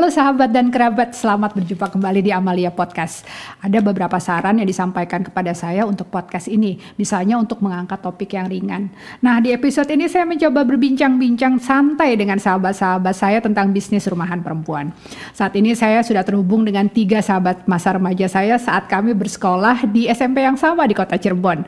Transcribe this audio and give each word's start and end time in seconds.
Halo 0.00 0.08
sahabat 0.08 0.48
dan 0.56 0.72
kerabat, 0.72 1.12
selamat 1.12 1.52
berjumpa 1.60 1.92
kembali 1.92 2.24
di 2.24 2.32
Amalia 2.32 2.72
Podcast. 2.72 3.20
Ada 3.60 3.84
beberapa 3.84 4.16
saran 4.16 4.56
yang 4.56 4.64
disampaikan 4.64 5.20
kepada 5.20 5.52
saya 5.52 5.84
untuk 5.84 6.08
podcast 6.08 6.48
ini, 6.48 6.80
misalnya 6.96 7.36
untuk 7.36 7.60
mengangkat 7.60 8.00
topik 8.00 8.32
yang 8.32 8.48
ringan. 8.48 8.88
Nah, 9.20 9.44
di 9.44 9.52
episode 9.52 9.92
ini 9.92 10.08
saya 10.08 10.24
mencoba 10.24 10.64
berbincang-bincang 10.64 11.60
santai 11.60 12.16
dengan 12.16 12.40
sahabat-sahabat 12.40 13.12
saya 13.12 13.44
tentang 13.44 13.76
bisnis 13.76 14.08
rumahan 14.08 14.40
perempuan. 14.40 14.88
Saat 15.36 15.52
ini 15.60 15.76
saya 15.76 16.00
sudah 16.00 16.24
terhubung 16.24 16.64
dengan 16.64 16.88
tiga 16.88 17.20
sahabat 17.20 17.68
masa 17.68 17.92
remaja 17.92 18.24
saya 18.24 18.56
saat 18.56 18.88
kami 18.88 19.12
bersekolah 19.12 19.84
di 19.84 20.08
SMP 20.08 20.48
yang 20.48 20.56
sama 20.56 20.88
di 20.88 20.96
kota 20.96 21.20
Cirebon. 21.20 21.60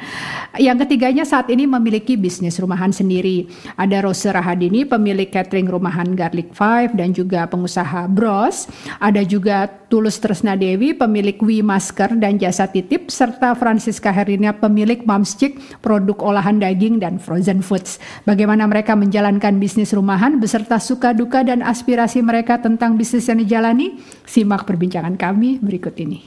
Yang 0.57 0.89
ketiganya 0.89 1.29
saat 1.29 1.53
ini 1.53 1.69
memiliki 1.69 2.17
bisnis 2.17 2.57
rumahan 2.57 2.97
sendiri. 2.97 3.45
Ada 3.77 4.01
Rose 4.01 4.33
Rahadini, 4.33 4.89
pemilik 4.89 5.29
catering 5.29 5.69
rumahan 5.69 6.17
Garlic 6.17 6.57
Five 6.57 6.97
dan 6.97 7.13
juga 7.13 7.45
pengusaha 7.45 8.09
Bros, 8.23 8.71
ada 9.03 9.19
juga 9.27 9.67
Tulus 9.91 10.23
Tresna 10.23 10.55
Dewi, 10.55 10.95
pemilik 10.95 11.35
Wi 11.43 11.59
Masker 11.59 12.15
dan 12.23 12.39
jasa 12.39 12.71
titip, 12.71 13.11
serta 13.11 13.51
Francisca 13.59 14.15
Herina, 14.15 14.55
pemilik 14.55 15.03
Mamscik, 15.03 15.59
produk 15.83 16.23
olahan 16.23 16.63
daging 16.63 17.03
dan 17.03 17.19
frozen 17.19 17.67
foods. 17.67 17.99
Bagaimana 18.23 18.71
mereka 18.71 18.95
menjalankan 18.95 19.59
bisnis 19.59 19.91
rumahan 19.91 20.39
beserta 20.39 20.79
suka 20.79 21.11
duka 21.11 21.43
dan 21.43 21.67
aspirasi 21.67 22.23
mereka 22.23 22.63
tentang 22.63 22.95
bisnis 22.95 23.27
yang 23.27 23.43
dijalani? 23.43 23.99
Simak 24.23 24.71
perbincangan 24.71 25.19
kami 25.19 25.59
berikut 25.59 25.99
ini. 25.99 26.23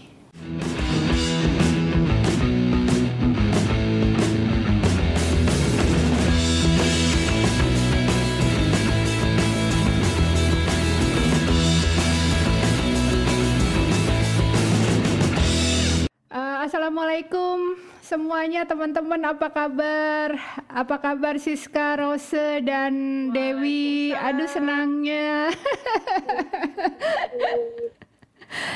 Assalamualaikum 16.96 17.76
semuanya 18.00 18.64
teman-teman 18.64 19.20
apa 19.28 19.52
kabar? 19.52 20.40
Apa 20.72 20.96
kabar 20.96 21.36
Siska, 21.36 22.00
Rose 22.00 22.64
dan 22.64 22.96
Dewi? 23.36 24.16
Aduh 24.16 24.48
senangnya. 24.48 25.52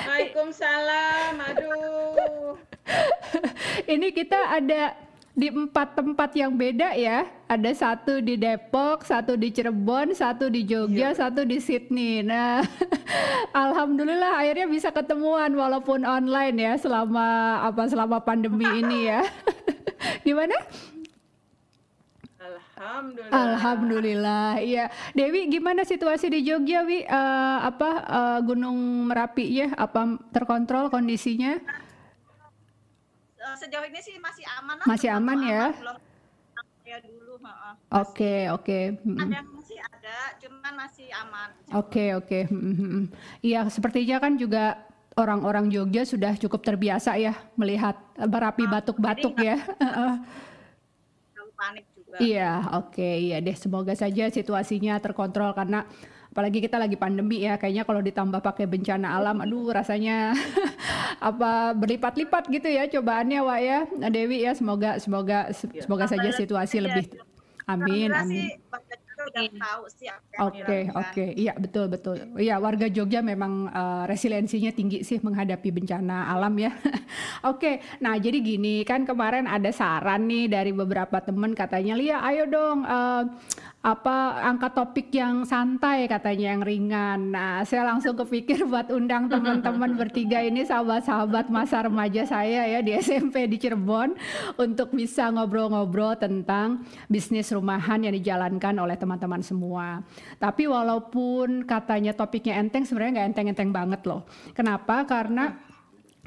Waalaikumsalam. 0.04 1.32
Aduh. 1.48 2.60
Ini 3.88 4.12
kita 4.12 4.52
ada 4.52 5.00
di 5.40 5.48
empat 5.48 5.96
tempat 5.96 6.36
yang 6.36 6.52
beda 6.52 6.92
ya. 7.00 7.24
Ada 7.48 7.72
satu 7.72 8.20
di 8.20 8.36
Depok, 8.36 9.08
satu 9.08 9.40
di 9.40 9.50
Cirebon, 9.56 10.12
satu 10.12 10.52
di 10.52 10.68
Jogja, 10.68 11.16
iya. 11.16 11.18
satu 11.18 11.48
di 11.48 11.58
Sydney. 11.64 12.22
Nah, 12.22 12.60
alhamdulillah 13.66 14.36
akhirnya 14.36 14.68
bisa 14.68 14.92
ketemuan 14.92 15.56
walaupun 15.56 16.04
online 16.04 16.60
ya 16.60 16.74
selama 16.76 17.58
apa 17.64 17.88
selama 17.88 18.20
pandemi 18.20 18.68
ini 18.68 19.08
ya. 19.08 19.24
Gimana? 20.28 20.60
Alhamdulillah. 22.80 23.32
Alhamdulillah. 23.36 24.50
Iya. 24.64 24.86
Dewi, 25.12 25.52
gimana 25.52 25.84
situasi 25.84 26.32
di 26.32 26.48
Jogja, 26.48 26.88
Wi? 26.88 27.04
Uh, 27.04 27.58
apa 27.68 27.90
uh, 28.08 28.40
Gunung 28.40 29.08
Merapi 29.12 29.52
ya? 29.52 29.68
Apa 29.76 30.16
terkontrol 30.32 30.88
kondisinya? 30.88 31.60
Eh, 33.60 33.68
sejauh 33.68 33.86
ini 33.92 34.00
sih 34.00 34.16
masih 34.24 34.48
aman. 34.56 34.76
Masih 34.88 35.10
aman 35.12 35.38
ya? 35.44 35.76
Belum 35.76 36.00
ya 36.88 36.98
dulu. 37.04 37.36
Oke 37.92 38.48
oke. 38.48 38.80
Ada 38.96 39.36
yang 39.44 39.52
masih 39.52 39.78
ada, 39.84 40.18
cuman 40.40 40.74
masih 40.80 41.08
aman. 41.12 41.50
Oke 41.76 42.16
oke. 42.16 42.40
Iya 43.44 43.68
sepertinya 43.68 44.24
kan 44.24 44.40
juga 44.40 44.80
orang-orang 45.20 45.68
Jogja 45.68 46.08
sudah 46.08 46.40
cukup 46.40 46.64
terbiasa 46.64 47.20
ya 47.20 47.36
melihat 47.60 48.00
berapi 48.16 48.64
ah, 48.64 48.80
batuk-batuk 48.80 49.36
ya. 49.44 49.60
panik 51.60 51.84
juga. 51.92 52.16
Iya 52.24 52.52
oke 52.80 52.96
okay, 52.96 53.28
iya 53.28 53.44
deh 53.44 53.60
semoga 53.60 53.92
saja 53.92 54.32
situasinya 54.32 54.96
terkontrol 55.04 55.52
karena 55.52 55.84
apalagi 56.30 56.62
kita 56.62 56.78
lagi 56.78 56.94
pandemi 56.94 57.42
ya 57.42 57.58
kayaknya 57.58 57.84
kalau 57.84 58.02
ditambah 58.06 58.40
pakai 58.46 58.70
bencana 58.70 59.18
alam 59.18 59.42
aduh 59.42 59.74
rasanya 59.74 60.38
apa 61.30 61.74
berlipat-lipat 61.74 62.48
gitu 62.54 62.70
ya 62.70 62.86
cobaannya 62.86 63.40
Wak 63.42 63.60
ya. 63.60 63.80
Dewi 64.14 64.46
ya 64.46 64.54
semoga 64.54 65.02
semoga 65.02 65.50
semoga 65.54 66.06
saja 66.06 66.30
situasi 66.30 66.86
lebih 66.86 67.10
amin 67.66 68.14
amin. 68.14 68.56
Oke 70.40 70.88
oke. 70.96 71.26
Iya 71.36 71.54
betul 71.60 71.92
betul. 71.92 72.16
Iya 72.40 72.56
warga 72.58 72.88
Jogja 72.88 73.20
memang 73.20 73.68
uh, 73.68 74.04
resiliensinya 74.08 74.72
tinggi 74.72 75.04
sih 75.04 75.20
menghadapi 75.20 75.70
bencana 75.76 76.32
alam 76.32 76.56
ya. 76.56 76.72
Oke 77.52 77.84
nah 78.00 78.16
jadi 78.16 78.40
gini 78.40 78.88
kan 78.88 79.04
kemarin 79.04 79.44
ada 79.44 79.76
saran 79.76 80.28
nih 80.32 80.48
dari 80.48 80.72
beberapa 80.72 81.20
teman 81.20 81.52
katanya 81.52 82.00
Lia 82.00 82.18
ayo 82.24 82.48
dong 82.48 82.88
uh, 82.88 83.28
apa 83.80 84.44
angkat 84.44 84.76
topik 84.76 85.08
yang 85.16 85.48
santai 85.48 86.04
katanya 86.12 86.52
yang 86.52 86.64
ringan. 86.68 87.32
Nah, 87.32 87.64
saya 87.64 87.88
langsung 87.88 88.12
kepikir 88.12 88.68
buat 88.68 88.92
undang 88.92 89.32
teman-teman 89.32 89.96
bertiga 89.96 90.44
ini 90.44 90.68
sahabat-sahabat 90.68 91.48
masa 91.48 91.88
remaja 91.88 92.28
saya 92.28 92.68
ya 92.68 92.84
di 92.84 92.92
SMP 93.00 93.48
di 93.48 93.56
Cirebon 93.56 94.20
untuk 94.60 94.92
bisa 94.92 95.32
ngobrol-ngobrol 95.32 96.20
tentang 96.20 96.84
bisnis 97.08 97.56
rumahan 97.56 98.04
yang 98.04 98.12
dijalankan 98.20 98.76
oleh 98.84 99.00
teman-teman 99.00 99.40
semua. 99.40 100.04
Tapi 100.36 100.68
walaupun 100.68 101.64
katanya 101.64 102.12
topiknya 102.12 102.60
enteng 102.60 102.84
sebenarnya 102.84 103.24
nggak 103.24 103.30
enteng-enteng 103.32 103.72
banget 103.72 104.02
loh. 104.04 104.28
Kenapa? 104.52 105.08
Karena 105.08 105.72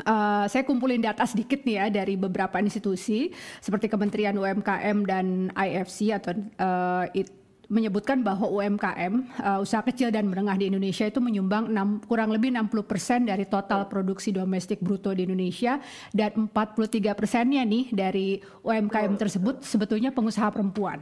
Uh, 0.09 0.49
saya 0.49 0.65
kumpulin 0.65 1.05
data 1.05 1.21
sedikit 1.29 1.69
nih 1.69 1.77
ya 1.77 1.87
dari 1.93 2.17
beberapa 2.17 2.57
institusi 2.65 3.29
seperti 3.61 3.93
Kementerian 3.93 4.33
UMKM 4.41 5.05
dan 5.05 5.53
IFC 5.53 6.17
atau 6.17 6.33
uh, 6.57 7.05
it, 7.13 7.42
menyebutkan 7.73 8.21
bahwa 8.21 8.45
UMKM 8.53 9.41
uh, 9.41 9.65
usaha 9.65 9.81
kecil 9.81 10.13
dan 10.13 10.29
menengah 10.29 10.61
di 10.61 10.69
Indonesia 10.69 11.09
itu 11.09 11.25
menyumbang 11.25 11.73
6, 11.73 12.05
kurang 12.05 12.29
lebih 12.29 12.53
60 12.53 12.85
persen 12.85 13.25
dari 13.25 13.49
total 13.49 13.89
produksi 13.89 14.29
domestik 14.29 14.85
bruto 14.85 15.09
di 15.17 15.25
Indonesia 15.25 15.81
dan 16.13 16.53
43 16.53 17.17
persennya 17.17 17.65
nih 17.65 17.89
dari 17.89 18.37
UMKM 18.61 19.17
tersebut 19.17 19.65
sebetulnya 19.65 20.13
pengusaha 20.13 20.53
perempuan. 20.53 21.01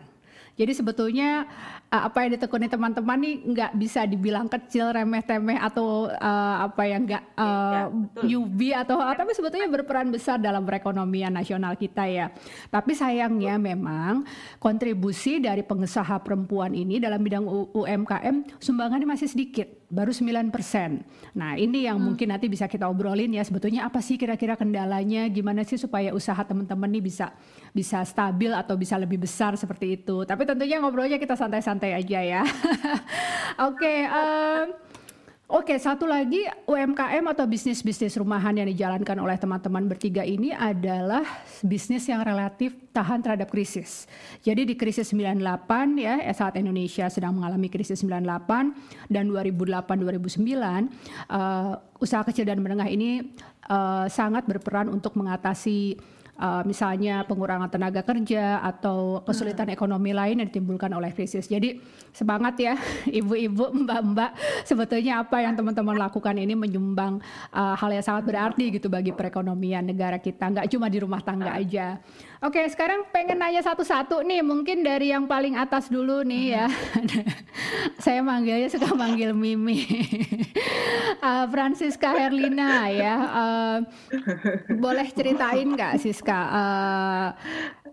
Jadi 0.61 0.77
sebetulnya 0.77 1.49
uh, 1.89 2.05
apa 2.05 2.29
yang 2.29 2.37
ditekuni 2.37 2.69
teman-teman 2.69 3.17
nih 3.17 3.35
nggak 3.49 3.73
bisa 3.81 4.05
dibilang 4.05 4.45
kecil, 4.45 4.93
remeh-temeh 4.93 5.57
atau 5.57 6.13
uh, 6.13 6.57
apa 6.69 6.83
yang 6.85 7.09
nggak 7.09 7.25
uh, 7.33 7.89
ya, 8.61 8.85
atau 8.85 9.01
tapi 9.17 9.33
sebetulnya 9.33 9.73
berperan 9.73 10.13
besar 10.13 10.37
dalam 10.37 10.69
perekonomian 10.69 11.33
nasional 11.33 11.81
kita 11.81 12.05
ya. 12.05 12.29
Tapi 12.69 12.93
sayangnya 12.93 13.57
memang 13.57 14.29
kontribusi 14.61 15.41
dari 15.41 15.65
pengusaha 15.65 16.21
perempuan 16.21 16.77
ini 16.77 17.01
dalam 17.01 17.25
bidang 17.25 17.49
UMKM 17.73 18.61
sumbangannya 18.61 19.09
masih 19.09 19.33
sedikit 19.33 19.80
baru 19.91 20.15
9%. 20.15 20.55
Nah, 21.35 21.59
ini 21.59 21.85
yang 21.91 21.99
hmm. 21.99 22.07
mungkin 22.07 22.31
nanti 22.31 22.47
bisa 22.47 22.71
kita 22.71 22.87
obrolin 22.87 23.35
ya 23.35 23.43
sebetulnya 23.43 23.91
apa 23.91 23.99
sih 23.99 24.15
kira-kira 24.15 24.55
kendalanya, 24.55 25.27
gimana 25.27 25.67
sih 25.67 25.77
supaya 25.77 26.15
usaha 26.15 26.39
teman-teman 26.47 26.87
nih 26.87 27.03
bisa 27.03 27.35
bisa 27.75 27.99
stabil 28.07 28.55
atau 28.55 28.79
bisa 28.79 28.95
lebih 28.95 29.19
besar 29.19 29.59
seperti 29.59 29.99
itu. 29.99 30.23
Tapi 30.23 30.47
tentunya 30.47 30.79
ngobrolnya 30.79 31.19
kita 31.19 31.35
santai-santai 31.35 31.99
aja 31.99 32.21
ya. 32.23 32.43
Oke, 33.67 33.83
okay, 33.83 33.99
um, 34.07 34.67
Oke, 35.51 35.75
satu 35.83 36.07
lagi 36.07 36.47
UMKM 36.63 37.27
atau 37.27 37.43
bisnis-bisnis 37.43 38.15
rumahan 38.15 38.55
yang 38.55 38.71
dijalankan 38.71 39.19
oleh 39.19 39.35
teman-teman 39.35 39.83
bertiga 39.91 40.23
ini 40.23 40.55
adalah 40.55 41.27
bisnis 41.67 42.07
yang 42.07 42.23
relatif 42.23 42.71
tahan 42.95 43.19
terhadap 43.19 43.51
krisis. 43.51 44.07
Jadi 44.47 44.63
di 44.63 44.79
krisis 44.79 45.11
98 45.11 45.99
ya, 45.99 46.23
eh, 46.23 46.31
saat 46.31 46.55
Indonesia 46.55 47.11
sedang 47.11 47.35
mengalami 47.35 47.67
krisis 47.67 47.99
98 47.99 49.11
dan 49.11 49.27
2008-2009, 49.27 50.87
uh, 51.27 51.83
usaha 51.99 52.23
kecil 52.23 52.47
dan 52.47 52.63
menengah 52.63 52.87
ini 52.87 53.35
uh, 53.67 54.07
sangat 54.07 54.47
berperan 54.47 54.87
untuk 54.87 55.19
mengatasi 55.19 55.99
uh, 56.41 56.63
misalnya 56.65 57.23
pengurangan 57.29 57.69
tenaga 57.69 58.01
kerja 58.01 58.65
atau 58.65 59.21
kesulitan 59.23 59.69
hmm. 59.69 59.77
ekonomi 59.77 60.11
lain 60.17 60.41
yang 60.41 60.49
ditimbulkan 60.49 60.91
oleh 60.97 61.13
krisis. 61.13 61.47
Jadi 61.47 61.79
semangat 62.11 62.57
ya 62.57 62.75
ibu-ibu, 63.21 63.71
mbak-mbak. 63.85 64.65
Sebetulnya 64.65 65.21
apa 65.21 65.45
yang 65.45 65.55
teman-teman 65.55 66.01
lakukan 66.01 66.35
ini 66.41 66.57
menyumbang 66.57 67.21
uh, 67.53 67.77
hal 67.77 67.93
yang 67.93 68.03
sangat 68.03 68.25
berarti 68.25 68.73
gitu 68.73 68.89
bagi 68.89 69.13
perekonomian 69.13 69.85
negara 69.85 70.17
kita. 70.17 70.49
Nggak 70.49 70.67
cuma 70.73 70.89
di 70.89 70.99
rumah 70.99 71.21
tangga 71.21 71.53
hmm. 71.53 71.61
aja. 71.61 71.87
Oke, 72.41 72.65
sekarang 72.73 73.05
pengen 73.13 73.37
nanya 73.37 73.61
satu-satu 73.61 74.25
nih, 74.25 74.41
mungkin 74.41 74.81
dari 74.81 75.13
yang 75.13 75.29
paling 75.29 75.61
atas 75.61 75.93
dulu 75.93 76.25
nih 76.25 76.57
ya. 76.57 76.67
Saya 78.05 78.25
manggilnya 78.25 78.65
suka 78.73 78.97
manggil 78.97 79.37
Mimi. 79.37 79.85
uh, 81.21 81.45
Francisca 81.53 82.17
Herlina 82.17 82.89
ya. 82.89 83.17
Uh, 83.21 83.77
boleh 84.73 85.05
ceritain 85.13 85.69
nggak 85.69 86.01
Siska? 86.01 86.41
Uh, 86.49 87.29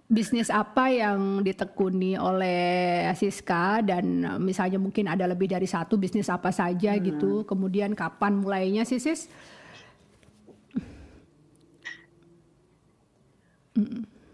bisnis 0.08 0.48
apa 0.48 0.96
yang 0.96 1.44
ditekuni 1.44 2.16
oleh 2.16 3.04
Siska 3.20 3.84
dan 3.84 4.24
misalnya 4.40 4.80
mungkin 4.80 5.12
ada 5.12 5.28
lebih 5.28 5.52
dari 5.52 5.68
satu 5.68 6.00
bisnis 6.00 6.32
apa 6.32 6.56
saja 6.56 6.96
Hmm. 6.96 7.04
gitu. 7.04 7.44
Kemudian 7.44 7.92
kapan 8.00 8.40
mulainya 8.40 8.88
sih 8.88 9.04
Sis? 9.04 9.28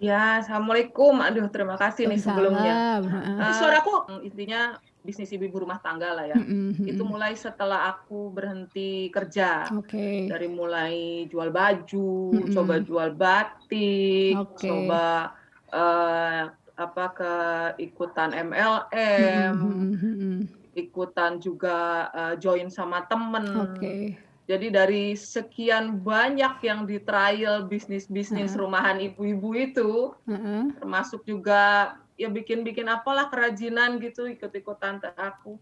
Ya, 0.04 0.44
assalamualaikum. 0.44 1.16
Aduh, 1.24 1.48
terima 1.48 1.80
kasih 1.80 2.12
nih 2.12 2.20
sebelumnya. 2.20 3.00
Heeh. 3.00 3.40
Eh, 3.40 3.54
suaraku 3.56 4.20
intinya 4.28 4.76
bisnis 5.00 5.32
ibu 5.32 5.48
rumah 5.48 5.80
tangga 5.80 6.12
lah 6.12 6.28
ya. 6.28 6.36
Mm-mm. 6.36 6.76
Itu 6.84 7.08
mulai 7.08 7.40
setelah 7.40 7.88
aku 7.88 8.28
berhenti 8.36 9.08
kerja. 9.08 9.72
Oke. 9.72 10.28
Dari 10.28 10.52
mulai 10.52 11.24
jual 11.32 11.56
baju, 11.56 12.36
Mm-mm. 12.36 12.52
coba 12.52 12.84
jual 12.84 13.10
batik, 13.16 14.36
Oke. 14.44 14.68
coba 14.68 15.40
eh, 15.72 16.44
apa 16.74 17.06
ke 17.16 17.34
ikutan 17.80 18.36
MLM, 18.36 19.56
mm-mm. 19.56 20.36
ikutan 20.76 21.40
juga 21.40 22.12
eh, 22.12 22.36
join 22.44 22.68
sama 22.68 23.08
temen. 23.08 23.72
Oke. 23.72 24.20
Jadi 24.44 24.68
dari 24.76 25.16
sekian 25.16 26.04
banyak 26.04 26.60
yang 26.68 26.84
di 26.84 27.00
trial 27.00 27.64
bisnis-bisnis 27.64 28.52
Heeh. 28.52 28.60
rumahan 28.60 29.00
ibu-ibu 29.00 29.56
itu, 29.56 29.92
Heeh. 30.28 30.76
termasuk 30.76 31.24
juga 31.24 31.96
ya 32.20 32.28
bikin-bikin 32.28 32.86
apalah 32.92 33.32
kerajinan 33.32 34.04
gitu 34.04 34.28
ikut-ikutan 34.28 35.00
tante 35.00 35.16
aku. 35.16 35.56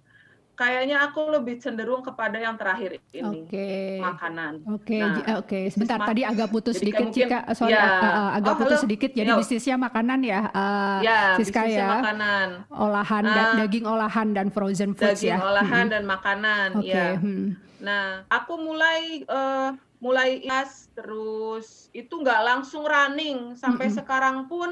Kayaknya 0.54 0.98
aku 1.02 1.22
lebih 1.32 1.58
cenderung 1.58 2.00
kepada 2.00 2.36
yang 2.36 2.54
terakhir 2.54 3.02
ini, 3.10 3.48
Oke. 3.48 3.98
makanan. 3.98 4.54
Oke, 4.68 4.94
Nah, 4.96 5.10
ji- 5.12 5.24
eh, 5.24 5.36
oke. 5.36 5.60
bisnis 5.60 5.74
Sebentar 5.74 5.98
mak- 5.98 6.08
tadi 6.08 6.22
agak 6.22 6.48
putus 6.48 6.74
jadi 6.74 6.82
sedikit, 6.84 7.06
mungkin- 7.08 7.26
Cika. 7.26 7.40
Sorry, 7.52 7.74
ya. 7.74 7.82
eh, 7.82 8.06
eh, 8.06 8.30
agak 8.36 8.54
Oh, 8.54 8.60
putus 8.60 8.78
halo. 8.78 8.84
sedikit. 8.86 9.12
Jadi 9.12 9.28
Yo. 9.28 9.38
bisnisnya 9.38 9.76
makanan 9.76 10.20
ya, 10.22 10.42
eh, 10.48 10.98
Ya, 11.02 11.20
Siska 11.34 11.62
bisnisnya 11.62 11.82
ya. 11.82 11.90
makanan, 11.98 12.48
Olahan 12.70 13.24
da- 13.24 13.34
Ah. 13.34 13.54
daging 13.58 13.86
olahan 13.86 14.28
dan 14.32 14.48
frozen 14.48 14.92
foods 14.92 15.18
daging 15.18 15.34
ya. 15.34 15.42
olahan 15.42 15.86
Mm-mm. 15.88 15.94
dan 15.94 16.04
makanan. 16.06 16.68
Oke. 16.78 16.92
Ya. 16.92 17.18
hmm. 17.18 17.46
Nah, 17.80 18.06
aku 18.28 18.54
mulai 18.56 19.02
eh, 19.24 19.70
mulai 19.98 20.30
ikhlas 20.40 20.90
terus 20.92 21.68
itu 21.92 22.12
nggak 22.12 22.42
langsung 22.44 22.84
running 22.84 23.54
sampai 23.56 23.88
Mm-mm. 23.88 23.98
sekarang 23.98 24.38
pun 24.46 24.70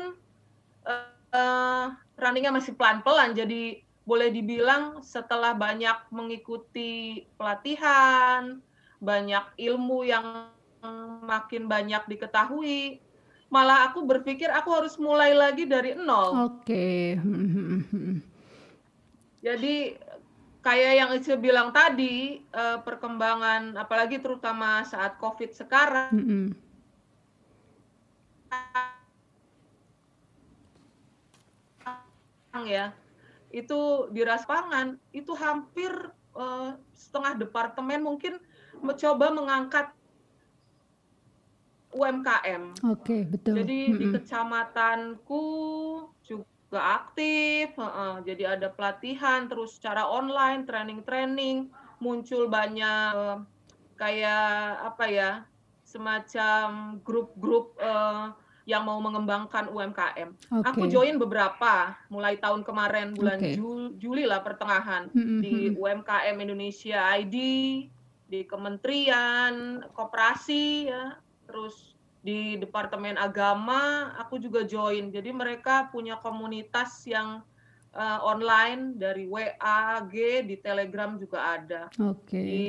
eh, 0.81 1.05
eh, 1.31 1.85
runningnya 2.15 2.51
masih 2.51 2.73
pelan-pelan. 2.73 3.33
Jadi 3.33 3.81
boleh 4.09 4.33
dibilang 4.33 5.05
setelah 5.05 5.53
banyak 5.53 6.09
mengikuti 6.09 7.21
pelatihan, 7.37 8.57
banyak 8.97 9.45
ilmu 9.61 10.01
yang 10.01 10.49
makin 11.21 11.69
banyak 11.69 12.01
diketahui, 12.09 12.97
malah 13.53 13.85
aku 13.85 14.01
berpikir 14.01 14.49
aku 14.49 14.73
harus 14.73 14.97
mulai 14.97 15.37
lagi 15.37 15.69
dari 15.69 15.93
nol. 15.93 16.49
Oke. 16.49 17.13
Hmm. 17.21 17.85
Jadi 19.45 19.93
kayak 20.59 20.93
yang 20.97 21.09
Ice 21.15 21.31
bilang 21.39 21.69
tadi, 21.71 22.41
eh, 22.41 22.77
perkembangan 22.81 23.77
apalagi 23.77 24.19
terutama 24.19 24.83
saat 24.83 25.15
COVID 25.21 25.51
sekarang 25.53 26.09
Hmm, 26.09 26.25
hmm. 26.25 26.47
ya, 32.67 32.91
itu 33.49 34.09
di 34.13 34.21
ras 34.21 34.45
pangan 34.45 34.97
itu 35.09 35.33
hampir 35.33 35.91
eh, 36.37 36.71
setengah 36.93 37.33
departemen 37.41 38.01
mungkin 38.05 38.37
mencoba 38.79 39.33
mengangkat 39.33 39.91
UMKM. 41.89 42.77
Oke, 42.85 43.25
betul. 43.25 43.65
Jadi 43.65 43.79
di 43.97 44.05
Hmm, 44.05 44.13
hmm. 44.13 44.13
kecamatanku 44.21 45.45
juga 46.21 46.79
aktif, 47.01 47.73
heeh. 47.73 48.13
jadi 48.29 48.43
ada 48.61 48.69
pelatihan 48.69 49.49
terus 49.49 49.81
secara 49.81 50.05
online, 50.05 50.69
training-training, 50.69 51.73
muncul 51.97 52.45
banyak 52.45 53.09
eh, 53.17 53.37
kayak 53.97 54.85
apa 54.85 55.05
ya, 55.09 55.31
semacam 55.81 57.01
grup-grup 57.01 57.73
eh, 57.81 58.25
yang 58.69 58.85
mau 58.85 59.01
mengembangkan 59.01 59.65
UMKM. 59.67 60.29
Aku 60.61 60.85
Oke. 60.85 60.93
join 60.93 61.17
beberapa, 61.17 61.97
mulai 62.05 62.37
tahun 62.37 62.61
kemarin 62.61 63.17
bulan 63.17 63.41
Oke. 63.41 63.57
Jul- 63.57 63.97
Juli 63.97 64.29
lah 64.29 64.45
pertengahan 64.45 65.09
Hmm, 65.09 65.25
hmm, 65.25 65.41
di. 65.41 65.53
UMKM 65.73 66.37
Indonesia 66.37 67.01
ID, 67.17 67.35
di 68.29 68.45
Kementerian 68.45 69.81
Koperasi 69.89 70.85
ya, 70.85 71.17
terus 71.49 71.97
di 72.21 72.61
Departemen 72.61 73.17
Agama 73.17 74.13
aku 74.15 74.37
juga 74.37 74.61
join. 74.61 75.09
Jadi 75.09 75.33
mereka 75.33 75.89
punya 75.89 76.21
komunitas 76.21 77.01
yang 77.09 77.41
eh, 77.89 78.19
online 78.21 79.01
dari 79.01 79.25
WA, 79.25 79.97
G, 80.05 80.45
di 80.45 80.61
Telegram 80.61 81.17
juga 81.17 81.57
ada. 81.57 81.81
Oke. 81.97 82.37
Di 82.37 82.67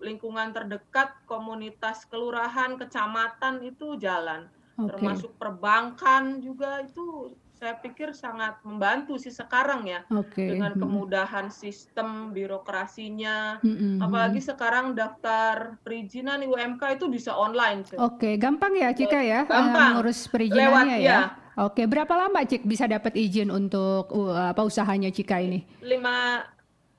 lingkungan 0.00 0.48
terdekat 0.48 1.12
komunitas 1.28 2.08
kelurahan, 2.08 2.80
kecamatan 2.80 3.60
itu 3.60 4.00
jalan. 4.00 4.48
Oke. 4.76 5.00
Termasuk 5.00 5.32
perbankan 5.40 6.44
juga 6.44 6.84
itu 6.84 7.32
saya 7.56 7.72
pikir 7.80 8.12
sangat 8.12 8.60
membantu 8.68 9.16
sih 9.16 9.32
sekarang 9.32 9.88
ya 9.88 10.04
Oke. 10.12 10.44
dengan 10.44 10.76
Hmm. 10.76 10.80
kemudahan 10.84 11.48
sistem 11.48 12.28
birokrasinya. 12.36 13.64
Hmm, 13.64 13.96
hmm, 13.96 14.04
Apalagi 14.04 14.44
hmm. 14.44 14.48
sekarang 14.52 14.92
daftar 14.92 15.80
perizinan 15.80 16.44
UMK 16.44 17.00
itu 17.00 17.08
bisa 17.08 17.32
online. 17.32 17.88
Oke, 17.96 18.36
gampang 18.36 18.76
ya 18.76 18.92
Cika 18.92 19.24
ya, 19.24 19.48
eh, 19.48 19.48
Gampang. 19.48 20.04
Lewat 20.04 20.28
perizinannya 20.28 20.98
ya. 21.00 21.32
ya 21.32 21.46
Oke, 21.56 21.88
berapa 21.88 22.12
lama 22.12 22.44
Cik 22.44 22.68
bisa 22.68 22.84
dapat 22.84 23.16
izin 23.16 23.48
untuk 23.48 24.12
uh, 24.12 24.52
apa 24.52 24.60
usahanya 24.60 25.08
Cika 25.08 25.40
ini? 25.40 25.64
lima 25.80 26.44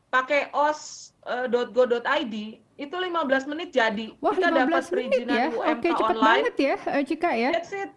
pakai 0.09 0.50
os.go.id 0.50 2.35
itu 2.77 2.94
15 2.94 3.50
menit 3.50 3.69
jadi. 3.74 4.13
Wah, 4.21 4.38
Kita 4.38 4.53
dapat 4.53 4.85
15 4.85 4.94
menit 4.94 4.94
perizinan 4.94 5.35
ya. 5.35 5.47
UMK 5.50 5.65
Oke, 5.74 5.89
cepet 5.97 6.18
online. 6.18 6.25
banget 6.29 6.56
ya 6.56 6.75
eh, 6.77 7.03
Cika 7.03 7.31
ya. 7.33 7.50
That's 7.57 7.74
it. 7.74 7.91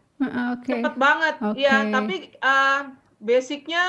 Oke. 0.56 0.72
Cepet 0.72 0.94
banget. 0.96 1.34
Oke. 1.44 1.60
Ya, 1.60 1.76
tapi 1.92 2.16
eh, 2.32 2.80
basicnya 3.20 3.84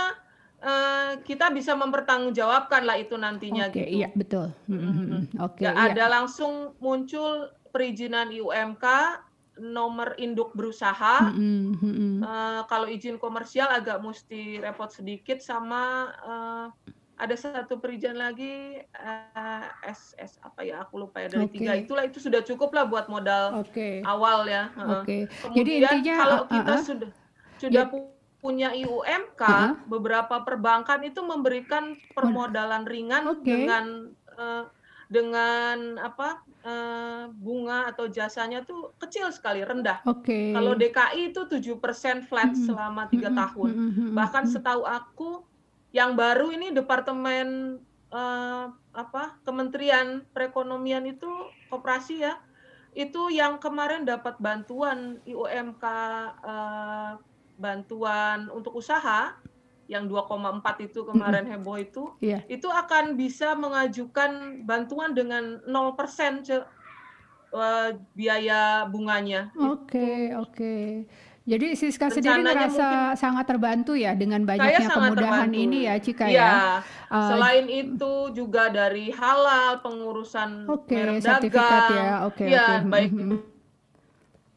eh, 0.60 1.12
kita 1.24 1.48
bisa 1.56 1.72
mempertanggungjawabkan 1.80 2.84
lah 2.84 3.00
itu 3.00 3.16
nantinya 3.16 3.72
Oke, 3.72 3.80
gitu. 3.80 3.88
iya 4.04 4.10
betul. 4.14 4.48
Hmm, 4.68 4.80
hmm, 4.80 4.94
hmm. 4.96 5.24
Oke, 5.40 5.64
Nggak 5.64 5.76
iya. 5.80 5.88
ada 5.96 6.06
langsung 6.12 6.76
muncul 6.84 7.56
perizinan 7.72 8.28
UMK, 8.36 8.86
nomor 9.64 10.16
induk 10.20 10.52
berusaha. 10.52 11.32
Hmm, 11.32 11.76
hmm. 11.80 12.20
Eh, 12.20 12.62
kalau 12.68 12.88
izin 12.92 13.16
komersial 13.16 13.72
agak 13.72 14.04
mesti 14.04 14.60
repot 14.60 14.92
sedikit 14.92 15.40
sama 15.40 16.12
eh, 16.20 16.68
ada 17.22 17.36
satu 17.38 17.78
perizinan 17.78 18.18
lagi 18.18 18.82
eh, 18.82 19.68
SS 19.86 20.42
apa 20.42 20.66
ya 20.66 20.82
aku 20.82 21.06
lupa 21.06 21.22
ya 21.22 21.30
dari 21.30 21.46
Oke. 21.46 21.54
tiga 21.62 21.78
itulah 21.78 22.04
itu 22.10 22.18
sudah 22.18 22.42
cukup 22.42 22.74
lah 22.74 22.90
buat 22.90 23.06
modal 23.06 23.62
Oke. 23.62 24.02
awal 24.02 24.50
ya. 24.50 24.74
Heeh. 24.74 24.90
Oke. 24.98 25.18
Kemudian 25.30 25.56
Jadi 25.62 25.72
intinya 25.78 26.16
kalau 26.18 26.40
uh, 26.42 26.44
uh, 26.44 26.50
kita 26.50 26.74
uh, 26.74 26.82
sudah 26.82 27.10
sudah 27.62 27.84
Ya. 27.86 27.92
pu- 27.94 28.18
punya 28.42 28.74
IUMK, 28.74 29.38
Heeh. 29.38 29.72
beberapa 29.86 30.42
perbankan 30.42 31.06
itu 31.06 31.22
memberikan 31.22 31.94
permodalan 32.18 32.90
ringan 32.90 33.38
Oke. 33.38 33.46
dengan 33.46 34.10
eh, 34.34 34.66
dengan 35.06 36.02
apa 36.02 36.42
eh, 36.66 37.30
bunga 37.38 37.86
atau 37.94 38.10
jasanya 38.10 38.66
tuh 38.66 38.98
kecil 38.98 39.30
sekali 39.30 39.62
rendah. 39.62 40.02
Oke. 40.10 40.58
Kalau 40.58 40.74
DKI 40.74 41.30
itu 41.30 41.46
7% 41.46 42.26
flat 42.26 42.50
Mm-mm. 42.50 42.66
selama 42.66 43.06
tiga 43.14 43.30
Mm-mm, 43.30 43.42
tahun. 43.46 43.72
mm-mm, 43.78 43.92
mm-mm, 44.10 44.16
Bahkan 44.18 44.44
setahu 44.50 44.90
aku 44.90 45.46
yang 45.92 46.16
baru 46.16 46.52
ini 46.56 46.72
departemen 46.72 47.80
eh, 48.12 48.66
apa 48.92 49.24
Kementerian 49.44 50.24
Perekonomian 50.32 51.08
itu 51.08 51.28
koperasi 51.72 52.24
ya 52.24 52.40
itu 52.92 53.32
yang 53.32 53.56
kemarin 53.56 54.04
dapat 54.04 54.36
bantuan 54.40 55.24
IUMK 55.24 55.84
eh, 56.44 57.12
bantuan 57.56 58.50
untuk 58.52 58.76
usaha 58.76 59.36
yang 59.92 60.08
2,4 60.08 60.88
itu 60.88 61.04
kemarin 61.04 61.44
heboh 61.52 61.76
itu 61.76 62.16
Iya. 62.24 62.48
itu 62.48 62.72
akan 62.72 63.20
bisa 63.20 63.52
mengajukan 63.60 64.64
bantuan 64.64 65.12
dengan 65.12 65.60
0% 65.68 66.48
Ce, 66.48 66.64
eh, 67.52 67.90
biaya 68.16 68.88
bunganya. 68.88 69.52
Oke, 69.60 70.32
oke. 70.32 71.04
Jadi 71.42 71.74
Siska 71.74 72.08
sendiri 72.08 72.46
Rencananya 72.46 72.70
ngerasa 72.70 72.88
sangat 73.18 73.46
terbantu 73.50 73.98
ya 73.98 74.14
dengan 74.14 74.46
banyaknya 74.46 74.88
kemudahan 74.88 75.50
terbantu. 75.50 75.58
ini 75.58 75.80
ya 75.84 75.96
Cika 75.98 76.26
Iya. 76.30 76.38
ya. 76.38 76.54
Uh, 77.10 77.30
Selain 77.34 77.66
itu 77.66 78.14
juga 78.32 78.70
dari 78.70 79.10
halal 79.10 79.82
pengurusan 79.82 80.70
Oke, 80.70 80.94
merek 80.94 81.18
sertifikat 81.20 81.66
dagang. 81.66 81.98
ya. 81.98 82.16
Oke, 82.30 82.44
Iya, 82.46 82.66
oke. 82.78 82.88
baik 82.88 83.12
Mhm. 83.12 83.38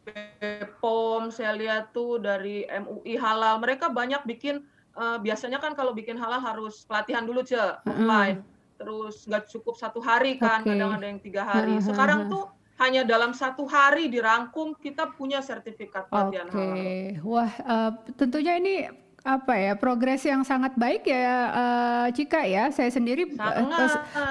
BPOM 0.05 1.33
saya 1.33 1.57
lihat 1.57 1.91
tuh 1.91 2.21
dari 2.21 2.69
MUI 2.69 3.17
halal. 3.17 3.57
Mereka 3.57 3.88
banyak 3.88 4.21
bikin 4.25 4.61
eh, 4.95 5.19
biasanya 5.19 5.59
kan 5.59 5.73
kalau 5.73 5.91
bikin 5.91 6.14
halal 6.14 6.38
harus 6.38 6.85
pelatihan 6.85 7.25
dulu 7.25 7.43
ce 7.43 7.57
Mm-mm. 7.57 7.88
offline. 7.88 8.38
Terus 8.76 9.25
nggak 9.25 9.49
cukup 9.49 9.75
satu 9.75 9.99
hari 9.99 10.37
kan, 10.37 10.61
Oke. 10.61 10.71
kadang 10.71 10.93
ada 10.93 11.07
yang 11.09 11.19
tiga 11.19 11.43
hari. 11.43 11.81
Aha, 11.81 11.83
Sekarang 11.83 12.29
tuh 12.29 12.47
hanya 12.75 13.07
dalam 13.07 13.31
satu 13.31 13.64
hari 13.64 14.11
dirangkum 14.11 14.75
kita 14.75 15.07
punya 15.14 15.38
sertifikat 15.38 16.11
pelatihan 16.11 16.47
Oke, 16.50 16.59
halal. 16.59 17.23
wah 17.23 17.52
uh, 17.62 17.90
tentunya 18.19 18.59
ini 18.59 18.75
apa 19.25 19.57
ya 19.57 19.73
progres 19.73 20.21
yang 20.21 20.45
sangat 20.45 20.76
baik 20.76 21.09
ya 21.09 21.49
uh, 21.49 22.07
Cika 22.12 22.45
ya. 22.45 22.69
Saya 22.69 22.93
sendiri 22.93 23.33
uh, 23.40 23.73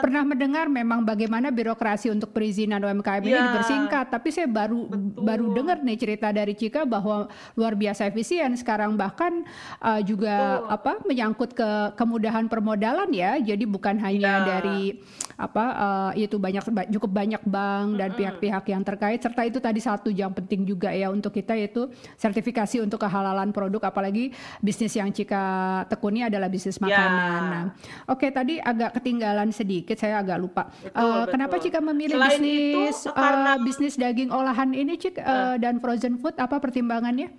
pernah 0.06 0.22
mendengar 0.22 0.70
memang 0.70 1.02
bagaimana 1.02 1.50
birokrasi 1.50 2.14
untuk 2.14 2.30
perizinan 2.30 2.78
UMKM 2.78 3.26
ini 3.26 3.34
Ya. 3.34 3.42
dipersingkat, 3.50 4.14
tapi 4.14 4.30
saya 4.30 4.46
baru 4.46 4.86
Betul. 4.86 5.26
baru 5.26 5.46
dengar 5.50 5.82
nih 5.82 5.98
cerita 5.98 6.30
dari 6.30 6.54
Cika 6.54 6.86
bahwa 6.86 7.26
luar 7.58 7.74
biasa 7.74 8.06
efisien 8.06 8.54
sekarang 8.54 8.94
bahkan 8.94 9.42
uh, 9.82 9.98
juga 10.06 10.62
Betul. 10.62 10.78
apa 10.78 10.92
menyangkut 11.10 11.58
ke 11.58 11.70
kemudahan 11.98 12.46
permodalan 12.46 13.10
ya. 13.10 13.42
Jadi 13.42 13.66
bukan 13.66 13.98
hanya 13.98 14.22
Ya. 14.22 14.46
dari 14.46 15.02
apa 15.34 15.66
uh, 15.66 16.12
itu 16.14 16.38
banyak 16.38 16.62
ba- 16.70 16.86
cukup 16.86 17.12
banyak 17.12 17.42
bank 17.44 17.88
dan 17.96 18.10
pihak-pihak 18.14 18.64
yang 18.68 18.82
terkait 18.82 19.18
serta 19.18 19.42
itu 19.44 19.58
tadi 19.58 19.78
satu 19.78 20.08
yang 20.08 20.30
penting 20.30 20.62
juga 20.64 20.90
ya 20.90 21.10
untuk 21.10 21.30
kita 21.30 21.54
yaitu 21.54 21.90
sertifikasi 22.16 22.80
untuk 22.80 22.98
kehalalan 22.98 23.50
produk 23.50 23.90
apalagi 23.90 24.30
bisnis 24.60 24.94
yang 24.94 25.10
Cika 25.10 25.44
tekuni 25.88 26.22
adalah 26.22 26.48
bisnis 26.48 26.78
Ya. 26.78 26.86
makanan. 26.86 27.42
Nah, 27.44 27.66
oke 28.06 28.28
tadi 28.28 28.58
agak 28.58 28.94
ketinggalan 28.96 29.50
sedikit 29.50 29.96
saya 29.96 30.20
agak 30.20 30.38
lupa. 30.38 30.64
Betul, 30.80 31.02
Eh, 31.02 31.26
kenapa 31.28 31.56
betul. 31.56 31.64
Cika 31.66 31.80
memilih 31.80 32.16
Selain 32.16 32.38
bisnis 32.38 32.98
itu, 33.00 33.10
eh, 33.10 33.14
karena- 33.14 33.58
bisnis 33.60 33.94
daging 33.96 34.30
olahan 34.30 34.70
ini 34.72 34.94
Cik 34.96 35.16
eh, 35.18 35.56
dan 35.58 35.78
frozen 35.78 36.18
food 36.18 36.36
apa 36.38 36.58
pertimbangannya? 36.58 37.32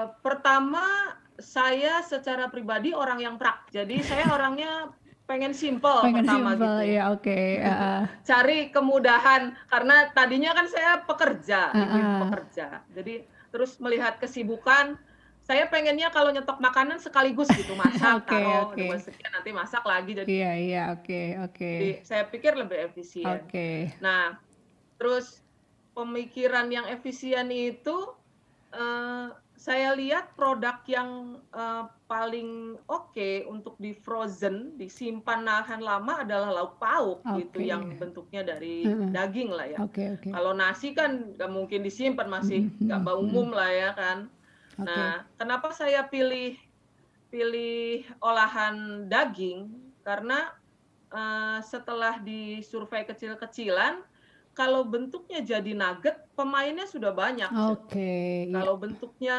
Eh, 0.00 0.08
pertama 0.20 1.12
saya 1.36 2.00
secara 2.00 2.48
pribadi 2.48 2.92
orang 2.92 3.20
yang 3.20 3.34
prak, 3.36 3.68
jadi 3.68 4.00
saya 4.00 4.28
orangnya 4.28 4.92
pengen 5.24 5.54
simple 5.54 6.02
Pengen 6.02 6.26
pertama 6.26 6.52
simple 6.52 6.74
gitu. 6.82 6.90
ya 6.90 7.02
oke. 7.12 7.30
eh, 7.30 7.64
eh. 7.64 8.02
Cari 8.24 8.58
kemudahan 8.68 9.42
karena 9.66 10.10
tadinya 10.10 10.50
kan 10.52 10.66
saya 10.66 11.00
pekerja, 11.00 11.70
Ah, 11.70 11.80
ah. 11.80 12.18
pekerja. 12.26 12.66
Jadi 12.90 13.24
terus 13.48 13.78
melihat 13.78 14.18
kesibukan, 14.18 14.98
saya 15.40 15.64
pengennya 15.66 16.10
kalau 16.10 16.28
nyetok 16.28 16.58
makanan 16.58 16.98
sekaligus 16.98 17.46
gitu 17.52 17.72
masak, 17.80 18.20
Oke, 18.20 18.36
taruh 18.36 18.74
dua 18.74 18.96
sekian 18.98 19.30
nanti 19.30 19.50
masak 19.50 19.84
lagi. 19.86 20.12
Jadi 20.18 20.28
Iya 20.28 20.52
iya 20.56 20.82
oke 20.92 21.20
oke. 21.46 21.72
saya 22.02 22.26
pikir 22.26 22.52
lebih 22.58 22.90
efisien. 22.90 23.26
Oke. 23.26 23.96
Nah, 24.02 24.34
terus 24.98 25.40
pemikiran 25.94 26.68
yang 26.68 26.84
efisien 26.86 27.48
itu 27.48 27.96
eh, 28.70 29.28
saya 29.60 29.92
lihat 29.92 30.32
produk 30.40 30.80
yang 30.88 31.36
eh, 31.52 31.84
paling 32.08 32.80
oke 32.88 33.44
untuk 33.44 33.76
di 33.76 33.92
frozen, 33.92 34.80
disimpan 34.80 35.44
nahan 35.44 35.84
lama 35.84 36.24
adalah 36.24 36.48
lauk 36.48 36.80
pauk 36.80 37.20
gitu 37.36 37.60
Oke. 37.60 37.68
yang 37.68 37.92
bentuknya 38.00 38.40
dari 38.40 38.88
Mm-mm. 38.88 39.12
daging 39.12 39.52
lah 39.52 39.68
ya. 39.68 39.78
Oke 39.84 40.16
oke. 40.16 40.32
Kalau 40.32 40.56
nasi 40.56 40.96
kan 40.96 41.36
nggak 41.36 41.52
mungkin 41.52 41.84
disimpan 41.84 42.32
masih 42.32 42.72
Mm-mm, 42.72 42.88
nggak 42.88 43.00
mm-mm, 43.04 43.20
umum 43.20 43.48
lah 43.52 43.68
ya 43.68 43.90
kan. 43.92 44.18
Oke. 44.80 44.88
Nah, 44.88 45.28
kenapa 45.36 45.76
saya 45.76 46.08
pilih 46.08 46.56
pilih 47.28 48.08
olahan 48.24 49.04
daging? 49.12 49.68
Karena 50.00 50.56
eh, 51.12 51.60
setelah 51.60 52.16
disurvei 52.24 53.04
kecil-kecilan, 53.04 54.08
kalau 54.60 54.84
bentuknya 54.84 55.40
jadi 55.40 55.72
nugget, 55.72 56.20
pemainnya 56.36 56.84
sudah 56.84 57.16
banyak. 57.16 57.48
Oke. 57.72 58.44
iya. 58.44 58.60
Kalau 58.60 58.76
bentuknya 58.76 59.38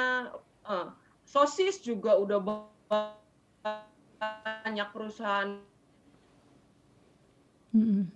eh, 0.66 0.90
sosis 1.22 1.78
juga 1.86 2.18
udah 2.18 2.42
ba- 2.42 3.22
banyak 4.18 4.90
perusahaan 4.90 5.62
Mm-mm. 7.70 8.10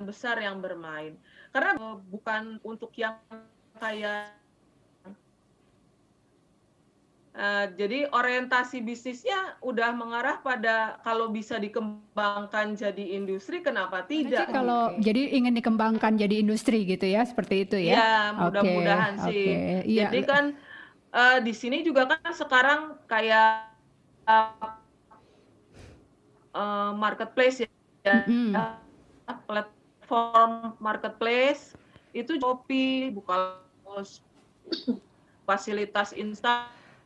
besar 0.00 0.40
yang 0.40 0.64
bermain. 0.64 1.20
Karena 1.52 1.76
eh, 1.76 1.96
bukan 2.08 2.56
untuk 2.64 2.96
yang 2.96 3.20
kayak 3.76 4.32
Eh, 7.34 7.66
jadi 7.74 8.06
orientasi 8.14 8.78
bisnisnya 8.78 9.58
udah 9.58 9.90
mengarah 9.90 10.38
pada 10.38 11.02
kalau 11.02 11.34
bisa 11.34 11.58
dikembangkan 11.58 12.78
jadi 12.78 13.18
industri, 13.18 13.58
kenapa 13.58 14.06
tidak? 14.06 14.46
Jadi 14.46 14.54
kalau 14.54 14.94
gitu. 14.94 15.10
jadi 15.10 15.22
ingin 15.42 15.58
dikembangkan 15.58 16.14
jadi 16.14 16.46
industri 16.46 16.86
gitu 16.86 17.02
ya, 17.10 17.26
seperti 17.26 17.66
itu 17.66 17.74
ya? 17.90 17.98
Ya, 17.98 18.14
mudah-mudahan 18.38 19.18
sih. 19.26 19.50
oke. 19.50 19.82
Iya. 19.82 20.02
Jadi 20.06 20.20
kan 20.22 20.44
eh, 21.10 21.38
di 21.42 21.50
sini 21.50 21.82
juga 21.82 22.06
kan 22.06 22.22
sekarang 22.30 23.02
kayak 23.10 23.66
eh, 26.54 26.90
marketplace 26.94 27.66
ya, 27.66 27.70
Mm-mm. 28.30 28.54
platform 29.50 30.78
marketplace 30.78 31.74
itu 32.14 32.38
Shopee, 32.38 33.10
Bukalapak, 33.10 34.22
fasilitas 35.42 36.14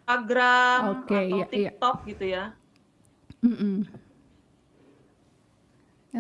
Instagram 0.09 1.05
Oke, 1.05 1.13
atau 1.13 1.21
iya, 1.21 1.37
iya. 1.37 1.47
TikTok 1.53 1.97
gitu 2.09 2.25
ya. 2.25 2.45
Mm-mm. 3.45 3.85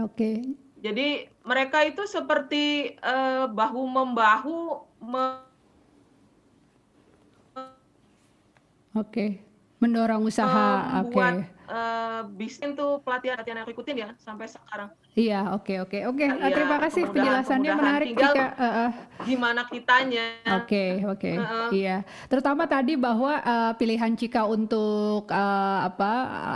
Oke. 0.04 0.44
Jadi 0.78 1.08
mereka 1.40 1.88
itu 1.88 2.04
seperti 2.04 2.92
eh, 2.92 3.44
bahu 3.48 3.82
membahu 3.88 4.84
me- 5.00 5.48
Oke. 8.92 9.40
Mendorong 9.80 10.28
usaha. 10.28 11.00
Oke. 11.00 11.16
membuat 11.16 11.48
eh, 11.48 12.20
bisnis 12.36 12.76
tuh 12.76 13.00
pelatihan-pelatihan 13.00 13.56
yang 13.56 13.64
aku 13.64 13.72
ikutin 13.72 13.96
ya 14.04 14.10
sampai 14.20 14.52
sekarang. 14.52 14.92
Iya, 15.18 15.50
oke 15.50 15.74
oke 15.82 15.98
oke. 16.06 16.22
Iya, 16.22 16.38
Eh, 16.38 16.52
Terima 16.54 16.78
kasih 16.78 17.02
kemudahan- 17.02 17.10
penjelasannya 17.12 17.58
kemudahan. 17.66 17.90
menarik 17.90 18.06
Tinggal. 18.08 18.34
Eh, 18.38 18.62
eh. 18.62 18.90
Gimana 19.20 19.60
kitanya? 19.66 20.24
Oke, 20.54 20.84
oke. 21.04 21.32
Heeh. 21.34 21.68
Iya. 21.74 21.96
Terutama 22.24 22.62
tadi 22.64 22.94
bahwa 22.94 23.32
eh, 23.34 23.72
pilihan 23.74 24.14
Cika 24.14 24.46
untuk 24.46 25.26
eh, 25.26 25.78
apa 25.84 26.12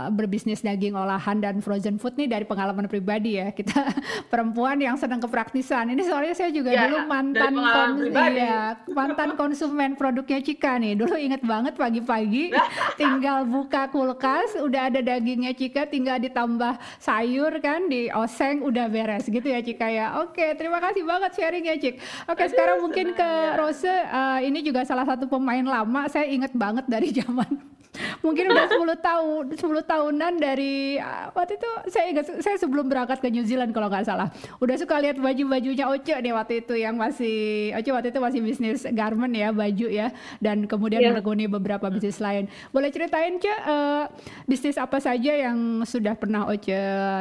berbisnis 0.09 0.61
daging 0.61 0.95
olahan 0.95 1.37
dan 1.37 1.59
frozen 1.59 1.99
food 1.99 2.15
nih 2.15 2.29
dari 2.29 2.45
pengalaman 2.45 2.87
pribadi 2.87 3.35
ya. 3.35 3.51
Kita 3.51 3.83
perempuan 4.31 4.79
yang 4.79 4.95
sedang 4.95 5.19
kepraktisan. 5.19 5.91
Ini 5.91 5.99
soalnya 6.01 6.31
saya 6.33 6.47
juga 6.49 6.71
Ya, 6.71 6.87
dulu 6.87 7.03
mantan 7.03 7.51
pengalaman 7.51 7.75
kons- 7.89 7.99
pribadi. 7.99 8.39
iya, 8.39 8.63
mantan 8.87 9.29
konsumen 9.41 9.91
produknya 9.93 10.39
Cika 10.39 10.79
nih. 10.79 10.95
Dulu 10.95 11.19
inget 11.19 11.43
banget 11.43 11.75
pagi-pagi 11.75 12.55
tinggal 12.95 13.43
buka 13.43 13.89
kulkas 13.89 14.55
udah 14.55 14.87
ada 14.87 15.03
dagingnya 15.03 15.51
Cika 15.51 15.83
tinggal 15.85 16.15
ditambah 16.17 16.79
sayur 16.97 17.51
kan 17.59 17.85
di 17.85 18.07
oseng 18.09 18.52
udah 18.61 18.85
beres 18.91 19.25
gitu 19.25 19.47
ya 19.47 19.63
Cika 19.63 19.87
ya. 19.89 20.21
Oke, 20.21 20.53
terima 20.53 20.77
kasih 20.77 21.01
banget 21.01 21.31
sharing 21.33 21.65
ya 21.65 21.75
Cik. 21.79 21.95
Oke, 22.29 22.43
sekarang 22.51 22.83
mungkin 22.85 23.17
ke 23.17 23.25
ya. 23.25 23.57
Rose 23.57 23.89
eh, 23.89 24.39
ini 24.45 24.61
juga 24.61 24.85
salah 24.85 25.07
satu 25.07 25.25
pemain 25.25 25.65
lama 25.65 26.05
saya 26.11 26.29
inget 26.29 26.53
banget 26.53 26.85
dari 26.85 27.09
zaman 27.23 27.73
mungkin 28.19 28.49
udah 28.49 28.65
10 28.65 28.79
tahun 28.99 29.43
10 29.53 29.61
tahunan 29.85 30.33
dari 30.41 30.97
ah, 30.97 31.29
waktu 31.31 31.61
itu 31.61 31.69
saya 31.93 32.05
ingat 32.09 32.25
saya 32.41 32.57
sebelum 32.57 32.89
berangkat 32.89 33.21
ke 33.21 33.29
New 33.29 33.45
Zealand 33.45 33.69
kalau 33.69 33.85
nggak 33.87 34.05
salah. 34.05 34.33
Udah 34.57 34.75
suka 34.75 34.97
lihat 34.97 35.17
baju-bajunya 35.17 35.85
Oce 35.85 36.15
nih 36.17 36.33
waktu 36.33 36.65
itu 36.65 36.73
yang 36.73 36.97
masih 36.97 37.69
Oce 37.73 37.89
waktu 37.93 38.09
itu 38.09 38.19
masih 38.19 38.39
bisnis 38.41 38.81
garment 38.91 39.33
ya 39.33 39.53
baju 39.53 39.87
ya. 39.87 40.09
Dan 40.41 40.65
kemudian 40.65 40.99
Iya. 40.99 41.13
menekuni 41.13 41.45
beberapa 41.45 41.87
bisnis 41.87 42.17
lain. 42.17 42.49
Boleh 42.69 42.89
ceritain 42.89 43.37
Ce 43.37 43.49
eh, 43.49 44.05
bisnis 44.45 44.75
apa 44.75 44.97
saja 44.97 45.33
yang 45.35 45.83
sudah 45.83 46.17
pernah 46.17 46.49
Oce 46.49 46.73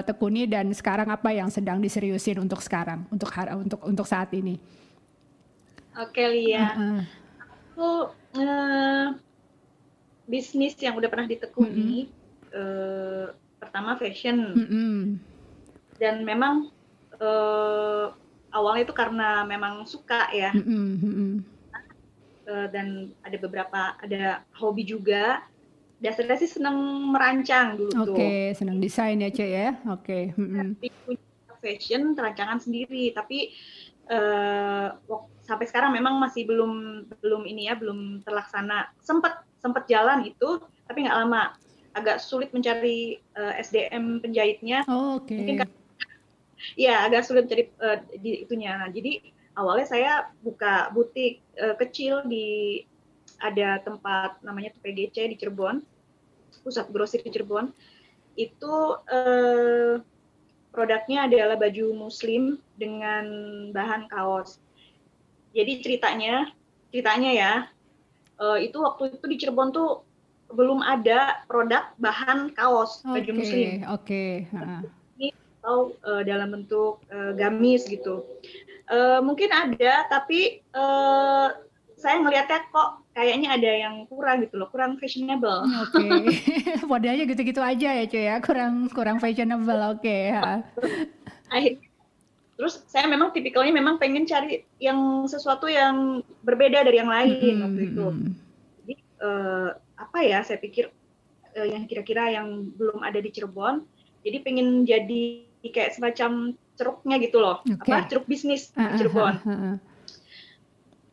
tekuni 0.05 0.49
dan 0.49 0.73
sekarang 0.73 1.09
apa 1.09 1.31
yang 1.31 1.49
sedang 1.49 1.79
diseriusin 1.79 2.39
untuk 2.39 2.65
sekarang 2.65 3.05
untuk 3.13 3.29
untuk 3.61 3.81
untuk 3.85 4.07
saat 4.07 4.33
ini? 4.33 4.57
Oke 5.93 6.25
Lia, 6.25 6.73
Heeh. 6.73 7.01
aku 7.77 7.91
eh, 8.41 9.07
bisnis 10.27 10.79
yang 10.79 10.95
udah 10.95 11.11
pernah 11.11 11.27
ditekuni 11.27 12.07
eh, 12.55 13.27
pertama 13.59 13.99
fashion 13.99 14.55
Mm-mm. 14.55 15.19
dan 15.99 16.23
memang 16.23 16.71
eh, 17.19 18.07
awalnya 18.53 18.83
itu 18.87 18.95
karena 18.95 19.43
memang 19.47 19.87
suka 19.87 20.31
ya 20.35 20.51
Mm-mm. 20.55 20.87
Mm-mm. 21.03 21.33
eh, 22.47 22.67
dan 22.71 23.11
ada 23.23 23.37
beberapa 23.39 23.97
ada 23.99 24.47
hobi 24.59 24.87
juga. 24.87 25.43
Dasarnya 26.03 26.35
sih 26.35 26.51
seneng 26.51 26.75
merancang 27.15 27.79
dulu 27.79 27.95
tuh. 27.95 28.11
Oke, 28.19 28.59
senang 28.59 28.83
desain 28.83 29.23
ya, 29.23 29.31
Cek 29.31 29.51
ya. 29.55 29.69
Oke. 29.87 30.35
mm-mm. 30.35 30.75
Tapi 30.75 30.91
punya 31.07 31.55
fashion 31.63 32.19
rancangan 32.19 32.59
sendiri, 32.59 33.15
tapi 33.15 33.55
wak- 35.07 35.31
sampai 35.47 35.67
sekarang 35.71 35.95
memang 35.95 36.19
masih 36.19 36.43
belum 36.43 37.07
belum 37.23 37.47
ini 37.47 37.71
ya, 37.71 37.79
belum 37.79 38.27
terlaksana. 38.27 38.91
Sempat 38.99 39.47
sempat 39.63 39.87
jalan 39.87 40.27
itu, 40.27 40.59
tapi 40.85 41.07
nggak 41.07 41.19
lama. 41.23 41.55
Agak 41.95 42.19
sulit 42.19 42.51
mencari 42.51 43.23
eh, 43.23 43.55
SDM 43.63 44.19
penjahitnya. 44.21 44.83
Oh, 44.91 45.23
Oke. 45.23 45.39
Mungkin 45.39 45.57
kan- 45.63 45.73
Ya, 46.79 47.03
agak 47.07 47.27
sulit 47.27 47.47
mencari 47.47 47.71
eh, 47.71 47.99
di 48.19 48.45
itunya. 48.47 48.87
Jadi 48.91 49.23
awalnya 49.55 49.87
saya 49.87 50.13
buka 50.43 50.91
butik 50.91 51.43
eh, 51.55 51.75
kecil 51.79 52.27
di 52.27 52.83
ada 53.43 53.83
tempat 53.83 54.39
namanya 54.43 54.71
PGC 54.83 55.31
di 55.31 55.37
Cirebon. 55.39 55.83
pusat 56.63 56.87
grosir 56.95 57.19
Cirebon 57.27 57.75
itu 58.39 58.75
eh, 59.11 59.99
produknya 60.71 61.27
adalah 61.27 61.59
baju 61.59 61.93
muslim 62.07 62.57
dengan 62.79 63.27
bahan 63.75 64.07
kaos. 64.07 64.63
Jadi 65.53 65.83
ceritanya, 65.85 66.49
ceritanya 66.89 67.31
ya, 67.35 67.53
eh, 68.43 68.59
itu 68.67 68.79
waktu 68.83 69.15
itu 69.15 69.25
di 69.31 69.37
Cirebon 69.39 69.71
tuh 69.71 70.03
belum 70.53 70.85
ada 70.85 71.43
produk 71.49 71.95
bahan 71.97 72.53
kaos 72.53 73.01
baju 73.07 73.31
Oke, 73.33 73.39
muslim 73.39 73.71
oke. 73.89 74.25
heeh. 74.51 74.83
atau 75.63 75.95
eh, 75.95 76.23
dalam 76.27 76.51
bentuk 76.59 77.01
eh, 77.09 77.33
gamis 77.39 77.87
gitu. 77.87 78.27
Eh, 78.91 79.21
mungkin 79.23 79.49
ada, 79.55 80.11
tapi 80.11 80.59
eh, 80.61 81.49
saya 81.95 82.17
ngelihatnya 82.19 82.67
kok 82.75 83.07
kayaknya 83.15 83.49
ada 83.55 83.71
yang 83.71 83.95
kurang 84.11 84.43
gitu 84.43 84.59
loh, 84.59 84.69
kurang 84.75 84.99
fashionable. 84.99 85.63
Oke, 85.87 86.03
modelnya 86.91 87.25
gitu-gitu 87.31 87.63
aja 87.63 87.95
ya 87.95 88.05
cuy 88.11 88.25
ya, 88.27 88.37
kurang 88.43 88.91
kurang 88.91 89.23
fashionable. 89.23 89.79
Oke, 89.95 90.35
ha. 90.35 90.67
akhirnya 91.47 91.92
terus 92.63 92.79
saya 92.87 93.11
memang 93.11 93.35
tipikalnya 93.35 93.75
memang 93.75 93.99
pengen 93.99 94.23
cari 94.23 94.63
yang 94.79 95.27
sesuatu 95.27 95.67
yang 95.67 96.23
berbeda 96.47 96.87
dari 96.87 97.03
yang 97.03 97.11
lain 97.11 97.59
waktu 97.59 97.83
itu 97.91 98.05
Hmm, 98.07 98.39
jadi 98.87 98.95
eh, 99.03 99.69
apa 99.99 100.19
ya 100.23 100.47
saya 100.47 100.63
pikir 100.63 100.87
eh, 101.59 101.67
yang 101.75 101.91
kira-kira 101.91 102.31
yang 102.31 102.71
belum 102.79 103.03
ada 103.03 103.19
di 103.19 103.35
Cirebon 103.35 103.83
jadi 104.23 104.47
pengen 104.47 104.87
jadi 104.87 105.43
kayak 105.59 105.99
semacam 105.99 106.55
ceruknya 106.79 107.19
gitu 107.19 107.43
loh 107.43 107.67
Oke. 107.67 107.83
apa 107.91 108.07
ceruk 108.07 108.31
bisnis 108.31 108.71
ah, 108.79 108.95
di 108.95 109.03
Cirebon 109.03 109.43
ah, 109.43 109.51
ah, 109.51 109.63
ah. 109.75 109.77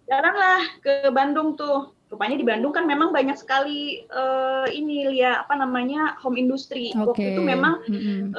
jalanlah 0.06 0.62
ke 0.86 1.10
Bandung 1.10 1.58
tuh 1.58 1.98
rupanya 2.14 2.38
di 2.38 2.46
Bandung 2.46 2.78
kan 2.78 2.86
memang 2.86 3.10
banyak 3.10 3.42
sekali 3.42 4.06
eh, 4.06 4.68
ini 4.70 5.18
ya 5.18 5.42
apa 5.42 5.58
namanya 5.58 6.14
home 6.22 6.38
industry 6.38 6.94
Oke. 6.94 7.18
waktu 7.18 7.34
itu 7.34 7.42
memang 7.42 7.82
Mm-mm. 7.90 8.38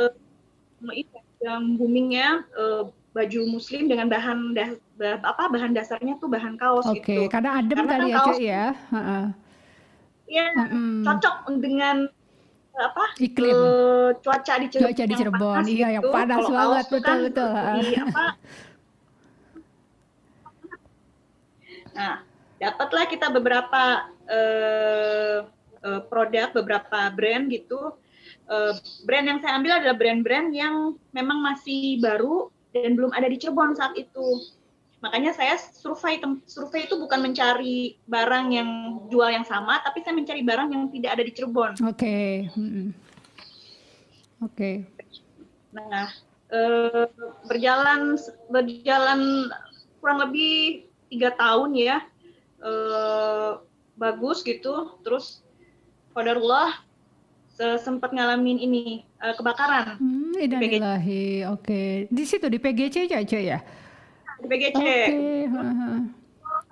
itu 0.95 1.19
yang 1.43 1.75
boomingnya 1.75 2.47
eh, 2.55 2.85
baju 3.11 3.40
muslim 3.50 3.90
dengan 3.90 4.07
bahan 4.07 4.55
ba- 4.95 5.19
apa 5.26 5.50
bahan 5.50 5.75
dasarnya 5.75 6.23
tuh 6.23 6.31
bahan 6.31 6.55
kaos 6.55 6.87
Oke, 6.87 7.02
gitu. 7.02 7.26
karena 7.26 7.59
adem 7.59 7.76
Karena 7.83 7.90
kali 7.90 8.00
kan 8.00 8.07
ya 8.07 8.17
kaos- 8.23 8.38
ya. 8.40 8.64
Iya, 10.31 10.47
Mm-mm. 10.55 11.02
cocok 11.02 11.37
dengan 11.59 11.97
apa 12.71 13.05
Iklim. 13.19 13.50
eh, 13.50 14.09
cuaca 14.23 14.55
di 14.62 14.67
Cirebon. 14.71 14.87
Cuaca 14.95 15.02
di 15.02 15.11
yang 15.11 15.19
Cirebon, 15.19 15.55
panas 15.59 15.69
iya, 15.69 15.88
yang 15.90 16.05
gitu. 16.07 16.14
panas 16.14 16.38
Kalau 16.38 16.50
banget, 16.55 16.87
betul, 16.87 17.02
kan 17.02 17.19
betul, 17.26 17.50
Di, 17.50 17.87
apa? 17.99 18.25
Nah, 21.90 22.23
dapatlah 22.57 23.05
kita 23.11 23.26
beberapa 23.35 23.83
eh, 24.31 25.38
eh, 25.83 26.00
produk, 26.07 26.49
beberapa 26.55 27.11
brand 27.11 27.50
gitu. 27.50 27.99
Eh, 28.47 28.73
brand 29.02 29.26
yang 29.26 29.38
saya 29.43 29.59
ambil 29.59 29.83
adalah 29.83 29.99
brand-brand 29.99 30.49
yang 30.55 30.75
memang 31.11 31.43
masih 31.43 31.99
baru 31.99 32.50
dan 32.71 32.95
belum 32.95 33.11
ada 33.15 33.27
di 33.27 33.37
Cirebon 33.39 33.75
saat 33.75 33.95
itu. 33.99 34.43
Makanya 35.00 35.33
saya 35.33 35.57
survei 35.57 36.21
survei 36.45 36.85
itu 36.85 37.00
bukan 37.00 37.25
mencari 37.25 37.97
barang 38.05 38.47
yang 38.53 38.71
jual 39.09 39.33
yang 39.33 39.49
sama, 39.49 39.81
tapi 39.81 40.05
saya 40.05 40.12
mencari 40.12 40.45
barang 40.45 40.69
yang 40.69 40.83
tidak 40.93 41.11
ada 41.17 41.23
di 41.25 41.33
Cirebon. 41.33 41.73
Oke. 41.89 42.49
mm-mm. 42.53 42.93
Oke. 44.45 44.85
Nah, 45.73 46.09
eh, 46.53 47.05
berjalan 47.49 48.17
berjalan 48.53 49.21
kurang 50.00 50.19
lebih 50.29 50.85
tiga 51.09 51.33
tahun 51.37 51.77
ya, 51.77 52.05
eh, 52.61 53.53
bagus 53.97 54.45
gitu. 54.45 55.00
Terus 55.00 55.41
Qadarullah 56.12 56.89
sempat 57.76 58.11
ngalamin 58.11 58.57
ini 58.59 58.83
eh, 59.17 59.35
kebakaran 59.35 59.97
Hmm, 59.97 60.33
innalillahi. 60.35 61.45
Oke. 61.47 62.09
Di 62.09 62.25
situ 62.25 62.47
di 62.47 62.57
PGC 62.57 63.07
aja 63.07 63.38
ya. 63.38 63.59
di 64.37 64.47
PGC. 64.47 64.73
Oke. 64.73 65.19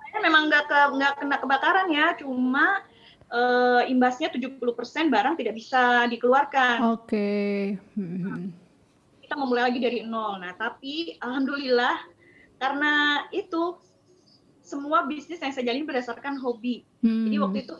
Saya 0.01 0.19
memang 0.19 0.49
nggak 0.49 0.65
ke 0.65 0.79
nggak 0.95 1.13
kena 1.17 1.37
kebakaran 1.37 1.87
ya, 1.89 2.17
cuma 2.17 2.81
eh, 3.27 3.81
imbasnya 3.87 4.29
70% 4.29 4.57
barang 5.07 5.37
tidak 5.37 5.53
bisa 5.53 5.81
dikeluarkan. 6.07 6.77
Oke. 6.91 7.29
Mm-mm. 7.93 8.49
kita 9.21 9.37
memulai 9.37 9.69
lagi 9.69 9.77
dari 9.77 10.01
nol. 10.01 10.41
Nah, 10.41 10.57
tapi 10.57 11.13
alhamdulillah 11.21 12.01
karena 12.57 12.93
itu 13.29 13.77
semua 14.59 15.05
bisnis 15.05 15.37
yang 15.37 15.53
saya 15.53 15.65
jalin 15.65 15.85
berdasarkan 15.85 16.41
hobi. 16.41 16.81
Jadi 16.99 17.07
Hmm. 17.31 17.43
waktu 17.43 17.57
itu 17.61 17.73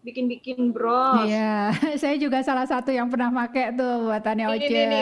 bikin-bikin 0.00 0.72
bros. 0.72 1.28
Iya, 1.28 1.76
saya 2.00 2.16
juga 2.16 2.40
salah 2.40 2.64
satu 2.64 2.88
yang 2.88 3.12
pernah 3.12 3.28
pakai 3.28 3.76
tuh 3.76 4.08
buatannya 4.08 4.46
Oce. 4.48 4.64
ini, 4.64 4.80
ini. 4.88 5.00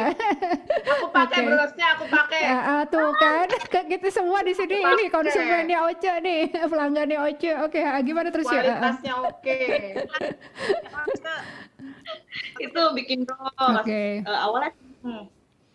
Aku 0.99 1.07
pakai 1.19 1.47
Oke. 1.47 1.51
brosnya, 1.55 1.87
aku 1.95 2.05
pakai. 2.11 2.41
Ah, 2.43 2.59
ah, 2.59 2.81
tuh 2.91 3.11
kan, 3.15 3.47
Kayak 3.73 3.87
gitu 3.99 4.09
semua 4.11 4.43
di 4.43 4.53
sini 4.59 4.83
ini 4.83 5.07
konsumennya 5.07 5.79
Oce 5.87 6.13
nih, 6.19 6.41
pelanggannya 6.67 7.19
Oce. 7.23 7.51
Oke, 7.63 7.79
ah, 7.79 8.03
gimana 8.03 8.35
terus 8.35 8.51
ya? 8.51 8.59
Ah, 8.59 8.63
ah. 8.63 8.67
Kualitasnya 8.67 9.15
oke. 9.23 9.59
Itu 12.59 12.83
bikin 12.99 13.19
bros. 13.23 13.55
Oke. 13.55 14.27
Eh, 14.27 14.39
awalnya 14.43 14.75
hmm. 15.07 15.25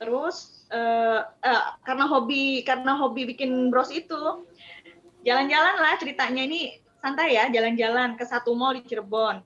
terus 0.04 0.68
eh, 0.68 1.22
eh, 1.24 1.64
karena 1.88 2.06
hobi 2.12 2.60
karena 2.68 2.92
hobi 3.00 3.24
bikin 3.24 3.72
bros 3.72 3.88
itu 3.88 4.44
jalan-jalan 5.24 5.76
lah 5.80 5.96
ceritanya 5.96 6.44
ini 6.44 6.83
santai 7.04 7.36
ya 7.36 7.52
jalan-jalan 7.52 8.16
ke 8.16 8.24
satu 8.24 8.56
mall 8.56 8.72
di 8.72 8.88
Cirebon. 8.88 9.44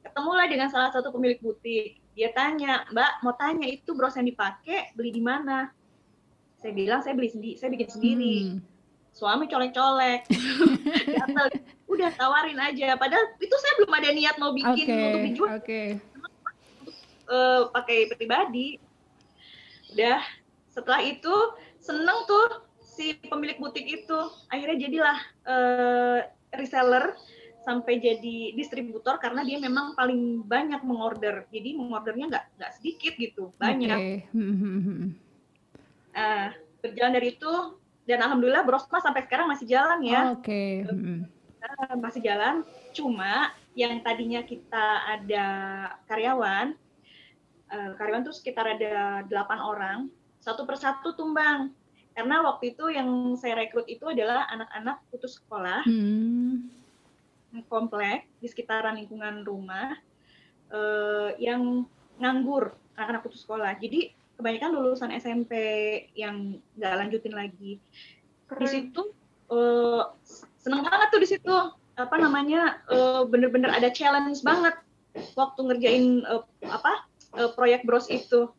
Ketemulah 0.00 0.48
dengan 0.48 0.72
salah 0.72 0.88
satu 0.88 1.12
pemilik 1.12 1.36
butik. 1.44 2.00
Dia 2.16 2.32
tanya 2.32 2.88
mbak 2.88 3.20
mau 3.20 3.36
tanya 3.36 3.68
itu 3.68 3.92
bros 3.92 4.16
yang 4.16 4.24
dipakai 4.24 4.96
beli 4.96 5.12
di 5.12 5.20
mana? 5.20 5.68
Saya 6.56 6.72
bilang 6.72 7.04
saya 7.04 7.12
beli 7.12 7.28
sendiri 7.28 7.60
saya 7.60 7.68
bikin 7.68 7.92
sendiri. 7.92 8.36
Hmm. 8.56 8.60
suami 9.14 9.46
colek-colek. 9.46 10.26
Udah 11.92 12.10
tawarin 12.18 12.58
aja. 12.58 12.98
Padahal 12.98 13.30
itu 13.38 13.54
saya 13.62 13.72
belum 13.78 13.92
ada 13.94 14.10
niat 14.10 14.36
mau 14.42 14.50
bikin 14.50 14.90
Oke, 14.90 14.98
untuk 15.06 15.22
dijual. 15.22 15.48
oke. 15.54 15.82
eh, 17.30 17.60
pakai 17.70 17.98
pribadi. 18.10 18.74
Udah. 19.94 20.18
Setelah 20.66 20.98
itu 21.06 21.30
seneng 21.78 22.26
tuh 22.26 22.66
si 22.82 23.14
pemilik 23.30 23.54
butik 23.62 23.86
itu. 23.86 24.18
Akhirnya 24.50 24.82
jadilah 24.82 25.18
eh, 25.46 26.18
reseller 26.58 27.14
sampai 27.64 27.96
jadi 27.96 28.52
distributor 28.52 29.16
karena 29.16 29.40
dia 29.40 29.56
memang 29.56 29.96
paling 29.96 30.44
banyak 30.44 30.84
mengorder. 30.84 31.48
Jadi 31.48 31.72
mengordernya 31.72 32.28
nggak 32.28 32.44
nggak 32.60 32.72
sedikit 32.76 33.16
gitu, 33.16 33.50
banyak. 33.56 33.96
Oke. 33.96 34.36
Hmm, 34.36 34.54
hmm, 34.54 34.80
hmm. 34.84 35.10
Eh, 36.14 36.48
berjalan 36.84 37.12
dari 37.16 37.28
itu 37.34 37.52
dan 38.04 38.20
alhamdulillah 38.20 38.68
Brosma 38.68 39.00
sampai 39.00 39.24
sekarang 39.24 39.48
masih 39.48 39.66
jalan 39.66 39.98
ya. 40.04 40.36
Oke. 40.36 40.84
hmm. 40.84 41.24
Eh, 41.64 41.94
masih 41.96 42.20
jalan. 42.20 42.60
Cuma 42.92 43.56
yang 43.72 43.96
tadinya 44.04 44.44
kita 44.44 45.08
ada 45.08 45.46
karyawan, 46.04 46.76
eh, 47.72 47.90
karyawan 47.96 48.22
tuh 48.28 48.36
sekitar 48.36 48.76
ada 48.76 49.24
delapan 49.24 49.58
orang, 49.64 49.98
satu 50.38 50.68
persatu 50.68 51.16
tumbang. 51.16 51.72
Karena 52.14 52.46
waktu 52.46 52.78
itu 52.78 52.84
yang 52.94 53.34
saya 53.34 53.58
rekrut 53.58 53.90
itu 53.90 54.06
adalah 54.06 54.46
anak-anak 54.50 55.02
putus 55.10 55.42
sekolah 55.42 55.82
Hmm. 55.82 56.70
komplek 57.70 58.26
di 58.42 58.50
sekitaran 58.50 58.98
lingkungan 58.98 59.46
rumah 59.46 59.94
eh, 60.74 61.30
yang 61.38 61.86
nganggur 62.18 62.74
anak-anak 62.98 63.22
putus 63.26 63.46
sekolah. 63.46 63.78
Jadi 63.78 64.10
kebanyakan 64.34 64.70
lulusan 64.74 65.10
SMP 65.14 65.54
yang 66.18 66.58
nggak 66.74 66.94
lanjutin 66.98 67.34
lagi. 67.34 67.78
Di 68.50 68.66
situ 68.66 69.02
eh, 69.50 70.02
seneng 70.58 70.82
banget 70.82 71.08
tuh 71.14 71.20
di 71.22 71.28
situ 71.30 71.54
apa 71.94 72.16
namanya 72.18 72.82
eh, 72.90 73.22
bener-bener 73.26 73.70
ada 73.70 73.90
challenge 73.90 74.42
banget 74.42 74.74
waktu 75.38 75.60
ngerjain 75.62 76.26
eh, 76.26 76.42
apa 76.66 77.06
eh, 77.38 77.50
proyek 77.54 77.86
bros 77.86 78.10
itu 78.10 78.50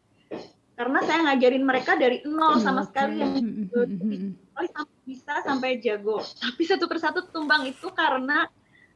karena 0.76 1.00
saya 1.08 1.20
ngajarin 1.24 1.64
mereka 1.64 1.96
dari 1.96 2.20
nol 2.28 2.60
sama 2.60 2.84
Oke. 2.84 2.92
sekali 2.92 3.16
yang 3.20 3.32
Hmm, 3.36 3.68
hmm, 3.72 4.00
hmm, 4.00 4.32
sampai 4.68 5.00
bisa 5.04 5.34
sampai 5.42 5.70
jago 5.80 6.20
tapi 6.20 6.62
satu 6.64 6.86
persatu 6.88 7.20
tumbang 7.28 7.68
itu 7.68 7.88
karena 7.92 8.48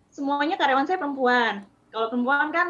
semuanya 0.07 0.55
karyawan 0.55 0.87
saya 0.87 0.99
perempuan 0.99 1.63
kalau 1.89 2.07
perempuan 2.11 2.51
kan 2.51 2.69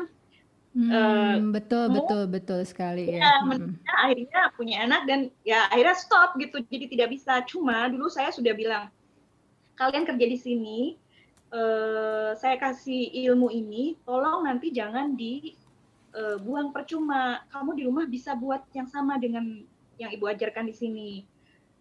Hmm, 0.69 1.49
betul 1.49 1.89
kamu- 1.89 1.97
betul 1.97 2.21
betul 2.29 2.59
sekali 2.61 3.09
ya 3.09 3.25
ya. 3.25 3.41
Hmm. 3.41 3.73
akhirnya 3.89 4.53
punya 4.53 4.85
anak 4.85 5.01
dan 5.09 5.19
ya 5.41 5.65
akhirnya 5.65 5.97
stop 5.97 6.37
gitu 6.37 6.61
jadi 6.69 6.85
tidak 6.85 7.09
bisa 7.09 7.41
cuma 7.49 7.89
dulu 7.89 8.05
saya 8.05 8.29
sudah 8.29 8.53
bilang 8.53 8.85
kalian 9.73 10.05
kerja 10.05 10.25
di 10.29 10.37
sini 10.37 10.79
eh, 11.49 12.29
saya 12.37 12.55
kasih 12.61 13.09
ilmu 13.25 13.49
ini 13.49 13.97
tolong 14.05 14.45
nanti 14.45 14.69
jangan 14.69 15.17
dibuang 16.09 16.73
percuma 16.73 17.45
kamu 17.53 17.71
di 17.77 17.83
rumah 17.85 18.05
bisa 18.09 18.33
buat 18.33 18.65
yang 18.73 18.89
sama 18.89 19.21
dengan 19.21 19.61
yang 20.01 20.09
ibu 20.09 20.25
ajarkan 20.25 20.65
di 20.67 20.75
sini 20.75 21.09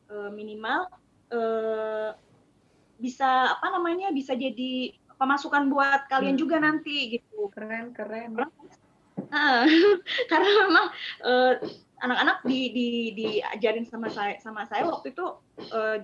Eh, 0.09 0.31
minimal 0.33 0.89
eh, 1.29 2.11
bisa 2.97 3.53
apa 3.53 3.77
namanya 3.77 4.09
bisa 4.09 4.33
jadi 4.33 4.97
pemasukan 5.21 5.69
buat 5.69 6.09
kalian 6.09 6.33
Hmm. 6.33 6.43
juga 6.49 6.57
nanti 6.57 7.13
gitu 7.21 7.53
Keren, 7.53 7.93
keren. 7.93 8.33
Ah, 9.29 9.69
karena 10.33 10.49
memang 10.65 10.87
eh, 11.29 11.55
anak-anak 12.01 12.41
di, 12.49 12.61
di 12.73 12.89
diajarin 13.21 13.85
sama 13.85 14.09
saya 14.09 14.41
sama 14.41 14.65
saya 14.65 14.89
waktu 14.89 15.13
itu 15.13 15.27
eh, 15.77 15.97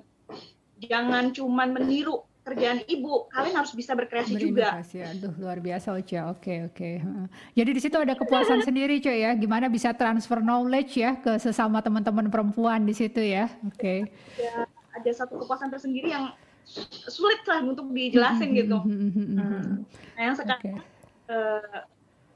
jangan 0.85 1.33
cuman 1.33 1.73
meniru 1.73 2.29
kerjaan 2.45 2.85
ibu, 2.85 3.25
kalian 3.33 3.57
harus 3.57 3.73
bisa 3.73 3.97
berkreasi 3.97 4.37
juga. 4.37 4.77
Berinovasi, 4.77 4.99
aduh 5.01 5.33
luar 5.41 5.59
biasa 5.65 5.97
Oce. 5.97 6.21
Oke 6.29 6.69
oke. 6.69 6.91
Jadi 7.57 7.71
di 7.73 7.81
situ 7.81 7.97
ada 7.97 8.13
kepuasan 8.13 8.61
sendiri 8.69 9.01
cuy 9.01 9.25
ya. 9.25 9.33
Gimana 9.33 9.73
bisa 9.73 9.97
transfer 9.97 10.45
knowledge 10.45 11.01
ya 11.01 11.17
ke 11.17 11.41
sesama 11.41 11.81
teman-teman 11.81 12.29
perempuan 12.29 12.85
di 12.85 12.93
situ 12.93 13.25
ya. 13.25 13.49
Oke. 13.65 14.13
Ada, 14.37 14.69
ada 15.01 15.11
satu 15.17 15.41
kepuasan 15.41 15.73
tersendiri 15.73 16.13
yang 16.13 16.37
sulit 17.09 17.41
lah 17.49 17.65
untuk 17.65 17.89
dijelasin 17.89 18.53
gitu. 18.53 18.79
Nah, 19.37 19.81
yang 20.21 20.37
sekarang 20.37 20.61
Oke. 20.61 20.73
eh, 21.33 21.81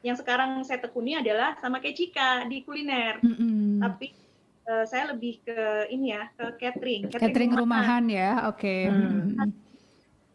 yang 0.00 0.16
sekarang 0.16 0.64
saya 0.64 0.80
tekuni 0.80 1.20
adalah 1.20 1.60
sama 1.60 1.84
kayak 1.84 1.96
Cika 2.00 2.48
di 2.48 2.64
kuliner. 2.64 3.20
Mm-mm. 3.20 3.84
Tapi 3.84 4.16
eh, 4.72 4.84
saya 4.88 5.12
lebih 5.12 5.44
ke 5.44 5.92
ini 5.92 6.16
ya, 6.16 6.32
ke 6.32 6.56
catering. 6.56 7.12
Catering 7.12 7.52
rumahan 7.52 8.08
ya. 8.08 8.48
Oke. 8.48 8.88
Hmm. 8.88 9.67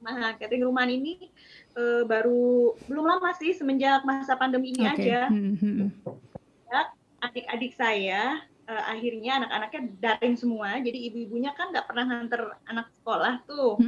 Nah, 0.04 0.36
catering 0.36 0.68
rumahan 0.68 0.92
ini 0.92 1.32
eh, 1.80 2.04
baru 2.04 2.76
belum 2.92 3.06
lama 3.08 3.32
sih 3.39 3.56
semenjak 3.56 4.04
masa 4.04 4.36
pandemi 4.36 4.76
ini 4.76 4.84
Oke. 4.84 5.00
aja. 5.00 5.32
Mm-mm. 5.32 5.89
Adik-adik 7.24 7.72
saya 7.80 8.44
eh, 8.68 8.84
akhirnya 8.92 9.39
anak-anaknya 9.39 9.82
daring 10.04 10.36
semua. 10.36 10.76
Jadi 10.84 11.08
ibu-ibunya 11.08 11.56
kan 11.56 11.72
nggak 11.72 11.88
pernah 11.88 12.04
nganter 12.04 12.60
anak 12.68 12.92
sekolah 13.00 13.48
tuh. 13.48 13.80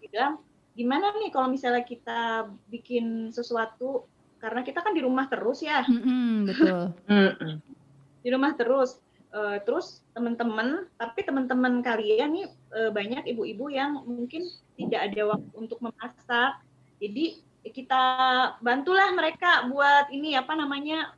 Bilang 0.00 0.40
gimana 0.76 1.12
nih 1.16 1.32
kalau 1.32 1.48
misalnya 1.48 1.84
kita 1.84 2.52
bikin 2.68 3.32
sesuatu 3.32 4.04
karena 4.36 4.60
kita 4.60 4.84
kan 4.84 4.92
di 4.92 5.00
rumah 5.00 5.24
terus 5.28 5.64
ya 5.64 5.84
betul. 6.44 6.92
Di 8.20 8.28
rumah 8.28 8.52
terus 8.52 9.00
Eh, 9.34 9.58
terus 9.66 10.06
teman-teman 10.14 10.86
tapi 10.96 11.26
teman-teman 11.26 11.82
kalian 11.82 12.30
nih 12.32 12.46
eh, 12.72 12.90
banyak 12.94 13.26
ibu-ibu 13.36 13.66
yang 13.68 14.00
mungkin 14.06 14.46
tidak 14.78 15.12
ada 15.12 15.22
waktu 15.36 15.52
untuk 15.58 15.78
memasak. 15.82 16.62
Jadi 17.02 17.42
kita 17.66 18.02
bantulah 18.62 19.10
mereka 19.10 19.66
buat 19.66 20.06
ini 20.14 20.38
apa 20.38 20.54
namanya 20.54 21.10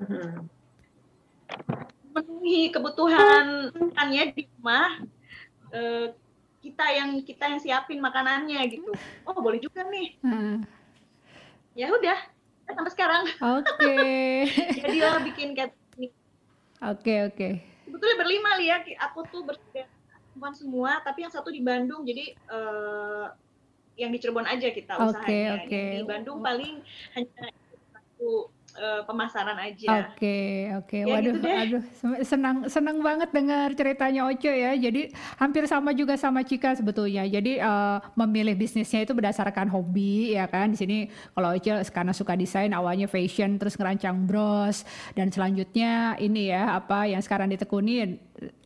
Mm-mm. 0.00 0.48
memenuhi 2.10 2.72
kebutuhan 2.72 3.70
makannya 3.76 4.32
di 4.32 4.42
rumah. 4.56 5.04
Eh, 5.70 6.06
kita 6.64 6.86
yang 6.96 7.20
kita 7.20 7.44
yang 7.44 7.60
siapin 7.60 8.00
makanannya 8.00 8.64
gitu. 8.72 8.90
Oh 9.28 9.36
boleh 9.36 9.60
juga 9.60 9.84
nih. 9.84 10.16
Ah, 10.24 10.58
ya 11.76 11.92
udah 11.92 12.18
sampai 12.72 12.92
sekarang. 12.96 13.22
Oke. 13.60 13.96
jadi 14.80 14.96
lo 15.04 15.20
bikin 15.20 15.52
kayak 15.52 15.76
Oke 16.92 17.14
oke. 17.32 17.48
sebetulnya 17.84 18.16
berlima 18.18 18.50
li 18.58 18.66
ya 18.68 18.82
aku 19.06 19.24
tuh 19.30 19.46
bertiga 19.46 19.86
perempuan 20.34 20.54
semua 20.56 20.90
tapi 21.00 21.22
yang 21.22 21.32
satu 21.32 21.48
di 21.48 21.62
Bandung 21.62 22.02
jadi 22.02 22.34
eh, 22.34 23.26
yang 23.94 24.10
di 24.10 24.18
Cirebon 24.18 24.48
aja 24.50 24.68
kita 24.74 24.98
usahanya 24.98 25.62
oke. 25.62 25.82
di 25.94 26.02
Bandung 26.02 26.42
paling 26.42 26.82
hanya 27.14 27.54
satu 27.94 28.50
eh, 28.74 29.00
pemasaran 29.02 29.54
aja 29.56 30.10
Oke, 30.10 30.38
oke. 30.74 30.98
Ya, 30.98 31.06
Waduh, 31.06 31.32
gitu 31.32 31.38
deh. 31.40 31.54
aduh, 31.56 31.82
sem- 31.94 32.22
senang 32.26 32.56
senang 32.66 32.98
banget 32.98 33.30
dengar 33.30 33.70
ceritanya 33.72 34.26
Oce 34.26 34.50
ya. 34.50 34.74
Jadi 34.74 35.08
hampir 35.36 35.64
sama 35.64 35.90
juga 35.90 36.14
sama 36.14 36.42
Cika 36.42 36.74
sebetulnya. 36.74 37.22
Jadi 37.24 37.58
eh, 37.58 37.96
memilih 38.14 38.54
bisnisnya 38.54 39.02
itu 39.02 39.14
berdasarkan 39.14 39.70
hobi 39.70 40.34
ya 40.34 40.46
kan. 40.46 40.74
Di 40.74 40.78
sini 40.78 40.98
kalau 41.32 41.54
Oce 41.54 41.70
karena 41.88 42.10
suka 42.10 42.34
desain 42.34 42.70
awalnya 42.70 43.06
fashion 43.06 43.56
terus 43.56 43.74
ngerancang 43.74 44.26
bros 44.26 44.82
dan 45.14 45.30
selanjutnya 45.30 46.18
ini 46.18 46.50
ya 46.50 46.74
apa 46.74 47.06
yang 47.06 47.22
sekarang 47.22 47.48
ditekuni 47.48 48.18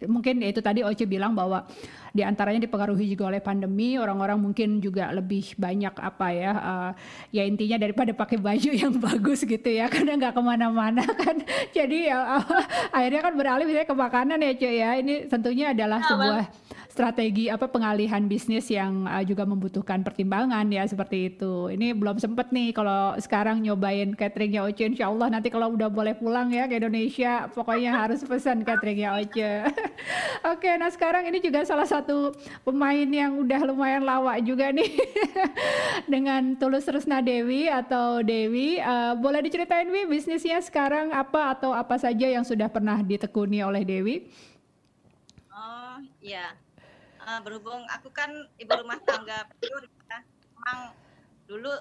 mungkin 0.08 0.40
ya 0.40 0.48
itu 0.48 0.60
tadi 0.64 0.80
Oce 0.80 1.04
bilang 1.04 1.36
bahwa 1.36 1.68
di 2.16 2.24
antaranya 2.24 2.64
dipengaruhi 2.64 3.12
juga 3.12 3.28
oleh 3.28 3.40
pandemi. 3.42 4.00
Orang-orang 4.00 4.40
mungkin 4.40 4.80
juga 4.80 5.12
lebih 5.12 5.54
banyak 5.60 5.92
apa 5.92 6.26
ya 6.32 6.52
eh, 6.56 6.90
ya 7.36 7.42
intinya 7.44 7.76
daripada 7.76 8.12
pakai 8.16 8.38
baju 8.40 8.70
yang 8.72 8.94
bagus 9.06 9.44
gitu 9.44 9.68
ya 9.68 9.86
karena 9.92 10.16
nggak 10.16 10.34
ke 10.34 10.42
mana-mana 10.42 11.04
kan. 11.22 11.36
Jadi 11.72 12.08
ya 12.08 12.40
akhirnya 12.96 13.20
kan 13.20 13.34
beralih 13.36 13.64
misalnya 13.68 13.88
ke 13.88 13.96
makanan 13.96 14.38
ya 14.40 14.52
cuy 14.56 14.74
ya. 14.80 14.90
Ini 14.98 15.14
tentunya 15.28 15.66
adalah 15.76 16.00
Ya, 16.00 16.08
sebuah 16.08 16.44
strategi 16.98 17.46
apa 17.46 17.70
pengalihan 17.70 18.26
bisnis 18.26 18.66
yang 18.66 19.06
uh, 19.06 19.22
juga 19.22 19.46
membutuhkan 19.46 20.02
pertimbangan 20.02 20.66
ya 20.66 20.82
seperti 20.82 21.30
itu 21.30 21.70
ini 21.70 21.94
belum 21.94 22.18
sempet 22.18 22.50
nih 22.50 22.74
kalau 22.74 23.14
sekarang 23.22 23.62
nyobain 23.62 24.18
cateringnya 24.18 24.66
Oce 24.66 24.82
Insya 24.82 25.06
Allah 25.06 25.30
nanti 25.30 25.46
kalau 25.46 25.78
udah 25.78 25.86
boleh 25.86 26.18
pulang 26.18 26.50
ya 26.50 26.66
ke 26.66 26.82
Indonesia 26.82 27.46
pokoknya 27.54 27.94
harus 28.02 28.26
pesan 28.26 28.66
cateringnya 28.66 29.14
Oce 29.14 29.70
Oke, 30.52 30.70
nah 30.78 30.90
sekarang 30.90 31.26
ini 31.26 31.42
juga 31.42 31.66
salah 31.66 31.86
satu 31.86 32.30
pemain 32.62 33.06
yang 33.06 33.42
udah 33.42 33.60
lumayan 33.66 34.06
lawak 34.06 34.38
juga 34.46 34.70
nih 34.70 34.86
dengan 36.12 36.54
Tulus 36.54 36.86
Rusna 36.86 37.18
Dewi 37.18 37.66
atau 37.66 38.22
Dewi. 38.22 38.78
Eh, 38.78 39.12
boleh 39.18 39.42
diceritain 39.42 39.90
Wi 39.90 40.06
bisnisnya 40.06 40.62
sekarang 40.62 41.10
apa 41.10 41.58
atau 41.58 41.74
apa 41.74 41.98
saja 41.98 42.26
yang 42.30 42.46
sudah 42.46 42.70
pernah 42.70 43.02
ditekuni 43.02 43.60
oleh 43.66 43.82
Dewi? 43.82 44.30
Oh 45.50 45.98
iya, 46.22 46.54
Eh, 47.28 47.40
berhubung 47.44 47.84
aku 47.92 48.08
kan 48.08 48.30
ibu 48.56 48.72
rumah 48.72 48.96
tangga 49.04 49.44
ya, 50.08 50.18
memang 50.56 50.78
dulu 51.44 51.72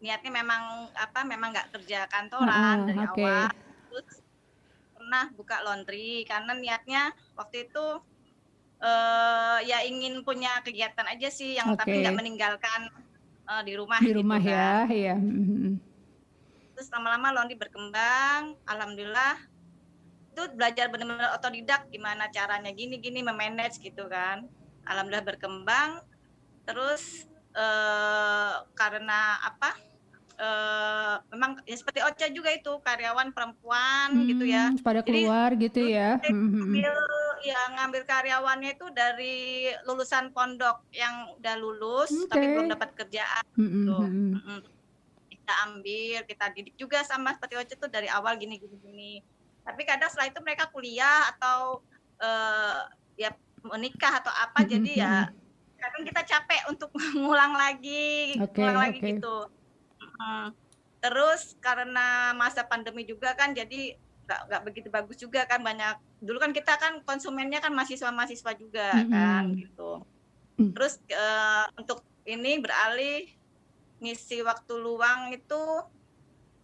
niatnya 0.00 0.32
memang 0.40 0.62
apa 0.96 1.20
memang 1.28 1.48
nggak 1.52 1.68
kerja 1.76 2.08
kantoran 2.08 2.88
dari 2.88 3.00
oke. 3.04 3.20
awal, 3.20 3.48
terus 3.88 4.08
pernah 4.96 5.24
buka 5.38 5.56
laundry 5.66 6.24
karena 6.30 6.52
niatnya 6.56 7.02
waktu 7.38 7.68
itu 7.68 7.84
eh 8.82 9.58
ya 9.70 9.78
ingin 9.86 10.14
punya 10.26 10.58
kegiatan 10.66 11.06
aja 11.12 11.28
sih 11.30 11.54
yang 11.58 11.68
tapi 11.78 11.92
Oke. 11.94 12.02
nggak 12.02 12.16
meninggalkan 12.18 12.80
eh, 13.50 13.62
di 13.68 13.72
rumah 13.80 14.00
Di 14.00 14.10
gitu 14.10 14.18
rumah 14.18 14.40
kan. 14.40 14.48
ya, 14.52 14.68
iya. 14.88 15.14
Mhm. 15.20 15.72
terus 16.74 16.88
lama-lama 16.94 17.28
laundry 17.36 17.56
berkembang 17.60 18.56
alhamdulillah 18.66 19.36
itu 20.32 20.42
belajar 20.56 20.88
benar-benar 20.88 21.36
otodidak 21.36 21.86
gimana 21.92 22.24
caranya 22.32 22.72
gini-gini 22.72 23.20
memanage 23.20 23.76
gitu 23.84 24.08
kan 24.08 24.48
alhamdulillah 24.86 25.26
berkembang 25.26 25.90
terus 26.66 27.26
eh, 27.54 28.54
karena 28.74 29.38
apa 29.42 29.70
eh, 30.38 31.14
memang 31.34 31.60
ya 31.66 31.76
seperti 31.76 32.00
Ocha 32.02 32.26
juga 32.30 32.50
itu 32.54 32.72
karyawan 32.82 33.30
perempuan 33.34 34.14
gitu 34.26 34.44
ya 34.46 34.70
Hmm, 34.72 34.82
pada 34.82 35.00
Jadi, 35.02 35.10
keluar 35.26 35.50
gitu 35.58 35.80
ya. 35.86 36.18
saya 36.22 36.32
Mhm. 36.32 36.50
ngambil 36.72 36.96
ya 37.42 37.60
ngambil 37.74 38.02
karyawannya 38.06 38.70
itu 38.78 38.86
dari 38.94 39.66
lulusan 39.82 40.30
pondok 40.30 40.86
yang 40.94 41.34
udah 41.42 41.54
lulus 41.58 42.26
tapi 42.30 42.46
Oke. 42.46 42.54
belum 42.54 42.68
dapat 42.70 42.90
kerjaan 42.94 43.44
Mhm, 43.58 43.66
gitu. 43.66 43.98
kita 45.32 45.54
ambil 45.66 46.22
kita 46.22 46.46
didik 46.54 46.74
juga 46.78 47.02
sama 47.02 47.34
seperti 47.34 47.58
Oce 47.58 47.74
tuh 47.74 47.90
dari 47.90 48.06
awal 48.06 48.38
gini 48.38 48.62
gini 48.62 48.78
gini 48.78 49.12
tapi 49.66 49.82
kadang 49.82 50.06
setelah 50.06 50.30
itu 50.30 50.38
mereka 50.38 50.70
kuliah 50.70 51.26
atau 51.34 51.82
eh, 52.22 52.80
ya 53.18 53.34
menikah 53.62 54.18
atau 54.22 54.32
apa 54.32 54.66
jadi 54.66 54.92
ya 54.94 55.14
kadang 55.78 56.02
kita 56.06 56.22
capek 56.22 56.60
untuk 56.70 56.90
ngulang 57.18 57.54
lagi 57.58 58.38
Oke, 58.38 58.62
ngulang 58.62 58.80
lagi 58.90 58.98
oke. 58.98 59.08
gitu 59.18 59.36
Mm. 60.02 60.50
terus 60.98 61.54
karena 61.62 62.34
masa 62.34 62.66
pandemi 62.66 63.06
juga 63.06 63.38
kan 63.38 63.54
jadi 63.54 63.94
nggak 64.26 64.40
nggak 64.50 64.62
begitu 64.66 64.88
bagus 64.90 65.18
juga 65.18 65.46
kan 65.46 65.62
banyak 65.62 65.94
dulu 66.18 66.42
kan 66.42 66.50
kita 66.50 66.74
kan 66.78 67.02
konsumennya 67.06 67.62
kan 67.62 67.70
mahasiswa 67.70 68.10
mahasiswa 68.10 68.50
juga 68.58 68.98
kan 69.06 69.50
Mm-mm. 69.50 69.62
gitu 69.62 70.02
Mm. 70.58 70.74
terus 70.74 70.98
eh, 71.06 71.64
untuk 71.78 72.02
ini 72.26 72.58
beralih 72.58 73.30
ngisi 74.02 74.42
waktu 74.42 74.74
luang 74.78 75.30
itu 75.30 75.62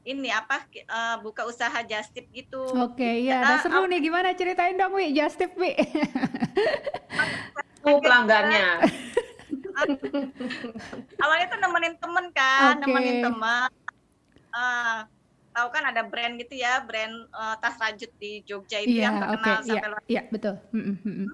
ini 0.07 0.31
apa 0.31 0.63
eh, 0.71 1.17
buka 1.25 1.47
usaha 1.49 1.79
just 1.87 2.15
tip 2.15 2.27
gitu 2.31 2.63
Oke, 2.79 3.25
ya, 3.27 3.43
nah 3.43 3.59
Kita 3.59 3.71
seru 3.71 3.85
nih. 3.89 3.99
Gimana 4.03 4.35
ceritain 4.37 4.77
dong, 4.79 4.95
Wi? 4.95 5.11
Just 5.17 5.37
tip, 5.41 5.53
Wi. 5.59 5.75
Aku 7.83 7.99
pelanggannya. 8.03 8.85
awalnya 11.23 11.47
tuh 11.55 11.59
nemenin 11.63 11.95
temen 12.03 12.27
kan 12.35 12.75
Oke. 12.79 12.83
nemenin 12.83 13.23
temen 13.23 13.71
Eh, 14.49 14.99
tahu 15.53 15.69
kan 15.75 15.85
ada 15.91 16.03
brand 16.07 16.39
gitu 16.41 16.55
ya 16.57 16.81
brand 16.83 17.15
eh, 17.15 17.55
tas 17.61 17.77
rajut 17.79 18.11
di 18.17 18.43
Jogja 18.47 18.79
itu 18.81 18.99
yang 18.99 19.19
Iya, 19.19 19.27
oke, 19.29 19.33
terkenal 19.39 19.59
iya, 19.59 19.67
sampai 19.67 19.89
luar 19.91 20.03
iya, 20.09 20.23
betul. 20.31 20.55
Mhm, 20.73 20.95
mhm. 21.05 21.27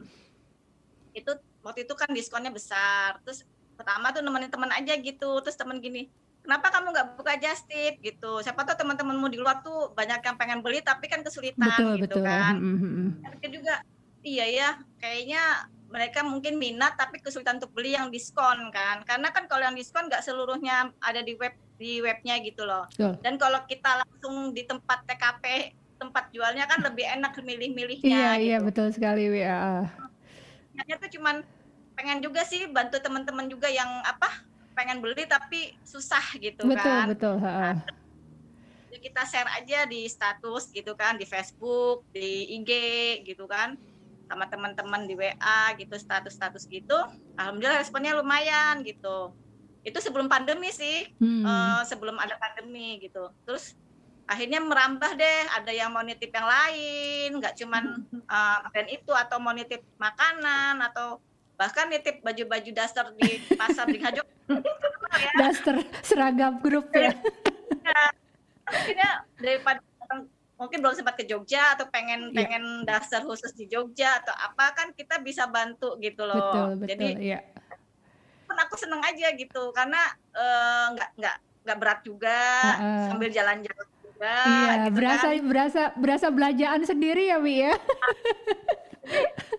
itu 1.15 1.31
waktu 1.63 1.81
itu 1.87 1.95
kan 1.95 2.11
diskonnya 2.11 2.51
besar 2.51 3.23
terus 3.23 3.47
pertama 3.79 4.11
tuh 4.11 4.21
nemenin 4.21 4.51
temen 4.51 4.71
aja 4.75 4.95
gitu 4.99 5.31
terus 5.47 5.55
temen 5.55 5.79
gini 5.79 6.11
kenapa 6.45 6.69
kamu 6.69 6.93
nggak 6.93 7.09
buka 7.17 7.33
just 7.41 7.65
tip 7.65 7.97
gitu 8.05 8.45
siapa 8.45 8.69
tahu 8.69 8.77
teman-temanmu 8.77 9.33
di 9.33 9.41
luar 9.41 9.65
tuh 9.65 9.97
banyak 9.97 10.21
yang 10.21 10.37
pengen 10.37 10.61
beli 10.61 10.85
tapi 10.85 11.09
kan 11.09 11.25
kesulitan 11.25 11.65
Betul, 11.73 12.05
gitu 12.05 12.21
betul. 12.21 12.25
kan 12.29 12.55
Mhm, 12.61 12.77
mhm. 12.79 13.09
Pikir 13.41 13.51
juga 13.59 13.75
iya 14.21 14.45
ya 14.47 14.69
kayaknya 15.01 15.43
mereka 15.89 16.21
mungkin 16.27 16.61
minat 16.61 17.01
tapi 17.01 17.23
kesulitan 17.25 17.57
untuk 17.57 17.73
beli 17.73 17.97
yang 17.97 18.13
diskon 18.13 18.69
kan 18.69 19.01
karena 19.09 19.33
kan 19.33 19.49
kalau 19.49 19.65
yang 19.65 19.77
diskon 19.77 20.07
nggak 20.07 20.21
seluruhnya 20.21 20.93
ada 21.01 21.25
di 21.25 21.33
web 21.41 21.57
di 21.75 21.99
webnya 21.99 22.39
gitu 22.39 22.63
loh. 22.63 22.87
Betul. 22.87 23.19
Dan 23.19 23.35
kalau 23.35 23.61
kita 23.67 23.99
langsung 23.99 24.55
di 24.55 24.63
tempat 24.63 25.03
TKP 25.11 25.75
tempat 25.99 26.31
jualnya 26.31 26.67
kan 26.71 26.83
lebih 26.83 27.07
enak 27.07 27.39
milih-milihnya 27.39 28.03
Iya, 28.05 28.31
iya 28.39 28.57
gitu. 28.61 28.67
betul 28.71 28.87
sekali 28.95 29.27
ah. 29.43 29.87
Niatnya 30.75 30.97
tuh 30.99 31.11
cuman 31.19 31.43
pengen 31.95 32.19
juga 32.23 32.43
sih 32.43 32.67
bantu 32.67 32.99
teman-teman 32.99 33.47
juga 33.47 33.71
yang 33.71 34.03
apa 34.03 34.43
pengen 34.75 34.99
beli 35.01 35.25
tapi 35.25 35.73
susah 35.87 36.23
gitu 36.37 36.67
Betul, 36.67 36.83
kan. 36.83 37.07
betul. 37.11 37.37
ah, 37.41 37.49
ah. 37.73 37.77
Ya 38.91 38.99
kita 38.99 39.23
share 39.27 39.51
aja 39.59 39.87
di 39.87 40.07
status 40.07 40.71
gitu 40.71 40.95
kan 40.95 41.19
di 41.19 41.27
Facebook, 41.27 42.07
di 42.15 42.59
IG 42.61 42.71
gitu 43.27 43.47
kan 43.47 43.75
sama 44.25 44.49
teman-teman 44.49 45.05
di 45.07 45.15
WA 45.15 45.61
gitu 45.79 45.95
status-status 45.95 46.67
gitu. 46.71 46.97
Alhamdulillah 47.39 47.81
responnya 47.83 48.17
lumayan 48.17 48.83
gitu. 48.83 49.35
Itu 49.85 50.01
sebelum 50.01 50.27
pandemi 50.33 50.73
sih, 50.73 51.11
Hmm. 51.21 51.45
eh, 51.45 51.83
sebelum 51.87 52.17
ada 52.17 52.35
pandemi 52.41 52.99
gitu. 53.05 53.29
Terus 53.45 53.77
akhirnya 54.25 54.65
merambah 54.65 55.13
deh, 55.13 55.41
ada 55.53 55.69
yang 55.69 55.93
mau 55.93 56.01
nitip 56.01 56.33
yang 56.33 56.49
lain, 56.49 57.29
nggak 57.37 57.55
cuman 57.61 57.85
brand 58.73 58.89
itu 58.89 59.13
atau 59.13 59.37
mau 59.37 59.53
nitip 59.53 59.85
makanan 60.01 60.81
atau 60.81 61.21
bahkan 61.55 61.87
nitip 61.87 62.21
baju-baju 62.21 62.71
daster 62.71 63.07
di 63.15 63.29
pasar 63.55 63.87
di 63.87 63.99
Hajo. 63.99 64.23
ya. 64.23 64.61
Daster 65.41 65.79
seragam 66.01 66.59
grup 66.59 66.91
ya. 66.91 67.15
akhirnya 68.65 69.11
daripada 69.37 69.81
mungkin 70.55 70.79
belum 70.81 70.95
sempat 70.95 71.15
ke 71.15 71.25
Jogja 71.25 71.75
atau 71.75 71.87
pengen 71.89 72.31
Iya. 72.31 72.37
pengen 72.37 72.65
dasar 72.83 73.23
khusus 73.23 73.53
di 73.53 73.67
Jogja 73.67 74.23
atau 74.23 74.33
apa 74.33 74.71
kan 74.73 74.91
kita 74.93 75.19
bisa 75.19 75.47
bantu 75.47 75.99
gitu 75.99 76.25
loh. 76.25 76.39
Betul, 76.39 76.69
betul. 76.79 76.89
Jadi 76.91 77.07
Iya. 77.25 77.41
kan 78.45 78.57
aku 78.61 78.75
seneng 78.77 79.03
aja 79.03 79.35
gitu 79.35 79.71
karena 79.71 80.01
eh, 80.33 80.87
nggak 80.95 81.11
nggak 81.19 81.37
nggak 81.65 81.79
berat 81.79 82.01
juga 82.03 82.39
Heeh. 82.75 83.03
sambil 83.09 83.29
jalan-jalan 83.31 83.87
Iya, 84.25 84.73
gitu 84.89 84.97
berasa 84.97 85.29
kan. 85.29 85.45
berasa 85.45 85.83
berasa 85.95 86.27
belanjaan 86.33 86.81
sendiri 86.83 87.29
ya, 87.29 87.39
Wi 87.39 87.69
ya. 87.69 87.75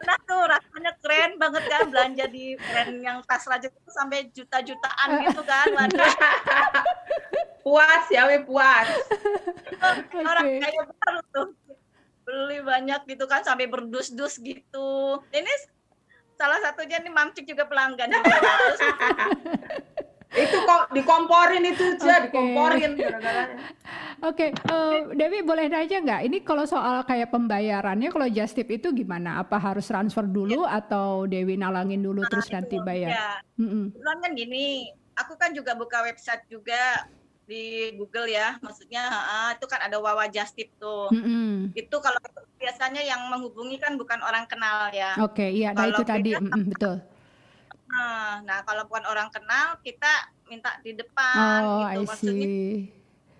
Nah 0.05 0.17
tuh 0.25 0.41
rasanya 0.41 0.89
keren 1.05 1.37
banget 1.37 1.69
kan 1.69 1.85
belanja 1.85 2.25
di 2.25 2.57
brand 2.57 2.97
yang 2.97 3.17
tas 3.29 3.45
raja 3.45 3.69
itu 3.69 3.91
sampai 3.93 4.25
juta-jutaan 4.33 5.21
gitu 5.21 5.41
kan. 5.45 5.69
Waduh, 5.69 6.01
Puas 7.65 8.05
ya, 8.09 8.25
we 8.25 8.41
puas. 8.41 8.89
orang 10.17 10.45
Oke. 10.49 10.61
kaya 10.65 10.81
baru 10.89 11.21
tuh 11.29 11.47
beli 12.25 12.57
banyak 12.61 13.05
gitu 13.05 13.25
kan 13.29 13.45
sampai 13.45 13.69
berdus-dus 13.69 14.41
gitu. 14.41 15.21
Ini 15.29 15.51
salah 16.37 16.57
satunya 16.65 16.97
nih 17.01 17.13
Mamcik 17.13 17.45
juga 17.45 17.69
pelanggan. 17.69 18.13
Itu 20.33 20.57
kok 20.65 20.91
dikomporin 20.91 21.63
itu 21.63 21.83
aja, 21.95 22.23
Oke. 22.23 22.25
dikomporin 22.27 22.91
gara-gara. 22.97 23.43
Oke, 24.23 24.55
eh, 24.55 24.99
Dewi 25.13 25.43
boleh 25.43 25.67
nanya 25.69 25.97
nggak? 26.01 26.21
Ini 26.25 26.37
kalau 26.41 26.63
soal 26.63 27.03
kayak 27.03 27.29
pembayarannya, 27.29 28.09
kalau 28.09 28.27
just 28.31 28.55
tip 28.55 28.71
itu 28.71 28.89
gimana? 28.95 29.43
Apa 29.43 29.59
harus 29.59 29.85
transfer 29.85 30.25
dulu 30.25 30.63
atau 30.65 31.27
Dewi 31.29 31.59
nalangin 31.59 32.01
dulu 32.01 32.23
terus 32.25 32.47
nanti 32.49 32.79
bayar? 32.79 33.09
ya, 33.11 33.29
Mm-mm. 33.59 33.93
kebetulan 33.93 34.17
kan 34.23 34.31
gini, 34.33 34.65
aku 35.19 35.33
kan 35.37 35.51
juga 35.51 35.75
buka 35.77 36.03
website 36.03 36.43
juga 36.49 37.05
di 37.45 37.93
Google 37.93 38.25
ya, 38.25 38.57
maksudnya 38.59 39.05
ah, 39.05 39.49
itu 39.53 39.69
kan 39.69 39.85
ada 39.85 40.01
Wawa 40.01 40.25
Just 40.33 40.57
Tip 40.57 40.73
tuh. 40.81 41.13
Mm-mm. 41.13 41.75
Itu 41.77 42.01
kalau 42.01 42.17
biasanya 42.57 43.05
yang 43.05 43.29
menghubungi 43.29 43.77
kan 43.77 43.93
bukan 43.99 44.19
orang 44.25 44.49
kenal 44.49 44.89
ya. 44.89 45.13
Oke, 45.21 45.53
iya, 45.53 45.71
nah 45.75 45.85
itu 45.85 46.01
tadi, 46.01 46.33
mm-mm, 46.33 46.73
betul. 46.73 47.03
Nah, 47.85 48.41
nah 48.41 48.59
kalau 48.65 48.89
bukan 48.89 49.05
orang 49.05 49.29
kenal 49.29 49.77
kita 49.85 50.09
minta 50.49 50.77
di 50.81 50.93
depan 50.97 51.61
Oh, 51.61 51.85
gitu 51.85 52.01
I 52.01 52.05
maksudnya 52.05 52.47
see. 52.49 52.89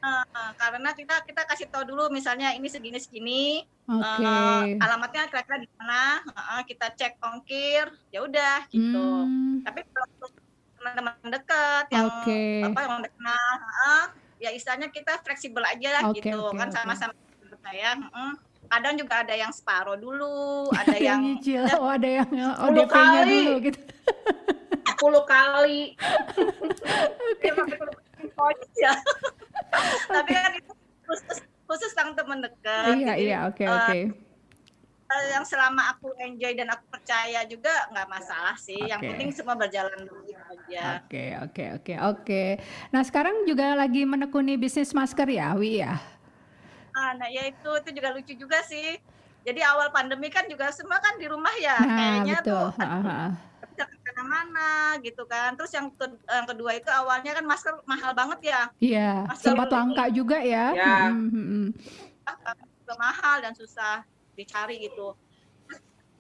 eh, 0.06 0.52
karena 0.58 0.90
kita 0.94 1.16
kita 1.26 1.42
kasih 1.50 1.68
tahu 1.70 1.84
dulu 1.90 2.14
misalnya 2.14 2.54
ini 2.54 2.70
segini 2.70 3.02
segini 3.02 3.66
Oke. 3.90 4.22
eh, 4.22 4.78
alamatnya 4.82 5.30
kira-kira 5.30 5.58
di 5.66 5.70
mana 5.82 6.22
eh, 6.30 6.62
kita 6.66 6.94
cek 6.94 7.18
ongkir 7.22 7.90
ya 8.14 8.22
udah 8.22 8.70
gitu 8.70 9.06
Hmm, 9.26 9.66
tapi 9.66 9.82
kalau 9.90 10.30
teman-teman 10.78 11.18
dekat 11.34 11.86
yang 11.90 12.06
Oke. 12.06 12.42
apa 12.70 12.80
yang 12.86 13.02
kenal 13.02 13.54
eh, 13.66 14.06
ya 14.46 14.50
istilahnya 14.54 14.94
kita 14.94 15.18
fleksibel 15.26 15.66
aja 15.66 15.90
lah 15.90 16.04
Oke, 16.14 16.22
gitu 16.22 16.38
oke, 16.38 16.58
kan 16.58 16.70
sama-sama 16.70 17.14
saya 17.66 17.98
mm. 17.98 18.34
Kadang 18.76 18.96
juga 18.96 19.16
ada 19.22 19.34
yang 19.34 19.50
separuh 19.50 19.96
dulu 19.96 20.68
ada 20.80 20.96
yang 20.96 21.02
yang 21.02 21.22
nyicil, 21.34 21.64
oh 21.76 21.88
ada 21.88 22.10
yang 22.12 22.28
oh, 22.28 22.68
Sepuluh 22.68 22.86
DP-nya 22.86 23.10
kali. 23.18 23.32
dulu 23.32 23.54
gitu. 23.62 23.80
10 24.96 25.02
kali. 25.28 25.82
poin 28.32 28.58
ya 28.76 28.94
tapi 30.16 30.32
kan 30.32 30.52
itu 30.52 30.72
khusus 31.06 31.38
khusus 31.66 31.92
yang 31.94 32.12
teman 32.14 32.40
dekat 32.42 32.86
Iya, 32.92 33.14
Jadi, 33.14 33.22
iya, 33.22 33.38
oke, 33.46 33.64
eh, 33.64 33.70
oke. 33.72 34.00
eh, 35.06 35.24
yang 35.30 35.46
selama 35.46 35.94
aku 35.94 36.10
enjoy 36.18 36.54
dan 36.54 36.68
aku 36.68 36.86
percaya 36.90 37.46
juga 37.46 37.70
nggak 37.90 38.08
masalah 38.08 38.56
sih 38.56 38.78
yang 38.78 38.98
Oke. 38.98 39.14
penting 39.14 39.30
semua 39.32 39.54
berjalan 39.54 39.94
baik 40.02 40.38
aja 40.66 40.84
Oke, 41.00 41.26
oke, 41.40 41.64
oke, 41.78 41.94
oke. 42.04 42.44
Nah, 42.90 43.02
sekarang 43.02 43.46
juga 43.46 43.74
lagi 43.74 44.02
menekuni 44.02 44.58
bisnis 44.58 44.92
masker 44.92 45.30
ya, 45.30 45.54
Wi 45.54 45.80
ya? 45.80 45.96
Ah, 46.96 47.12
nah 47.20 47.28
ya 47.28 47.44
itu 47.52 47.70
itu 47.84 47.90
juga 47.92 48.10
lucu 48.16 48.34
juga 48.40 48.60
sih 48.64 48.96
jadi 49.46 49.62
awal 49.70 49.94
pandemi 49.94 50.32
kan 50.34 50.48
juga 50.50 50.72
semua 50.74 50.98
kan 50.98 51.20
di 51.22 51.28
rumah 51.30 51.54
ya 51.62 51.78
Nah, 51.78 51.88
kayaknya 51.94 52.38
betul. 52.42 52.66
tuh 52.72 52.72
bisa 53.76 53.84
ke 53.92 53.98
mana-mana 54.08 54.72
gitu 55.04 55.24
kan 55.28 55.54
terus 55.60 55.72
yang, 55.76 55.92
ke- 55.92 56.22
yang 56.32 56.48
kedua 56.48 56.72
itu 56.80 56.90
awalnya 56.90 57.36
kan 57.36 57.46
masker 57.46 57.76
mahal 57.84 58.12
banget 58.16 58.40
ya 58.56 58.62
Iya, 58.80 59.28
Masker 59.28 59.52
sempat 59.52 59.70
langka 59.72 60.06
juga 60.12 60.38
ya. 60.40 60.72
Ya. 60.72 61.12
Mm, 61.12 61.28
mm, 61.32 61.46
mm. 61.46 61.68
juga 62.86 62.96
mahal 63.02 63.42
dan 63.42 63.54
susah 63.58 64.06
dicari 64.38 64.78
gitu. 64.84 65.16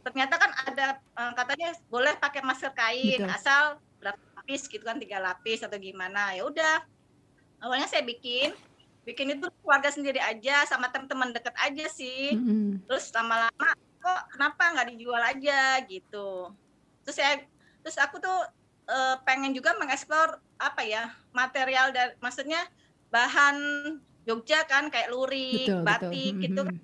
Ternyata 0.05 0.35
kan 0.37 0.51
ada 0.65 0.85
eh, 0.97 1.33
katanya 1.33 1.69
boleh 1.89 2.13
pakai 2.17 2.41
masker 2.41 2.71
kain 2.73 3.21
Betul. 3.21 3.35
asal 3.35 3.63
berapa 4.01 4.19
lapis 4.37 4.69
gitu 4.69 4.83
kan 4.85 4.97
tiga 5.01 5.17
lapis 5.17 5.65
atau 5.65 5.77
gimana 5.81 6.33
ya 6.37 6.45
udah 6.45 6.77
awalnya 7.63 7.89
saya 7.89 8.05
bikin 8.05 8.53
bikin 9.05 9.37
itu 9.37 9.45
keluarga 9.61 9.93
sendiri 9.93 10.17
aja 10.17 10.65
sama 10.65 10.89
teman-teman 10.89 11.31
deket 11.31 11.53
aja 11.61 11.85
sih 11.87 12.33
Mm, 12.33 12.45
mm. 12.49 12.71
terus 12.89 13.13
lama-lama 13.13 13.69
kok 14.01 14.21
kenapa 14.33 14.63
nggak 14.73 14.87
dijual 14.97 15.21
aja 15.21 15.79
gitu 15.85 16.49
terus 17.05 17.15
saya 17.15 17.45
terus 17.85 18.01
aku 18.01 18.17
tuh 18.17 18.39
eh, 18.89 19.15
pengen 19.21 19.53
juga 19.53 19.77
mengeksplor 19.77 20.41
apa 20.57 20.81
ya 20.81 21.13
material 21.33 21.93
dan 21.93 22.17
maksudnya 22.17 22.65
bahan 23.13 23.57
Jogja 24.25 24.65
kan 24.65 24.89
kayak 24.89 25.13
lurik, 25.13 25.69
Betul, 25.69 25.85
betul. 25.85 26.09
batik 26.09 26.33
Mm, 26.33 26.41
gitu 26.41 26.61
mm, 26.65 26.67
kan. 26.67 26.77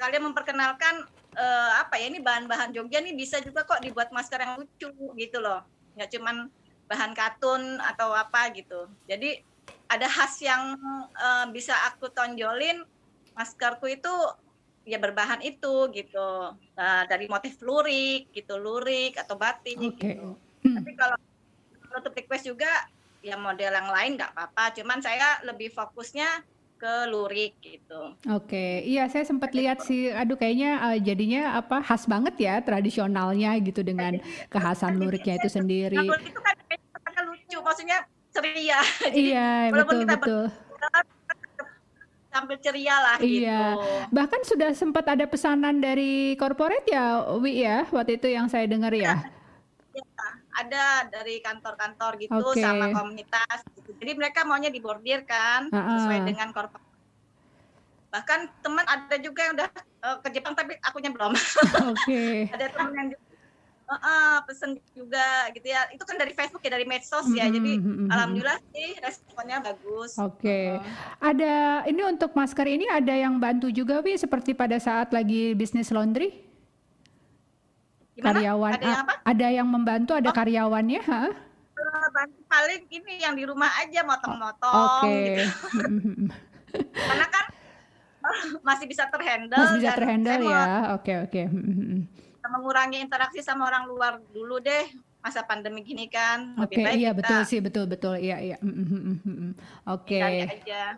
Kalian 0.00 0.24
memperkenalkan 0.32 0.94
eh, 1.36 1.70
apa 1.76 2.00
ya 2.00 2.08
ini 2.08 2.24
bahan-bahan 2.24 2.72
Jogja 2.72 3.04
nih 3.04 3.12
bisa 3.12 3.36
juga 3.44 3.68
kok 3.68 3.84
dibuat 3.84 4.08
masker 4.10 4.40
yang 4.40 4.56
lucu 4.56 4.88
gitu 5.20 5.38
loh. 5.44 5.60
Nggak 5.94 6.08
cuman 6.16 6.48
bahan 6.88 7.12
katun 7.12 7.76
atau 7.84 8.16
apa 8.16 8.48
gitu. 8.56 8.88
Jadi 9.04 9.44
ada 9.90 10.06
khas 10.06 10.38
yang 10.38 10.78
eh, 11.18 11.46
bisa 11.50 11.74
aku 11.90 12.14
tonjolin 12.14 12.86
maskerku 13.34 13.90
itu 13.90 14.14
ya 14.86 14.96
berbahan 15.02 15.42
itu 15.42 15.90
gitu. 15.90 16.30
Nah, 16.78 17.04
dari 17.10 17.26
motif 17.26 17.58
lurik 17.60 18.30
gitu, 18.30 18.56
lurik 18.56 19.18
atau 19.18 19.34
batik 19.34 19.76
Oke. 19.76 19.90
gitu. 19.98 20.38
Hmm. 20.62 20.76
Tapi 20.80 20.90
kalau 20.94 21.16
untuk 21.90 22.14
request 22.14 22.46
juga 22.46 22.70
ya 23.20 23.36
model 23.36 23.74
yang 23.74 23.90
lain 23.90 24.16
nggak 24.16 24.32
apa-apa. 24.32 24.78
Cuman 24.78 25.02
saya 25.02 25.42
lebih 25.44 25.74
fokusnya 25.74 26.46
ke 26.80 26.94
lurik 27.12 27.60
gitu. 27.60 28.16
Oke, 28.24 28.80
iya 28.88 29.04
saya 29.12 29.28
sempat 29.28 29.52
lihat 29.52 29.84
sih, 29.84 30.08
aduh 30.08 30.40
kayaknya 30.40 30.96
eh, 30.96 30.98
jadinya 31.04 31.60
apa 31.60 31.84
khas 31.84 32.08
banget 32.08 32.40
ya 32.40 32.56
tradisionalnya 32.64 33.52
gitu 33.60 33.84
dengan 33.84 34.16
kekhasan 34.48 34.96
luriknya 34.96 35.36
itu 35.36 35.52
sendiri. 35.52 36.00
Nah, 36.00 36.08
lurik 36.08 36.32
itu 36.32 36.40
kan 36.40 37.24
lucu, 37.28 37.58
maksudnya 37.60 38.00
ceria. 38.30 38.80
Jadi 39.04 39.16
Iya, 39.30 39.50
walaupun 39.70 39.94
betul 39.96 40.02
kita 40.06 40.16
betul. 40.18 40.44
tampil 42.30 42.56
ceria 42.62 42.96
lah 42.96 43.16
Iya. 43.18 43.26
gitu. 43.74 43.86
Bahkan 44.14 44.40
sudah 44.46 44.70
sempat 44.72 45.04
ada 45.04 45.26
pesanan 45.26 45.82
dari 45.82 46.38
corporate 46.38 46.86
ya, 46.86 47.26
Wi 47.36 47.66
ya, 47.66 47.84
waktu 47.90 48.16
itu 48.16 48.30
yang 48.30 48.46
saya 48.46 48.70
dengar 48.70 48.94
ya. 48.94 49.18
Ya, 49.90 50.06
ada 50.54 51.10
dari 51.10 51.42
kantor-kantor 51.42 52.22
gitu 52.22 52.38
Oke. 52.38 52.62
sama 52.62 52.94
komunitas. 52.94 53.58
Gitu. 53.74 53.90
Jadi 53.98 54.12
mereka 54.14 54.46
maunya 54.46 54.70
dibordir 54.70 55.26
kan 55.26 55.66
Ha-ha. 55.74 55.90
sesuai 55.98 56.18
dengan 56.30 56.54
korporat. 56.54 56.86
Bahkan 58.10 58.40
teman 58.62 58.86
ada 58.86 59.16
juga 59.18 59.40
yang 59.50 59.54
udah 59.58 59.68
eh, 59.74 60.16
ke 60.22 60.28
Jepang 60.30 60.54
tapi 60.54 60.78
akunya 60.82 61.10
belum. 61.10 61.34
Oke. 61.34 62.22
ada 62.54 62.66
teman 62.70 62.92
yang 62.94 63.08
juga 63.10 63.29
eh, 63.90 63.98
eh, 63.98 64.36
pesen 64.46 64.70
juga 64.94 65.50
gitu 65.50 65.66
ya. 65.66 65.90
Itu 65.90 66.02
kan 66.06 66.16
dari 66.16 66.32
Facebook 66.32 66.62
ya 66.62 66.70
dari 66.70 66.86
medsos 66.86 67.26
ya. 67.34 67.50
Jadi 67.50 67.76
Mhm, 67.76 67.82
mhm, 67.82 67.96
mhm. 68.06 68.08
alhamdulillah 68.14 68.58
sih 68.70 68.88
responnya 69.02 69.58
bagus. 69.58 70.14
Oke. 70.16 70.78
Heeh. 70.78 70.80
Ada 71.18 71.84
ini 71.90 72.02
untuk 72.06 72.30
masker 72.32 72.66
ini 72.70 72.86
ada 72.86 73.14
yang 73.14 73.36
bantu 73.42 73.68
juga 73.74 73.98
Wi 74.00 74.14
seperti 74.14 74.54
pada 74.54 74.78
saat 74.78 75.10
lagi 75.10 75.58
bisnis 75.58 75.90
laundry? 75.90 76.30
Gimana? 78.14 78.38
Karyawan 78.38 78.72
Ada 78.74 78.84
yang 78.84 78.94
ah, 78.94 79.04
apa? 79.06 79.14
ada 79.26 79.46
yang 79.50 79.68
membantu, 79.70 80.12
ada 80.14 80.30
karyawannya, 80.34 81.00
ha? 81.06 81.24
Eh, 81.80 82.08
bantu 82.12 82.40
paling 82.46 82.82
ini 82.92 83.12
yang 83.22 83.34
di 83.38 83.44
rumah 83.48 83.70
aja 83.80 84.04
motong-motong 84.04 85.02
oke. 85.02 85.14
gitu. 85.24 85.42
Karena 87.10 87.26
kan 87.26 87.44
masih 88.60 88.86
bisa 88.86 89.08
terhandle 89.08 89.56
Masih 89.58 89.76
bisa 89.82 89.92
terhandle 89.96 90.42
ya? 90.44 90.94
Oke 90.94 91.12
oke. 91.24 91.42
Mhm 91.48 91.74
mhm. 91.74 92.00
Mengurangi 92.48 93.02
interaksi 93.02 93.44
sama 93.44 93.68
orang 93.68 93.84
luar 93.90 94.12
dulu 94.32 94.62
deh. 94.62 94.88
Masa 95.20 95.44
pandemi 95.44 95.84
gini 95.84 96.08
kan, 96.08 96.56
lebih 96.56 96.80
Oke, 96.80 96.84
baik 96.88 96.96
iya 96.96 97.10
kita 97.12 97.18
betul 97.20 97.40
sih, 97.44 97.60
betul 97.60 97.84
betul. 97.84 98.14
Iya 98.16 98.36
iya. 98.40 98.56
Mhm 98.64 98.86
mhm 98.88 99.16
mhm. 99.20 99.50
Oke. 99.84 100.16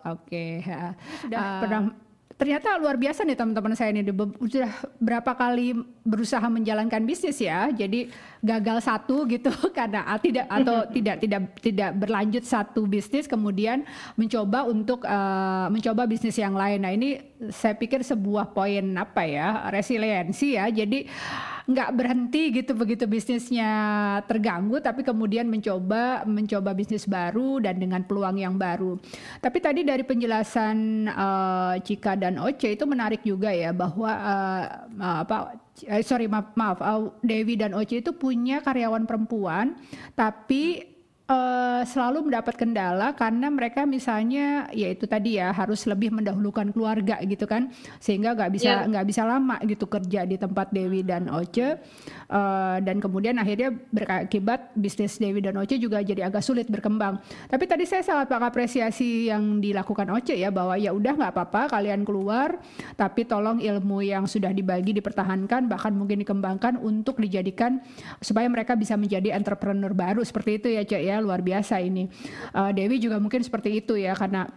Oke. 0.07 0.45
Sudah 1.27 1.39
Ah. 1.43 1.59
pernah 1.59 1.81
ternyata 2.43 2.75
luar 2.75 2.99
biasa 2.99 3.23
nih 3.23 3.39
teman-teman 3.39 3.79
saya 3.79 3.95
ini 3.95 4.03
sudah 4.51 4.75
berapa 4.99 5.31
kali 5.39 5.79
berusaha 6.03 6.43
menjalankan 6.51 7.07
bisnis 7.07 7.39
ya. 7.39 7.71
Jadi 7.71 8.11
gagal 8.43 8.83
satu 8.83 9.23
gitu 9.33 9.55
karena 9.71 10.03
ah, 10.03 10.19
tidak 10.19 10.51
atau 10.51 10.83
tidak 10.91 11.23
tidak 11.23 11.43
tidak 11.63 11.91
berlanjut 11.95 12.43
satu 12.43 12.91
bisnis 12.91 13.31
kemudian 13.31 13.87
mencoba 14.19 14.67
untuk 14.67 15.07
eh, 15.07 15.67
mencoba 15.71 16.03
bisnis 16.11 16.35
yang 16.35 16.59
lain. 16.59 16.83
Nah, 16.83 16.91
ini 16.91 17.23
saya 17.55 17.79
pikir 17.79 18.03
sebuah 18.03 18.51
poin 18.51 18.91
apa 18.99 19.23
ya? 19.23 19.71
resiliensi 19.71 20.59
ya. 20.59 20.67
Jadi 20.67 21.07
nggak 21.73 21.91
berhenti 21.97 22.53
gitu 22.53 22.77
begitu 22.77 23.09
bisnisnya 23.09 23.71
terganggu 24.29 24.79
tapi 24.79 25.01
kemudian 25.01 25.49
mencoba 25.49 26.23
mencoba 26.29 26.77
bisnis 26.77 27.09
baru 27.09 27.59
dan 27.59 27.81
dengan 27.81 28.05
peluang 28.05 28.37
yang 28.37 28.61
baru. 28.61 29.01
Tapi 29.41 29.59
tadi 29.59 29.81
dari 29.83 30.05
penjelasan 30.05 31.09
eh, 31.09 31.75
Cika 31.81 32.15
dan 32.21 32.37
Oce 32.39 32.77
itu 32.77 32.85
menarik 32.85 33.25
juga 33.25 33.51
ya 33.51 33.73
bahwa 33.73 34.13
eh, 34.13 34.65
eh, 35.01 35.19
apa 35.25 35.57
sorry 36.05 36.29
maaf 36.29 36.53
maaf 36.53 36.79
Dewi 37.25 37.57
dan 37.57 37.73
Oce 37.73 38.05
itu 38.05 38.13
punya 38.13 38.61
karyawan 38.61 39.09
perempuan 39.09 39.75
tapi 40.13 40.92
eh, 41.33 41.83
selalu 41.89 42.29
mendapat 42.29 42.55
kendala 42.61 43.17
karena 43.17 43.49
mereka 43.49 43.89
misalnya 43.89 44.69
ya 44.77 44.93
itu 44.93 45.09
tadi 45.09 45.41
ya 45.41 45.49
harus 45.57 45.89
lebih 45.89 46.13
mendahulukan 46.13 46.69
keluarga 46.77 47.17
gitu 47.25 47.49
kan 47.49 47.73
sehingga 47.97 48.37
nggak 48.37 48.53
bisa 48.53 48.71
Iya. 48.73 48.89
nggak 48.93 49.07
bisa 49.09 49.23
lama 49.25 49.57
gitu 49.65 49.89
kerja 49.89 50.29
di 50.29 50.37
tempat 50.37 50.69
Dewi 50.71 51.01
dan 51.01 51.33
Oce 51.33 51.81
Eh, 52.33 52.79
dan 52.81 52.97
kemudian 52.97 53.37
akhirnya 53.37 53.77
berakibat 53.93 54.73
bisnis 54.73 55.21
Dewi 55.21 55.45
dan 55.45 55.53
Oce 55.61 55.77
juga 55.77 56.01
jadi 56.01 56.33
agak 56.33 56.41
sulit 56.41 56.65
berkembang. 56.65 57.21
Tapi 57.45 57.65
tadi 57.69 57.85
saya 57.85 58.01
sangat 58.01 58.33
mengapresiasi 58.33 59.29
yang 59.29 59.61
dilakukan 59.61 60.09
Oce 60.17 60.41
ya 60.41 60.49
bahwa 60.49 60.81
ya 60.81 60.97
udah 60.97 61.13
nggak 61.13 61.29
apa-apa 61.29 61.77
kalian 61.77 62.09
keluar 62.09 62.57
tapi 62.97 63.29
tolong 63.29 63.61
ilmu 63.61 64.01
yang 64.01 64.25
sudah 64.25 64.49
dibagi 64.49 64.97
dipertahankan 64.97 65.69
bahkan 65.69 65.93
mungkin 65.93 66.25
dikembangkan 66.25 66.81
untuk 66.81 67.21
dijadikan 67.21 67.85
supaya 68.25 68.49
mereka 68.49 68.81
bisa 68.81 68.97
menjadi 68.97 69.37
entrepreneur 69.37 69.93
baru 69.93 70.25
seperti 70.25 70.51
itu 70.57 70.69
ya 70.73 70.83
Cek 70.89 71.03
ya 71.05 71.17
luar 71.23 71.41
biasa 71.41 71.79
ini. 71.79 72.11
Eh, 72.53 72.71
Dewi 72.75 72.99
juga 72.99 73.23
mungkin 73.23 73.41
seperti 73.41 73.79
itu 73.79 73.95
ya 73.95 74.13
karena 74.19 74.51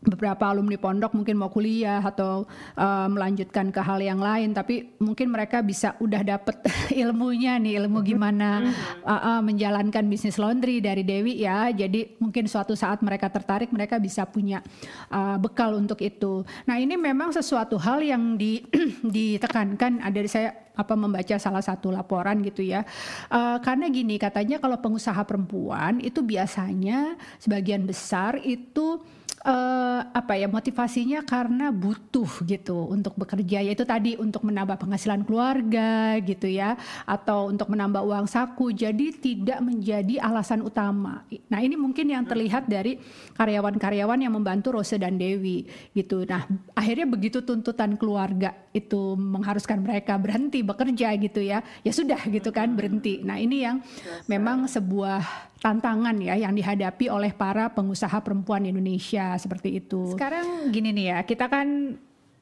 beberapa 0.00 0.48
alumni 0.48 0.80
pondok 0.80 1.12
mungkin 1.12 1.36
mau 1.36 1.52
kuliah 1.52 2.00
atau 2.00 2.48
uh, 2.76 3.08
melanjutkan 3.08 3.68
ke 3.68 3.80
hal 3.84 4.00
yang 4.00 4.16
lain 4.16 4.56
tapi 4.56 4.96
mungkin 4.96 5.28
mereka 5.28 5.60
bisa 5.60 5.92
udah 6.00 6.24
dapet 6.24 6.56
ilmunya 7.04 7.60
nih 7.60 7.84
ilmu 7.84 8.00
gimana 8.00 8.72
uh, 9.04 9.12
uh, 9.12 9.40
menjalankan 9.44 10.08
bisnis 10.08 10.40
laundry 10.40 10.80
dari 10.80 11.04
Dewi 11.04 11.44
ya. 11.44 11.68
Jadi 11.68 12.16
mungkin 12.16 12.48
suatu 12.48 12.72
saat 12.72 13.04
mereka 13.04 13.28
tertarik 13.28 13.68
mereka 13.70 14.00
bisa 14.00 14.24
punya 14.24 14.64
uh, 15.12 15.36
bekal 15.36 15.76
untuk 15.76 16.00
itu. 16.00 16.48
Nah 16.64 16.80
ini 16.80 16.96
memang 16.96 17.36
sesuatu 17.36 17.76
hal 17.76 18.00
yang 18.00 18.40
di 18.40 18.64
ditekankan. 19.16 20.00
Ada 20.00 20.18
saya 20.24 20.50
apa 20.80 20.96
membaca 20.96 21.36
salah 21.36 21.60
satu 21.60 21.92
laporan 21.92 22.40
gitu 22.40 22.64
ya. 22.64 22.82
Eh, 23.28 23.58
karena 23.60 23.92
gini 23.92 24.16
katanya 24.16 24.56
kalau 24.56 24.80
pengusaha 24.80 25.20
perempuan 25.28 26.00
itu 26.00 26.24
biasanya 26.24 27.20
sebagian 27.36 27.84
besar 27.84 28.40
itu 28.40 29.04
eh, 29.44 30.00
apa 30.04 30.36
ya 30.36 30.48
motivasinya 30.48 31.24
karena 31.24 31.72
butuh 31.72 32.44
gitu 32.44 32.88
untuk 32.88 33.16
bekerja 33.16 33.64
yaitu 33.64 33.84
tadi 33.88 34.16
untuk 34.20 34.44
menambah 34.44 34.76
penghasilan 34.76 35.24
keluarga 35.24 36.20
gitu 36.20 36.48
ya 36.48 36.76
atau 37.08 37.48
untuk 37.48 37.72
menambah 37.72 38.04
uang 38.04 38.26
saku 38.28 38.72
jadi 38.72 39.12
tidak 39.16 39.60
menjadi 39.64 40.20
alasan 40.20 40.60
utama. 40.60 41.24
Nah 41.48 41.60
ini 41.60 41.76
mungkin 41.76 42.12
yang 42.12 42.24
terlihat 42.28 42.68
dari 42.68 43.00
karyawan-karyawan 43.36 44.20
yang 44.20 44.32
membantu 44.36 44.76
Rose 44.76 44.96
dan 45.00 45.16
Dewi 45.16 45.64
gitu. 45.96 46.28
Nah 46.28 46.44
akhirnya 46.76 47.08
begitu 47.08 47.40
tuntutan 47.40 47.96
keluarga 47.96 48.52
itu 48.70 49.16
mengharuskan 49.16 49.82
mereka 49.82 50.14
berhenti 50.20 50.62
bekerja 50.62 51.16
gitu 51.18 51.40
ya 51.42 51.64
ya 51.82 51.92
sudah 51.92 52.20
gitu 52.28 52.52
kan 52.52 52.76
berhenti. 52.76 53.24
Nah 53.24 53.40
ini 53.40 53.64
yang 53.64 53.80
memang 54.28 54.68
sebuah 54.68 55.49
tantangan 55.60 56.16
ya 56.18 56.40
yang 56.40 56.56
dihadapi 56.56 57.12
oleh 57.12 57.36
para 57.36 57.68
pengusaha 57.68 58.16
perempuan 58.24 58.64
Indonesia 58.64 59.36
seperti 59.36 59.84
itu. 59.84 60.16
Sekarang 60.16 60.72
gini 60.72 60.90
nih 60.96 61.06
ya, 61.12 61.18
kita 61.22 61.46
kan 61.52 61.96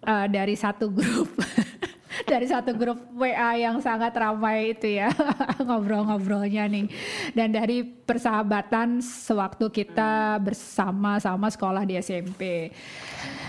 eh, 0.07 0.26
dari 0.31 0.54
satu 0.54 0.87
grup 0.94 1.35
dari 2.31 2.46
satu 2.46 2.74
grup 2.74 2.98
WA 3.14 3.59
yang 3.59 3.78
sangat 3.83 4.14
ramai 4.14 4.74
itu 4.76 5.00
ya 5.00 5.11
ngobrol-ngobrolnya 5.66 6.66
nih 6.66 6.87
dan 7.33 7.54
dari 7.54 7.83
persahabatan 7.85 9.00
sewaktu 9.02 9.70
kita 9.70 10.38
bersama-sama 10.42 11.50
sekolah 11.50 11.83
di 11.83 11.98
SMP. 11.98 12.70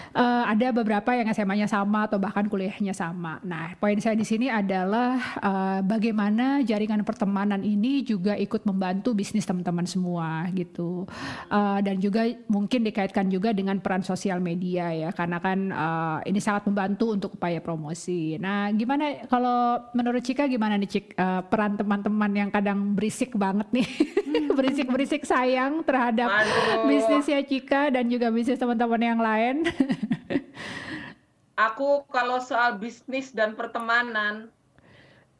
Eh, 0.09 0.43
ada 0.49 0.73
beberapa 0.73 1.13
yang 1.13 1.29
SMA-nya 1.29 1.69
sama 1.69 2.09
atau 2.09 2.17
bahkan 2.17 2.49
kuliahnya 2.49 2.97
sama. 2.97 3.37
Nah, 3.45 3.77
poin 3.77 3.97
saya 4.01 4.17
di 4.17 4.25
sini 4.25 4.49
adalah 4.49 5.21
eh, 5.37 5.79
bagaimana 5.85 6.65
jaringan 6.65 7.05
pertemanan 7.05 7.61
ini 7.61 8.01
juga 8.01 8.33
ikut 8.33 8.65
membantu 8.65 9.13
bisnis 9.13 9.45
teman-teman 9.45 9.85
semua 9.85 10.49
gitu. 10.57 11.05
Eh, 11.53 11.79
dan 11.85 12.01
juga 12.01 12.25
mungkin 12.49 12.81
dikaitkan 12.89 13.29
juga 13.29 13.53
dengan 13.53 13.77
peran 13.77 14.01
sosial 14.01 14.41
media 14.41 14.89
ya, 14.89 15.09
karena 15.13 15.37
kan 15.37 15.59
eh, 15.69 16.17
ini 16.33 16.41
sangat 16.41 16.65
membantu 16.65 17.13
untuk 17.13 17.29
upaya 17.37 17.61
promosi. 17.61 18.41
Nah, 18.41 18.73
gimana 18.73 19.29
kalau 19.29 19.77
menurut 19.93 20.25
Cika 20.25 20.49
gimana 20.49 20.73
nih 20.81 20.89
Cik 20.89 21.05
eh, 21.13 21.41
peran 21.45 21.77
teman-teman 21.77 22.31
yang 22.33 22.49
kadang 22.49 22.97
berisik 22.97 23.37
banget 23.37 23.69
nih, 23.69 23.87
berisik-berisik 24.57 25.21
sayang 25.21 25.85
terhadap 25.85 26.33
Aduh. 26.33 26.89
bisnisnya 26.89 27.45
Cika 27.45 27.93
dan 27.93 28.09
juga 28.09 28.33
bisnis 28.33 28.57
teman-teman 28.57 29.01
yang 29.05 29.21
lain. 29.21 29.57
Aku 31.69 32.07
kalau 32.07 32.39
soal 32.39 32.79
bisnis 32.79 33.35
dan 33.35 33.51
pertemanan, 33.51 34.47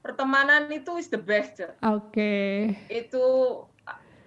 pertemanan 0.03 0.67
itu 0.67 0.99
is 0.99 1.07
the 1.07 1.19
best. 1.19 1.63
Oke. 1.79 2.75
Itu 2.91 3.23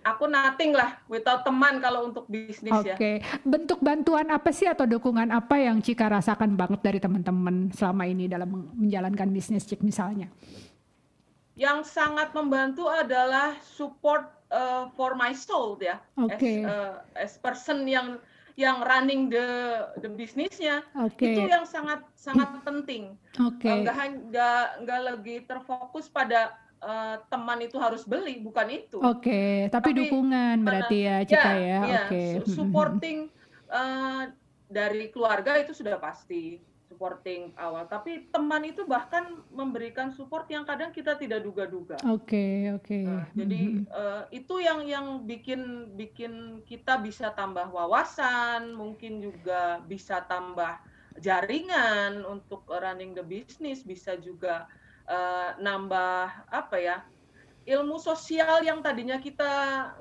aku 0.02 0.26
nothing 0.26 0.74
lah 0.74 0.98
without 1.06 1.46
teman 1.46 1.78
kalau 1.78 2.10
untuk 2.10 2.26
bisnis 2.26 2.74
ya. 2.82 2.94
Oke, 2.94 3.22
bentuk 3.46 3.78
bantuan 3.80 4.28
apa 4.34 4.50
sih 4.50 4.66
atau 4.66 4.84
dukungan 4.84 5.30
apa 5.30 5.58
yang 5.58 5.78
Cika 5.78 6.10
rasakan 6.10 6.58
banget 6.58 6.80
dari 6.82 6.98
teman-teman 6.98 7.70
selama 7.72 8.04
ini 8.06 8.26
dalam 8.26 8.72
menjalankan 8.74 9.30
bisnis 9.30 9.66
Cik 9.66 9.84
misalnya? 9.86 10.28
Yang 11.54 11.92
sangat 11.92 12.34
membantu 12.34 12.88
adalah 12.90 13.54
support 13.62 14.26
uh, 14.50 14.90
for 14.98 15.14
my 15.14 15.36
soul 15.36 15.78
ya. 15.78 16.02
Oke. 16.18 16.64
As, 16.64 16.68
uh, 16.68 16.94
as 17.14 17.32
person 17.38 17.86
yang 17.86 18.18
yang 18.56 18.84
running 18.84 19.32
the 19.32 19.46
the 20.00 20.08
bisnisnya 20.12 20.84
Oke, 20.98 21.24
itu 21.24 21.40
yang 21.48 21.64
sangat 21.64 22.04
sangat 22.12 22.60
penting. 22.62 23.16
oke, 23.38 23.64
Uh, 23.64 23.80
nggak 23.80 23.96
nggak 24.28 24.64
nggak 24.84 25.00
lagi 25.08 25.36
terfokus 25.48 26.06
pada 26.08 26.52
uh, 26.82 27.16
teman 27.32 27.64
itu 27.64 27.78
harus 27.80 28.04
beli, 28.04 28.42
bukan 28.42 28.68
itu. 28.68 28.98
oke. 29.00 29.70
Tapi 29.72 29.92
Tapi 29.92 29.98
dukungan 30.04 30.56
berarti 30.66 30.96
ya 31.06 31.16
Cika 31.24 31.52
ya? 31.56 31.80
ya, 31.80 32.02
Oke. 32.06 32.22
su- 32.44 32.60
supporting 32.60 33.30
uh, 33.70 34.28
dari 34.68 35.08
keluarga 35.12 35.60
itu 35.60 35.72
sudah 35.72 35.96
pasti 36.00 36.60
supporting 36.92 37.56
awal. 37.56 37.88
Tapi 37.88 38.28
teman 38.28 38.68
itu 38.68 38.84
bahkan 38.84 39.40
memberikan 39.48 40.12
support 40.12 40.44
yang 40.52 40.68
kadang 40.68 40.92
kita 40.92 41.16
tidak 41.16 41.40
duga-duga. 41.40 41.96
Oke, 42.04 42.68
oke. 42.76 43.00
Nah, 43.08 43.24
jadi 43.32 43.88
uh, 43.88 44.22
itu 44.28 44.60
yang 44.60 44.84
yang 44.84 45.24
bikin 45.24 45.88
bikin 45.96 46.60
kita 46.68 47.00
bisa 47.00 47.32
tambah 47.32 47.72
wawasan, 47.72 48.76
mungkin 48.76 49.24
juga 49.24 49.80
bisa 49.88 50.20
tambah 50.28 50.76
jaringan 51.16 52.28
untuk 52.28 52.68
running 52.68 53.16
the 53.16 53.24
business, 53.24 53.80
bisa 53.80 54.20
juga 54.20 54.68
uh, 55.08 55.56
nambah 55.56 56.52
apa 56.52 56.76
ya 56.76 56.96
ilmu 57.64 57.96
sosial 57.96 58.60
yang 58.66 58.84
tadinya 58.84 59.16
kita 59.16 59.50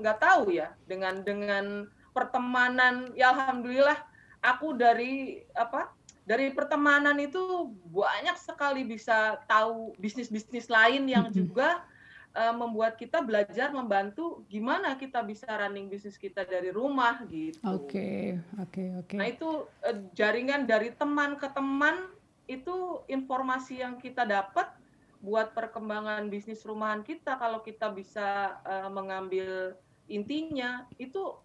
nggak 0.02 0.20
tahu 0.20 0.52
ya 0.52 0.76
dengan 0.92 1.24
dengan 1.24 1.88
pertemanan. 2.12 3.16
Ya 3.16 3.32
alhamdulillah 3.32 4.12
aku 4.42 4.74
dari 4.74 5.46
apa 5.54 5.94
dari 6.32 6.48
pertemanan 6.56 7.20
itu 7.20 7.76
banyak 7.92 8.40
sekali 8.40 8.88
bisa 8.88 9.36
tahu 9.52 9.92
bisnis-bisnis 10.00 10.72
lain 10.72 11.04
yang 11.12 11.28
juga 11.28 11.84
uh, 12.32 12.56
membuat 12.56 12.96
kita 12.96 13.20
belajar 13.20 13.76
membantu 13.76 14.48
gimana 14.48 14.96
kita 14.96 15.20
bisa 15.28 15.44
running 15.52 15.92
bisnis 15.92 16.16
kita 16.16 16.48
dari 16.48 16.72
rumah 16.72 17.20
gitu. 17.28 17.60
Oke, 17.68 18.40
oke, 18.64 19.04
oke. 19.04 19.16
Nah 19.20 19.28
itu 19.28 19.68
uh, 19.84 19.98
jaringan 20.16 20.64
dari 20.64 20.96
teman 20.96 21.36
ke 21.36 21.52
teman 21.52 22.08
itu 22.48 23.04
informasi 23.12 23.84
yang 23.84 24.00
kita 24.00 24.24
dapat 24.24 24.72
buat 25.20 25.52
perkembangan 25.52 26.32
bisnis 26.32 26.64
rumahan 26.64 27.04
kita 27.04 27.36
kalau 27.36 27.60
kita 27.60 27.92
bisa 27.92 28.56
uh, 28.64 28.88
mengambil 28.88 29.76
intinya 30.08 30.88
itu 30.96 31.36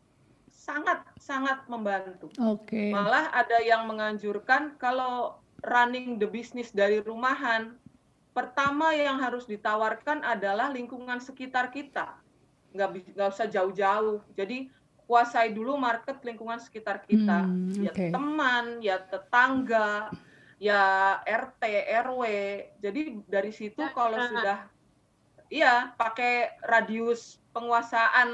sangat 0.66 0.98
sangat 1.22 1.62
membantu. 1.70 2.26
Oke. 2.42 2.90
Malah 2.90 3.30
ada 3.30 3.62
yang 3.62 3.86
menganjurkan 3.86 4.74
kalau 4.82 5.38
running 5.62 6.18
the 6.18 6.26
business 6.26 6.74
dari 6.74 6.98
rumahan, 6.98 7.78
pertama 8.34 8.90
yang 8.90 9.22
harus 9.22 9.46
ditawarkan 9.46 10.26
adalah 10.26 10.74
lingkungan 10.74 11.22
sekitar 11.22 11.70
kita. 11.70 12.18
Nggak, 12.74 13.14
nggak 13.14 13.28
usah 13.30 13.46
jauh-jauh. 13.46 14.26
Jadi 14.34 14.66
kuasai 15.06 15.54
dulu 15.54 15.78
market 15.78 16.18
lingkungan 16.26 16.58
sekitar 16.58 17.06
kita. 17.06 17.46
Hmm, 17.46 17.70
ya 17.86 17.94
oke. 17.94 18.06
teman, 18.10 18.64
ya 18.82 18.96
tetangga, 19.06 20.10
ya 20.58 20.82
RT, 21.22 21.62
RW. 22.02 22.22
Jadi 22.82 23.22
dari 23.30 23.54
situ 23.54 23.86
kalau 23.94 24.18
Nah. 24.18 24.28
sudah 24.34 24.58
iya 25.46 25.94
pakai 25.94 26.58
radius 26.66 27.38
penguasaan 27.56 28.28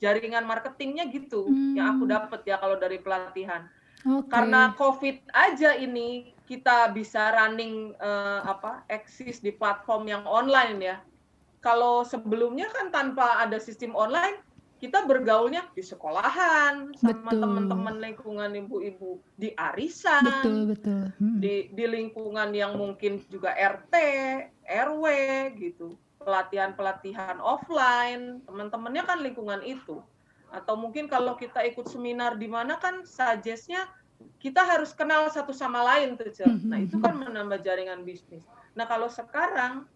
jaringan 0.00 0.48
marketingnya 0.48 1.12
gitu 1.12 1.44
yang 1.76 2.00
aku 2.00 2.08
Hmm. 2.08 2.12
dapat 2.16 2.40
ya 2.48 2.56
kalau 2.56 2.80
dari 2.80 2.96
pelatihan. 2.96 3.68
Oke. 4.08 4.32
Karena 4.32 4.72
COVID 4.74 5.28
aja 5.30 5.76
ini 5.76 6.32
kita 6.48 6.88
bisa 6.90 7.36
running 7.36 7.92
eh, 8.00 8.40
apa 8.42 8.88
eksis 8.88 9.44
di 9.44 9.52
platform 9.52 10.08
yang 10.08 10.24
online 10.24 10.80
ya. 10.80 10.96
Kalau 11.60 12.02
sebelumnya 12.02 12.66
kan 12.72 12.88
tanpa 12.90 13.38
ada 13.44 13.60
sistem 13.60 13.92
online 13.92 14.40
kita 14.82 15.06
bergaulnya 15.06 15.62
di 15.78 15.78
sekolahan 15.78 16.90
sama 16.98 17.30
teman-teman 17.30 18.02
lingkungan 18.02 18.50
ibu-ibu 18.66 19.22
di 19.38 19.54
arisan 19.54 20.26
betul 20.26 20.74
betul. 20.74 21.02
Hmm. 21.22 21.38
di 21.38 21.70
di 21.70 21.84
lingkungan 21.86 22.50
yang 22.50 22.74
mungkin 22.74 23.22
juga 23.30 23.54
RT, 23.54 23.94
RW 24.66 25.04
gitu. 25.54 25.94
Pelatihan-pelatihan 26.22 27.42
offline, 27.42 28.40
teman-temannya 28.46 29.02
kan 29.04 29.18
lingkungan 29.20 29.60
itu. 29.66 30.00
Atau 30.52 30.76
mungkin 30.76 31.08
kalau 31.08 31.34
kita 31.34 31.64
ikut 31.66 31.88
seminar 31.88 32.36
di 32.36 32.46
mana 32.46 32.76
kan 32.78 33.02
suggest-nya 33.04 33.88
kita 34.38 34.62
harus 34.62 34.94
kenal 34.94 35.26
satu 35.30 35.50
sama 35.50 35.82
lain 35.82 36.14
tuh, 36.14 36.30
Cel. 36.30 36.54
Nah, 36.66 36.78
itu 36.78 36.98
kan 37.02 37.18
menambah 37.18 37.58
jaringan 37.62 38.06
bisnis. 38.06 38.46
Nah, 38.78 38.86
kalau 38.86 39.10
sekarang 39.10 39.86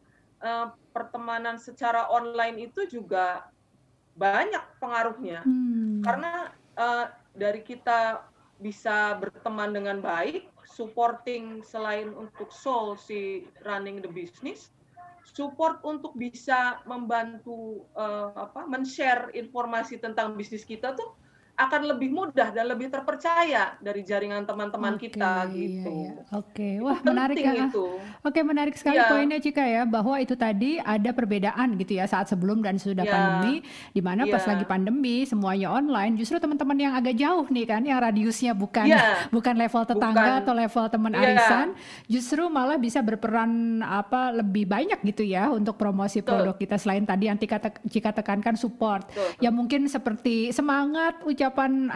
eh, 0.42 0.66
pertemanan 0.92 1.56
secara 1.56 2.12
online 2.12 2.68
itu 2.68 2.84
juga 2.84 3.48
banyak 4.16 4.80
pengaruhnya 4.80 5.40
Hmm. 5.44 6.00
karena 6.04 6.52
eh, 6.76 7.06
dari 7.36 7.60
kita 7.64 8.24
bisa 8.56 9.16
berteman 9.20 9.72
dengan 9.72 10.00
baik, 10.00 10.48
supporting 10.64 11.60
selain 11.60 12.12
untuk 12.16 12.48
soul 12.48 12.96
si 12.96 13.44
running 13.64 14.00
the 14.00 14.08
business, 14.08 14.72
support 15.36 15.84
untuk 15.84 16.16
bisa 16.16 16.80
membantu 16.88 17.84
eh, 17.92 18.32
apa 18.32 18.64
men-share 18.64 19.36
informasi 19.36 20.00
tentang 20.00 20.32
bisnis 20.32 20.64
kita 20.64 20.96
tuh 20.96 21.12
akan 21.56 21.88
lebih 21.88 22.12
mudah 22.12 22.52
dan 22.52 22.68
lebih 22.68 22.92
terpercaya 22.92 23.80
dari 23.80 24.04
jaringan 24.04 24.44
teman-teman 24.44 24.92
Oke, 24.92 25.08
kita 25.08 25.48
iya, 25.48 25.56
gitu. 25.56 25.88
iya. 25.88 26.12
Oke, 26.30 26.70
Itu 26.76 26.84
wah 26.84 26.98
menarik 27.00 27.32
penting 27.34 27.56
ya. 27.56 27.66
itu. 27.66 27.84
Oke, 28.20 28.40
menarik 28.42 28.74
sekali 28.76 28.96
Iya. 28.96 29.08
poinnya 29.08 29.38
Cika 29.40 29.64
ya 29.64 29.82
bahwa 29.82 30.14
itu 30.16 30.36
tadi 30.36 30.76
ada 30.76 31.10
perbedaan 31.10 31.72
gitu 31.74 31.96
ya 31.96 32.04
saat 32.04 32.28
sebelum 32.28 32.60
dan 32.60 32.76
sudah 32.76 33.02
Iya. 33.02 33.10
pandemi 33.10 33.54
di 33.90 34.00
mana 34.00 34.28
pas 34.28 34.44
Iya. 34.44 34.50
lagi 34.52 34.64
pandemi 34.64 35.16
semuanya 35.24 35.72
online 35.72 36.14
justru 36.14 36.36
teman-teman 36.36 36.76
yang 36.76 36.92
agak 36.92 37.16
jauh 37.16 37.48
nih 37.48 37.64
kan 37.64 37.80
yang 37.80 37.98
radiusnya 37.98 38.52
bukan 38.52 38.84
Iya. 38.84 39.32
bukan 39.32 39.54
level 39.56 39.82
tetangga 39.82 40.12
Bukan. 40.20 40.40
atau 40.44 40.52
level 40.54 40.84
teman 40.88 41.12
Iya. 41.12 41.20
arisan 41.24 41.66
justru 42.06 42.42
malah 42.46 42.76
bisa 42.76 43.00
berperan 43.00 43.48
apa 43.80 44.28
lebih 44.30 44.68
banyak 44.68 45.00
gitu 45.02 45.24
ya 45.24 45.48
untuk 45.48 45.74
promosi 45.76 46.20
Betul. 46.20 46.44
produk 46.44 46.56
kita 46.58 46.76
selain 46.76 47.02
tadi 47.02 47.26
yang 47.26 47.38
Cika, 47.38 47.56
tek- 47.58 47.80
Cika 47.86 48.12
tekankan 48.12 48.60
support. 48.60 49.08
Betul. 49.08 49.40
Ya 49.40 49.48
mungkin 49.48 49.88
seperti 49.88 50.52
semangat 50.52 51.16
ucapan 51.22 51.44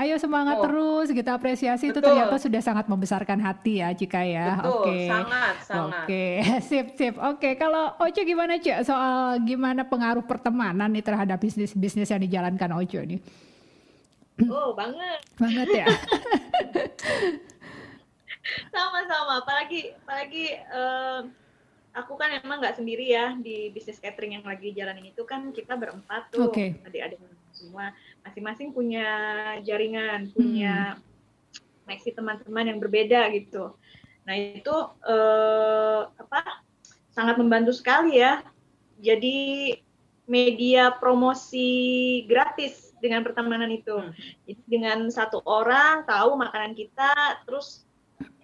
ayo 0.00 0.16
semangat 0.16 0.56
Oh. 0.58 0.64
terus 0.68 1.10
gitu 1.10 1.30
apresiasi 1.30 1.88
itu 1.88 1.98
Betul. 1.98 2.12
ternyata 2.12 2.36
sudah 2.36 2.60
sangat 2.60 2.86
membesarkan 2.86 3.38
hati 3.38 3.80
ya 3.80 3.90
Cika 3.90 4.22
ya. 4.22 4.58
Betul, 4.60 4.70
Oke. 4.84 4.98
sangat 5.08 5.54
sangat. 5.64 6.04
Oke, 6.06 6.24
sip 6.68 6.86
sip. 6.94 7.14
Oke, 7.18 7.54
kalau 7.54 7.94
Oce 7.98 8.22
gimana 8.22 8.58
Cek 8.58 8.84
soal 8.84 9.40
gimana 9.42 9.82
pengaruh 9.84 10.22
pertemanan 10.22 10.90
nih 10.90 11.02
terhadap 11.02 11.38
bisnis 11.38 11.72
bisnis 11.72 12.10
yang 12.10 12.20
dijalankan 12.20 12.70
Oce 12.76 13.00
nih? 13.06 13.20
Oh, 14.48 14.72
banget. 14.72 15.20
Banget 15.36 15.68
ya. 15.68 15.86
Sama-sama. 18.72 19.44
Apalagi 19.44 19.92
apalagi 20.00 20.56
eh, 20.56 21.20
aku 21.92 22.16
kan 22.16 22.40
emang 22.40 22.62
nggak 22.62 22.80
sendiri 22.80 23.04
ya 23.10 23.36
di 23.36 23.68
bisnis 23.68 24.00
catering 24.00 24.40
yang 24.40 24.46
lagi 24.46 24.72
jalanin 24.72 25.12
itu 25.12 25.22
kan 25.28 25.52
kita 25.52 25.76
berempat 25.76 26.32
tuh. 26.32 26.48
Oke. 26.48 26.80
Adik-adik 26.88 27.20
semua 27.52 27.92
masing-masing 28.26 28.74
punya 28.74 29.06
jaringan, 29.66 30.30
punya 30.32 30.98
koneksi 31.84 32.10
teman-teman 32.14 32.64
yang 32.70 32.78
berbeda 32.78 33.30
gitu. 33.34 33.74
Nah, 34.26 34.34
itu 34.38 34.74
eh, 35.06 36.00
apa? 36.06 36.40
sangat 37.10 37.36
membantu 37.36 37.74
sekali 37.74 38.22
ya. 38.22 38.40
Jadi 39.02 39.74
media 40.30 40.94
promosi 40.94 42.22
gratis 42.30 42.94
dengan 43.02 43.26
pertemanan 43.26 43.66
itu. 43.74 43.98
Hmm. 43.98 44.14
Jadi 44.46 44.62
dengan 44.70 45.10
satu 45.10 45.42
orang 45.42 46.06
tahu 46.06 46.38
makanan 46.38 46.78
kita, 46.78 47.42
terus 47.42 47.82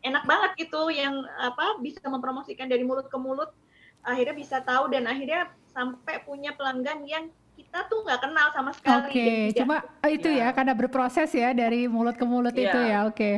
enak 0.02 0.26
banget 0.26 0.66
gitu 0.66 0.90
yang 0.90 1.22
apa 1.38 1.78
bisa 1.78 2.02
mempromosikan 2.11 2.66
dari 2.66 2.82
mulut 2.82 3.07
ke 3.07 3.18
mulut, 3.20 3.54
akhirnya 4.02 4.34
bisa 4.34 4.59
tahu 4.66 4.90
dan 4.90 5.07
akhirnya 5.07 5.52
sampai 5.70 6.24
punya 6.26 6.57
pelanggan 6.59 7.07
yang 7.07 7.30
kita 7.57 7.88
tuh 7.88 8.04
nggak 8.04 8.20
kenal 8.20 8.46
sama 8.52 8.70
sekali. 8.76 9.09
Oke, 9.09 9.24
tidak 9.50 9.57
cuma 9.64 9.76
eh, 10.04 10.11
itu 10.12 10.28
ya 10.28 10.46
Ya. 10.46 10.48
karena 10.52 10.72
berproses 10.76 11.30
ya 11.32 11.50
dari 11.57 11.88
mulut 11.88 12.14
ke 12.14 12.24
mulut 12.28 12.52
Iya. 12.52 12.68
itu 12.68 12.78
ya. 12.84 12.98
Oke, 13.09 13.30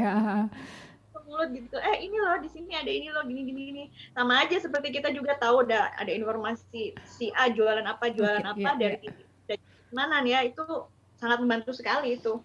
ke 1.14 1.18
mulut 1.22 1.48
gitu. 1.54 1.76
Eh 1.78 1.96
ini 2.02 2.16
loh 2.18 2.36
di 2.42 2.48
sini 2.50 2.72
ada 2.74 2.90
ini 2.90 3.08
loh 3.14 3.22
gini 3.22 3.46
gini 3.46 3.60
gini. 3.70 3.84
Sama 4.12 4.42
aja 4.42 4.58
seperti 4.58 4.90
kita 4.90 5.14
juga 5.14 5.38
tahu 5.38 5.62
ada 5.70 5.94
ada 5.94 6.10
informasi 6.10 6.98
si 7.06 7.30
A 7.32 7.46
jualan 7.46 7.86
apa 7.86 8.10
jualan 8.10 8.42
Oke, 8.42 8.58
apa 8.58 8.70
iya, 8.74 8.98
dari, 8.98 9.06
dari 9.46 9.62
mana 9.94 10.20
ya 10.26 10.42
itu 10.42 10.66
sangat 11.14 11.38
membantu 11.38 11.70
sekali 11.70 12.18
itu. 12.18 12.42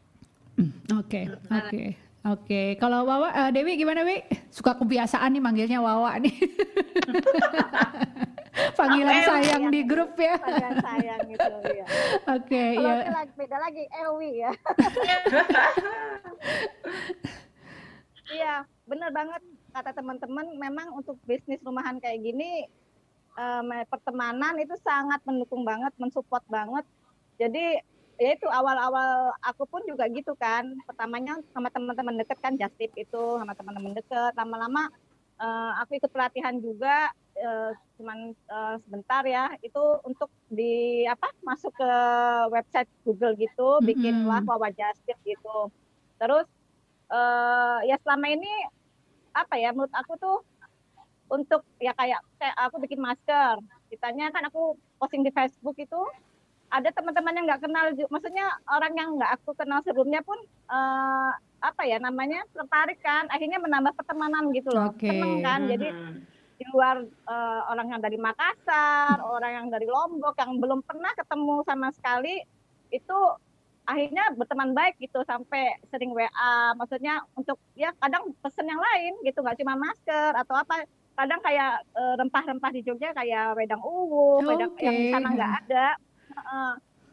Oke, 1.02 1.26
oke. 1.50 1.98
Oke, 2.24 2.80
kalau 2.80 3.04
Wawa, 3.04 3.30
eh, 3.36 3.50
Dewi 3.52 3.76
gimana 3.76 4.00
Wi? 4.02 4.24
Suka 4.48 4.74
kebiasaan 4.74 5.28
nih 5.28 5.44
manggilnya 5.44 5.84
Wawa 5.84 6.16
nih. 6.24 6.32
Panggilan 8.80 9.20
sayang 9.22 9.68
yang- 9.68 9.74
di 9.76 9.82
grup 9.84 10.16
ya. 10.16 10.40
Panggilan 10.40 10.78
sayang 10.80 11.20
gitu 11.28 11.52
ya. 11.68 11.86
Oke, 12.32 12.64
Kalau 12.80 12.96
ya. 12.96 13.12
lagi 13.12 13.34
beda 13.36 13.58
lagi 13.60 13.84
Elwi 13.92 14.32
ya. 14.40 14.52
Iya, 18.34 18.66
benar 18.88 19.14
banget 19.14 19.44
kata 19.70 19.94
teman-teman. 19.94 20.58
Memang 20.58 20.96
untuk 20.96 21.20
bisnis 21.22 21.62
rumahan 21.62 22.00
kayak 22.00 22.18
gini, 22.18 22.66
em, 23.36 23.68
pertemanan 23.86 24.58
itu 24.58 24.74
sangat 24.82 25.22
mendukung 25.22 25.62
banget, 25.62 25.94
mensupport 26.00 26.42
banget. 26.48 26.86
Jadi 27.38 27.84
ya 28.22 28.30
itu 28.38 28.48
awal-awal 28.50 29.34
aku 29.42 29.64
pun 29.66 29.82
juga 29.90 30.06
gitu 30.10 30.34
kan. 30.38 30.78
Pertamanya 30.86 31.40
sama 31.54 31.70
teman-teman 31.74 32.20
deket 32.22 32.38
kan 32.42 32.54
just 32.58 32.76
tip 32.78 32.94
itu 32.98 33.24
sama 33.40 33.54
teman-teman 33.58 33.98
deket. 33.98 34.34
Lama-lama 34.38 34.90
eh, 35.42 35.72
aku 35.82 35.98
ikut 35.98 36.12
pelatihan 36.14 36.56
juga, 36.62 37.10
eh, 37.38 37.72
cuman 37.98 38.34
eh, 38.34 38.76
sebentar 38.86 39.24
ya. 39.26 39.54
Itu 39.66 40.02
untuk 40.06 40.30
di 40.50 41.04
apa 41.10 41.34
masuk 41.42 41.74
ke 41.74 41.92
website 42.54 42.90
Google 43.06 43.34
gitu, 43.38 43.82
bikinlah 43.82 44.42
Mm-mm. 44.46 44.52
Wawa 44.54 44.70
Just 44.74 45.02
Tip 45.06 45.18
gitu. 45.26 45.70
Terus 46.22 46.48
eh 47.14 47.80
ya 47.90 47.96
selama 48.02 48.26
ini 48.32 48.50
apa 49.34 49.58
ya 49.58 49.70
menurut 49.74 49.94
aku 49.94 50.14
tuh 50.18 50.38
untuk 51.30 51.66
ya 51.82 51.94
kayak 51.98 52.22
kayak 52.38 52.58
aku 52.58 52.78
bikin 52.86 53.02
masker 53.02 53.58
ditanya 53.90 54.30
kan 54.30 54.46
aku 54.50 54.78
posting 55.02 55.26
di 55.26 55.34
Facebook 55.34 55.78
itu 55.78 56.02
ada 56.74 56.90
teman-teman 56.90 57.38
yang 57.38 57.46
nggak 57.46 57.62
kenal 57.62 57.86
maksudnya 58.10 58.46
orang 58.66 58.94
yang 58.98 59.10
nggak 59.14 59.32
aku 59.38 59.54
kenal 59.54 59.80
sebelumnya 59.86 60.26
pun 60.26 60.36
eh 60.74 61.32
apa 61.64 61.82
ya 61.88 61.96
namanya 62.02 62.44
tertarik 62.52 63.00
kan 63.00 63.30
akhirnya 63.32 63.62
menambah 63.62 63.96
pertemanan 63.96 64.52
gitu 64.52 64.74
loh 64.74 64.92
Oke. 64.92 65.08
seneng 65.08 65.40
kan 65.46 65.60
jadi 65.70 65.88
Mhm. 65.94 66.20
di 66.54 66.66
luar 66.70 67.02
eh, 67.06 67.62
orang 67.72 67.88
yang 67.90 68.02
dari 68.02 68.18
Makassar, 68.18 69.18
orang 69.22 69.52
yang 69.52 69.68
dari 69.74 69.88
Lombok 69.90 70.38
yang 70.38 70.60
belum 70.60 70.82
pernah 70.86 71.14
ketemu 71.16 71.66
sama 71.66 71.90
sekali 71.96 72.42
itu 72.90 73.18
akhirnya 73.84 74.32
berteman 74.38 74.72
baik 74.72 74.96
gitu 74.98 75.22
sampai 75.28 75.76
sering 75.92 76.16
WA 76.16 76.72
maksudnya 76.80 77.20
untuk 77.36 77.60
ya 77.76 77.92
kadang 78.00 78.32
pesen 78.40 78.70
yang 78.70 78.80
lain 78.80 79.14
gitu 79.28 79.44
nggak 79.44 79.60
cuma 79.60 79.76
masker 79.76 80.32
atau 80.40 80.56
apa 80.56 80.88
kadang 81.14 81.40
kayak 81.44 81.84
eh, 81.94 82.16
rempah-rempah 82.18 82.72
di 82.74 82.82
Jogja 82.82 83.12
kayak 83.14 83.54
wedang 83.60 83.84
uwu 83.84 84.40
wedang 84.42 84.72
yang 84.80 84.96
di 84.96 85.08
sana 85.12 85.30
nggak 85.30 85.54
ada 85.68 85.88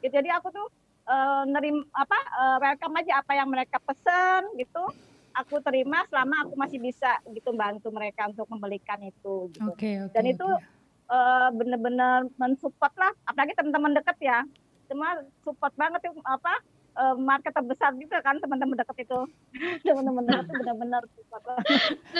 Gitu, 0.01 0.13
jadi 0.17 0.41
aku 0.41 0.49
tuh 0.49 0.67
eh, 1.09 1.43
nerim 1.49 1.85
apa 1.93 2.19
eh, 2.19 2.57
welcome 2.61 2.97
aja 3.01 3.21
apa 3.21 3.33
yang 3.37 3.49
mereka 3.53 3.77
pesen 3.85 4.49
gitu 4.57 4.85
aku 5.31 5.63
terima 5.63 6.03
selama 6.11 6.43
aku 6.43 6.59
masih 6.59 6.83
bisa 6.83 7.21
gitu 7.31 7.55
bantu 7.55 7.93
mereka 7.95 8.27
untuk 8.27 8.51
membelikan 8.51 8.99
itu 9.05 9.53
gitu 9.55 9.71
Oke, 9.71 10.09
oke. 10.09 10.13
Dan 10.17 10.25
itu, 10.27 10.43
oke. 10.43 10.81
Eh, 11.11 11.49
bener-bener 11.59 12.31
mensupport 12.39 12.95
lah 12.95 13.11
apalagi 13.27 13.51
teman-teman 13.59 13.99
deket 13.99 14.15
ya 14.23 14.47
cuma 14.87 15.19
support 15.43 15.75
banget 15.75 16.07
tuh 16.07 16.15
apa 16.23 16.55
eh, 16.91 17.15
market 17.17 17.51
terbesar 17.51 17.95
juga 17.95 18.19
kan 18.21 18.37
teman-teman 18.37 18.75
dekat 18.75 19.03
itu 19.03 19.19
teman-teman 19.87 20.23
dekat 20.23 20.47
itu 20.47 20.61
benar-benar. 20.61 21.03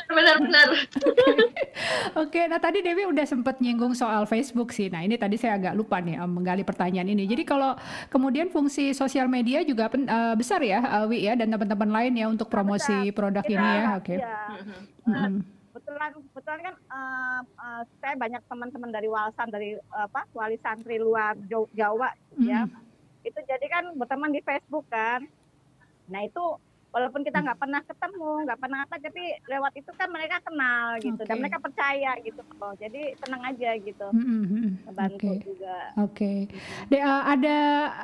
Benar-benar. 0.07 0.69
Oke, 2.21 2.41
nah 2.45 2.59
tadi 2.59 2.81
Dewi 2.81 3.07
udah 3.07 3.25
sempat 3.25 3.59
nyinggung 3.59 3.93
soal 3.93 4.25
Facebook 4.25 4.71
sih. 4.71 4.87
Nah 4.87 5.01
ini 5.01 5.15
tadi 5.15 5.35
saya 5.35 5.57
agak 5.57 5.75
lupa 5.75 5.99
nih 5.99 6.17
eh, 6.17 6.27
menggali 6.27 6.63
pertanyaan 6.63 7.09
ini. 7.09 7.25
Jadi 7.25 7.43
kalau 7.43 7.75
kemudian 8.09 8.49
fungsi 8.49 8.91
sosial 8.93 9.27
media 9.27 9.63
juga 9.63 9.87
pen- 9.87 10.07
eh, 10.07 10.35
besar 10.35 10.61
ya, 10.61 10.81
eh, 10.81 11.05
Wi 11.07 11.19
ya, 11.23 11.35
dan 11.35 11.49
teman-teman 11.49 11.91
lain 11.91 12.13
ya 12.15 12.27
untuk 12.27 12.47
promosi 12.47 13.11
produk 13.11 13.43
Kita- 13.43 13.55
ini 13.55 13.69
ya. 13.69 13.89
Oke. 13.97 14.15
Iya. 14.17 14.37
Mm-mm. 15.07 15.35
Kebetulan, 15.71 16.11
kebetulan 16.13 16.61
kan 16.61 16.75
eh, 16.77 17.41
eh, 17.41 17.83
saya 18.01 18.15
banyak 18.15 18.43
teman-teman 18.45 18.91
dari 18.91 19.09
Walsan 19.09 19.49
dari 19.49 19.71
eh, 19.75 20.05
apa 20.05 20.27
wali 20.33 20.59
santri 20.59 20.99
luar 20.99 21.39
Jaw- 21.47 21.71
Jawa 21.73 22.11
ya. 22.39 22.67
Itu 23.21 23.39
jadi 23.45 23.67
kan 23.69 23.85
berteman 23.97 24.33
di 24.33 24.41
Facebook 24.41 24.89
kan. 24.89 25.29
Nah 26.09 26.25
itu 26.25 26.45
walaupun 26.91 27.23
kita 27.23 27.39
nggak 27.39 27.59
pernah 27.59 27.81
ketemu, 27.87 28.31
nggak 28.51 28.61
pernah 28.61 28.79
apa, 28.83 28.99
tapi 28.99 29.23
lewat 29.47 29.73
itu 29.79 29.91
kan 29.95 30.11
mereka 30.11 30.43
kenal 30.43 30.99
gitu 30.99 31.23
dan 31.23 31.39
Oke. 31.39 31.43
mereka 31.47 31.59
percaya 31.63 32.11
gitu. 32.19 32.43
loh. 32.59 32.75
Jadi 32.77 33.15
tenang 33.23 33.43
aja 33.47 33.71
gitu. 33.79 34.07
Membantu 34.11 35.31
Oke. 35.31 35.47
juga. 35.47 35.77
Oke. 36.03 36.33
De- 36.91 36.99
eh, 36.99 37.23
ada 37.25 37.59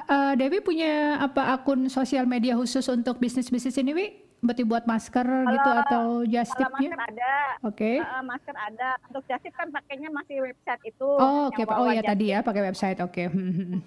eh, 0.07 0.33
Dewi 0.39 0.63
punya 0.63 1.19
apa 1.19 1.51
akun 1.51 1.91
sosial 1.91 2.31
media 2.31 2.55
khusus 2.55 2.87
untuk 2.87 3.19
bisnis-bisnis 3.19 3.75
ini, 3.83 3.93
Wi? 3.93 4.07
Berarti 4.37 4.63
buat 4.69 4.85
masker 4.85 5.27
gitu 5.27 5.71
atau 5.83 6.23
just 6.23 6.53
Kalau 6.55 6.71
tipnya? 6.71 6.93
masker 6.93 7.01
ada, 7.11 7.35
Oke. 7.67 7.91
eh, 7.99 8.23
masker 8.23 8.55
ada. 8.55 8.89
Untuk 9.11 9.25
jasip 9.27 9.51
kan 9.51 9.73
pakainya 9.75 10.13
masih 10.15 10.47
website 10.47 10.83
itu. 10.87 11.09
Oh, 11.09 11.51
oke. 11.51 11.59
Pak. 11.59 11.77
Oh 11.81 11.91
ya 11.91 12.07
tadi 12.07 12.31
ya 12.31 12.39
pakai 12.45 12.63
website. 12.71 13.01
Oke. 13.03 13.27
Hmm, 13.27 13.51
hmm, 13.51 13.67
hmm. 13.75 13.81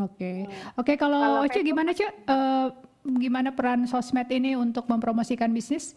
Oke. 0.00 0.50
Oke, 0.74 0.98
kalau 0.98 1.22
Kalau 1.22 1.46
Oce 1.46 1.60
gimana, 1.62 1.94
Cek? 1.94 2.26
Eh, 2.26 2.68
gimana 3.04 3.54
peran 3.54 3.86
sosmed 3.86 4.26
ini 4.32 4.58
untuk 4.58 4.88
mempromosikan 4.90 5.52
bisnis? 5.54 5.94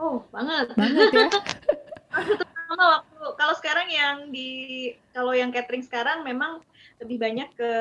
Oh, 0.00 0.24
banget. 0.32 0.72
Banget 0.74 1.10
ya. 1.12 1.28
Sama 2.70 3.02
waktu 3.02 3.24
kalau 3.34 3.54
sekarang 3.58 3.88
yang 3.90 4.16
di 4.30 4.48
kalau 5.10 5.34
yang 5.34 5.50
catering 5.50 5.82
sekarang 5.82 6.22
memang 6.22 6.62
lebih 7.02 7.18
banyak 7.20 7.48
ke 7.54 7.72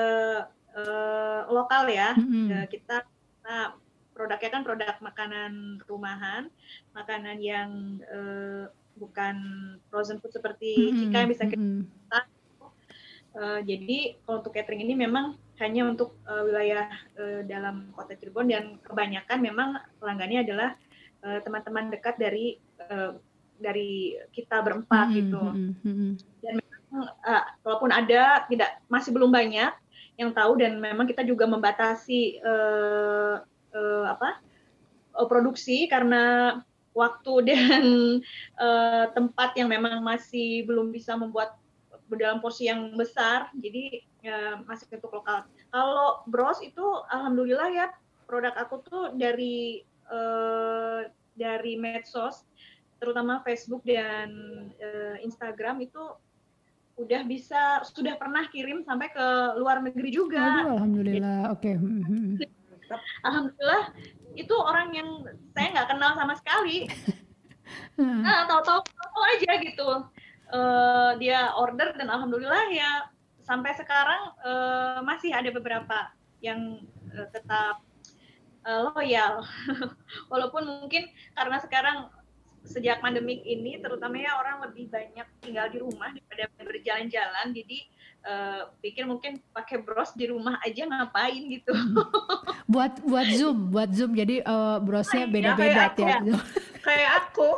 eh, 0.78 1.41
lokal 1.49 1.88
ya. 1.89 2.14
Mm-mm. 2.14 2.51
Eh, 2.53 2.68
kita 2.68 3.07
nah, 3.45 3.74
produknya 4.14 4.49
kan 4.51 4.62
produk 4.68 4.95
makanan 4.99 5.80
rumahan, 5.88 6.51
makanan 6.93 7.38
yang 7.39 8.01
eh, 8.03 8.68
bukan 8.99 9.36
frozen 9.88 10.20
food 10.20 10.36
seperti 10.36 10.91
Mm-mm. 10.91 10.97
Cika 11.07 11.18
yang 11.24 11.32
bisa 11.32 11.45
kita 11.47 11.57
Mm-mm. 11.57 12.28
Eh, 13.30 13.59
jadi 13.61 14.17
kalau 14.25 14.41
untuk 14.41 14.57
catering 14.57 14.82
ini 14.82 14.97
memang 14.97 15.38
hanya 15.61 15.86
untuk 15.86 16.17
eh, 16.25 16.43
wilayah 16.49 16.89
eh, 17.13 17.41
dalam 17.45 17.93
kota 17.93 18.17
Cirebon 18.17 18.49
dan 18.49 18.82
kebanyakan 18.82 19.39
memang 19.39 19.69
pelanggannya 20.01 20.41
adalah 20.45 20.71
teman-teman 21.19 21.91
dekat 21.91 22.15
dari 22.15 22.55
eh, 22.80 23.11
dari 23.59 24.15
kita 24.32 24.63
berempat 24.63 25.11
Mm-mm, 25.11 25.19
gitu. 25.19 25.41
mm-mm, 25.43 25.73
mm-mm. 25.84 26.11
Eh, 26.89 27.43
walaupun 27.61 27.93
ada 27.93 28.49
tidak 28.49 28.82
masih 28.89 29.13
belum 29.13 29.30
banyak 29.30 29.69
yang 30.17 30.34
tahu 30.34 30.57
dan 30.57 30.82
memang 30.82 31.05
kita 31.05 31.21
juga 31.21 31.45
membatasi 31.45 32.41
eh, 32.41 33.36
eh, 33.75 34.05
apa 34.09 34.41
eh, 35.13 35.27
produksi 35.30 35.86
karena 35.86 36.55
waktu 36.97 37.34
dan 37.53 37.86
eh, 38.57 39.05
tempat 39.13 39.53
yang 39.53 39.69
memang 39.69 40.01
masih 40.01 40.65
belum 40.65 40.89
bisa 40.89 41.13
membuat 41.13 41.59
dalam 42.18 42.39
porsi 42.41 42.66
yang 42.72 42.95
besar 42.97 43.51
jadi 43.57 44.01
eh, 44.26 44.55
masih 44.66 44.89
untuk 44.95 45.14
lokal 45.22 45.45
kalau 45.70 46.24
bros 46.26 46.57
itu 46.64 46.84
alhamdulillah 47.14 47.70
ya 47.70 47.88
produk 48.26 48.53
aku 48.57 48.82
tuh 48.86 49.03
dari 49.14 49.86
eh, 50.10 51.01
dari 51.38 51.74
medsos 51.78 52.45
terutama 52.99 53.43
Facebook 53.45 53.86
dan 53.86 54.30
eh, 54.80 55.22
Instagram 55.24 55.86
itu 55.86 56.01
udah 56.99 57.22
bisa 57.24 57.80
sudah 57.88 58.20
pernah 58.20 58.43
kirim 58.51 58.84
sampai 58.84 59.07
ke 59.07 59.28
luar 59.55 59.80
negeri 59.80 60.12
juga 60.12 60.68
Aduh, 60.68 60.84
alhamdulillah. 60.84 61.55
Oke. 61.55 61.80
Hmm, 61.80 62.03
hmm, 62.03 62.22
hmm. 62.36 62.36
alhamdulillah 63.24 63.84
itu 64.36 64.55
orang 64.55 64.91
yang 64.91 65.10
saya 65.55 65.68
nggak 65.76 65.89
kenal 65.95 66.12
sama 66.20 66.34
sekali 66.38 66.88
nah 67.99 68.47
tahu-tahu 68.49 68.82
tahu 68.82 69.22
aja 69.38 69.51
gitu 69.62 69.89
Eh, 70.50 71.12
dia 71.22 71.54
order 71.54 71.93
dan 71.93 72.10
alhamdulillah 72.10 72.74
ya 72.74 73.06
sampai 73.45 73.70
sekarang 73.78 74.34
eh, 74.41 74.97
masih 75.06 75.30
ada 75.30 75.54
beberapa 75.54 76.10
yang 76.41 76.82
eh, 77.14 77.28
tetap 77.30 77.86
eh, 78.66 78.82
loyal. 78.89 79.45
Walaupun 80.34 80.66
mungkin 80.66 81.06
karena 81.38 81.62
sekarang 81.62 82.10
sejak 82.66 82.97
pandemik 82.97 83.45
ini 83.45 83.78
terutama 83.78 84.20
ya 84.20 84.36
orang 84.41 84.66
lebih 84.68 84.91
banyak 84.91 85.28
tinggal 85.39 85.70
di 85.72 85.80
rumah 85.80 86.12
daripada 86.12 86.50
berjalan-jalan 86.66 87.47
jadi 87.54 87.78
eh, 88.26 88.62
pikir 88.82 89.06
mungkin 89.06 89.39
pakai 89.54 89.86
bros 89.86 90.18
di 90.18 90.34
rumah 90.34 90.58
aja 90.66 90.89
ngapain 90.89 91.45
gitu. 91.45 91.78
Buat 92.74 93.02
buat 93.06 93.28
zoom 93.34 93.70
buat 93.70 93.89
zoom. 93.93 94.18
Jadi 94.18 94.41
eh, 94.41 94.78
brosnya 94.82 95.30
Iya, 95.30 95.34
beda-beda 95.34 95.84
kayak 95.93 96.22
ya. 96.26 96.38
Kayak 96.82 97.12
aku, 97.26 97.50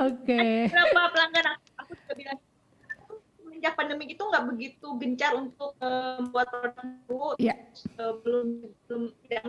oke. 0.00 0.40
Beberapa 0.68 1.00
pelanggan 1.14 1.46
aku, 1.54 1.64
aku 1.78 1.92
juga 1.94 2.12
bilang 2.14 2.38
semenjak 3.38 3.72
pandemi 3.78 4.04
itu 4.10 4.22
nggak 4.22 4.44
begitu 4.50 4.86
gencar 4.98 5.32
untuk 5.36 5.72
eh, 5.78 6.18
membuat 6.20 6.46
produk 6.50 6.72
baru 7.06 7.26
Iya. 7.38 7.54
Eh, 7.98 8.12
belum 8.24 8.46
belum 8.88 9.02
tidak 9.24 9.44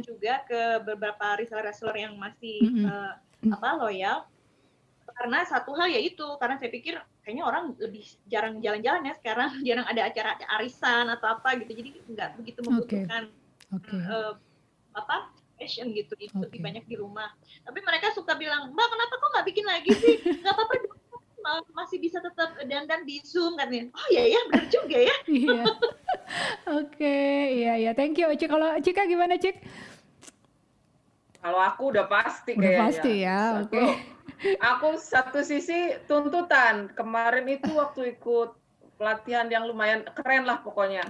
juga 0.00 0.34
ke 0.48 0.60
beberapa 0.80 1.36
reseller-reseller 1.36 1.96
yang 2.08 2.14
masih 2.16 2.56
eh, 2.88 3.12
Mm. 3.42 3.58
apa 3.58 3.74
loyal. 3.74 4.22
Karena 5.02 5.42
satu 5.42 5.74
hal 5.74 5.90
yaitu 5.90 6.22
karena 6.38 6.54
saya 6.62 6.70
pikir 6.70 6.94
kayaknya 7.26 7.42
orang 7.42 7.74
lebih 7.74 8.06
jarang 8.30 8.62
jalan-jalan 8.62 9.02
ya 9.10 9.14
sekarang 9.18 9.50
jarang 9.66 9.82
ada 9.90 10.06
acara 10.06 10.38
arisan 10.56 11.10
atau 11.10 11.26
apa 11.36 11.58
gitu. 11.58 11.74
Jadi 11.74 11.90
nggak 12.06 12.38
begitu 12.38 12.62
membutuhkan 12.62 13.34
oke. 13.74 13.92
eh, 13.98 14.32
apa 14.94 15.16
fashion 15.62 15.94
gitu 15.94 16.18
itu 16.18 16.34
Oke. 16.34 16.50
lebih 16.50 16.58
banyak 16.58 16.84
di 16.90 16.98
rumah 16.98 17.30
tapi 17.62 17.78
mereka 17.86 18.10
suka 18.10 18.34
bilang 18.34 18.74
mbak 18.74 18.88
kenapa 18.90 19.14
kok 19.14 19.30
nggak 19.30 19.46
bikin 19.46 19.66
lagi 19.70 19.90
sih 19.94 20.14
nggak 20.42 20.54
apa-apa 20.58 20.74
masih 21.74 21.98
bisa 21.98 22.18
tetap 22.22 22.54
dandan 22.66 23.02
di 23.06 23.22
zoom 23.22 23.54
katanya 23.54 23.90
oh 23.94 24.06
iya 24.10 24.26
ya 24.34 24.40
benar 24.50 24.66
juga 24.70 24.98
ya 24.98 25.16
iya 25.42 25.64
oke 26.66 27.18
iya 27.54 27.72
iya 27.78 27.90
thank 27.94 28.18
you 28.18 28.26
Cik 28.34 28.50
kalau 28.50 28.74
Cika 28.82 29.06
gimana 29.06 29.38
Cik 29.38 29.58
kalau 31.42 31.58
aku 31.58 31.90
udah 31.90 32.06
pasti 32.06 32.54
Udah 32.54 32.62
kayaknya. 32.62 32.82
pasti 32.86 33.12
ya, 33.18 33.40
oke. 33.66 33.82
Aku 34.62 34.94
satu 34.94 35.42
sisi 35.42 35.98
tuntutan. 36.06 36.86
Kemarin 36.94 37.50
itu 37.50 37.66
waktu 37.74 38.14
ikut 38.14 38.54
pelatihan 38.94 39.50
yang 39.50 39.66
lumayan 39.66 40.06
keren 40.14 40.46
lah 40.46 40.62
pokoknya. 40.62 41.02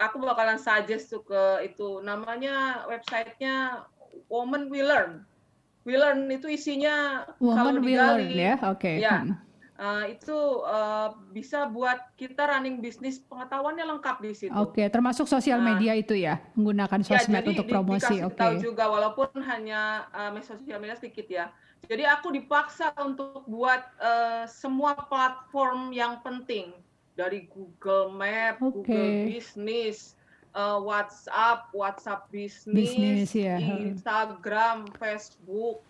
Aku 0.00 0.20
bakalan 0.20 0.60
suggest 0.60 1.08
tuh 1.08 1.24
ke 1.24 1.42
itu 1.64 2.00
namanya 2.04 2.84
websitenya 2.86 3.86
Woman 4.28 4.68
We 4.68 4.84
Learn. 4.84 5.24
We 5.84 6.00
Learn 6.00 6.28
itu 6.32 6.48
isinya 6.48 7.28
woman 7.36 7.76
kalau 7.76 7.80
digali, 7.84 8.32
learn 8.32 8.40
ya 8.40 8.54
oke 8.72 8.92
Ya. 8.96 9.20
Hmm. 9.20 9.36
eh, 9.74 10.04
itu 10.16 10.38
eh, 10.64 11.08
bisa 11.34 11.66
buat 11.68 11.98
kita 12.16 12.46
running 12.46 12.80
bisnis 12.80 13.20
pengetahuannya 13.26 13.84
lengkap 13.84 14.16
di 14.22 14.32
situ. 14.32 14.54
Oke, 14.54 14.86
termasuk 14.88 15.26
sosial 15.28 15.60
Nah. 15.60 15.74
media 15.76 15.92
itu 15.98 16.14
ya, 16.16 16.40
menggunakan 16.56 17.02
Ya, 17.02 17.06
sosmed 17.20 17.42
jadi 17.42 17.50
untuk 17.52 17.66
promosi. 17.68 18.14
Oke. 18.22 18.38
tahu 18.38 18.54
juga 18.62 18.86
walaupun 18.88 19.28
hanya 19.44 20.08
uh, 20.14 20.30
media 20.32 20.46
sosial 20.46 20.78
media 20.80 20.96
sedikit 20.96 21.26
ya. 21.28 21.50
Jadi 21.84 22.00
aku 22.08 22.32
dipaksa 22.32 22.96
untuk 22.96 23.44
buat 23.44 23.82
uh, 24.00 24.48
semua 24.48 24.96
platform 24.96 25.92
yang 25.92 26.22
penting 26.24 26.72
dari 27.14 27.46
Google 27.50 28.10
Map, 28.14 28.58
Oke. 28.58 28.82
Google 28.82 29.10
Business, 29.30 30.18
uh, 30.54 30.78
WhatsApp, 30.82 31.70
WhatsApp 31.74 32.26
Business, 32.30 32.94
Bisnis, 32.94 33.30
ya. 33.34 33.58
Instagram, 33.58 34.90
Facebook, 34.98 35.82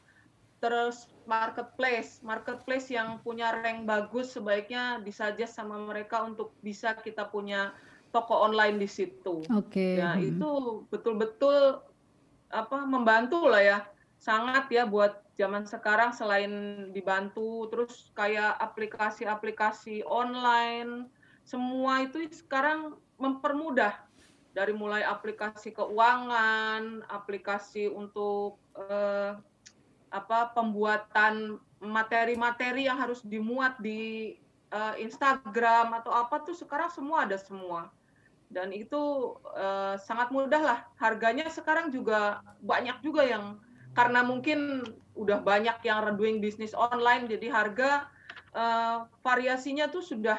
terus 0.61 1.09
marketplace, 1.29 2.21
marketplace 2.25 2.89
yang 2.93 3.21
punya 3.21 3.53
rank 3.61 3.85
bagus 3.89 4.37
sebaiknya 4.37 5.01
disuggest 5.05 5.57
sama 5.57 5.81
mereka 5.81 6.25
untuk 6.25 6.53
bisa 6.61 6.97
kita 6.97 7.29
punya 7.29 7.73
toko 8.13 8.47
online 8.47 8.81
di 8.81 8.89
situ. 8.89 9.45
Oke. 9.53 10.01
Ya, 10.01 10.17
hmm. 10.17 10.37
itu 10.37 10.51
betul-betul 10.89 11.85
apa 12.53 12.79
membantu 12.87 13.49
lah 13.49 13.61
ya. 13.65 13.79
Sangat 14.21 14.73
ya 14.73 14.89
buat 14.89 15.21
zaman 15.35 15.67
sekarang 15.67 16.15
selain 16.15 16.53
dibantu 16.95 17.67
terus 17.69 18.15
kayak 18.15 18.55
aplikasi-aplikasi 18.63 20.07
online 20.07 21.11
semua 21.45 22.03
itu 22.05 22.25
sekarang 22.33 22.97
mempermudah 23.21 23.95
dari 24.57 24.73
mulai 24.73 25.05
aplikasi 25.05 25.75
keuangan, 25.77 27.05
aplikasi 27.11 27.91
untuk 27.91 28.57
eh, 28.75 29.37
apa 30.15 30.55
pembuatan 30.55 31.59
materi-materi 31.83 32.87
yang 32.87 32.97
harus 32.97 33.21
dimuat 33.27 33.77
di 33.83 34.35
uh, 34.71 34.95
Instagram 34.95 35.91
atau 36.03 36.15
apa 36.15 36.43
tuh 36.43 36.55
sekarang 36.55 36.89
semua 36.89 37.27
ada 37.27 37.35
semua. 37.35 37.91
Dan 38.47 38.71
itu 38.71 39.35
uh, 39.59 39.99
sangat 39.99 40.31
mudah 40.31 40.63
lah. 40.63 40.81
Harganya 41.03 41.51
sekarang 41.51 41.91
juga 41.91 42.43
banyak 42.63 43.03
juga 43.03 43.27
yang 43.27 43.59
karena 43.95 44.23
mungkin 44.23 44.87
udah 45.15 45.43
banyak 45.43 45.79
yang 45.87 46.03
doing 46.19 46.43
bisnis 46.43 46.75
online 46.75 47.31
jadi 47.31 47.47
harga 47.47 48.11
uh, 48.51 49.07
variasinya 49.23 49.87
tuh 49.87 50.03
sudah 50.03 50.39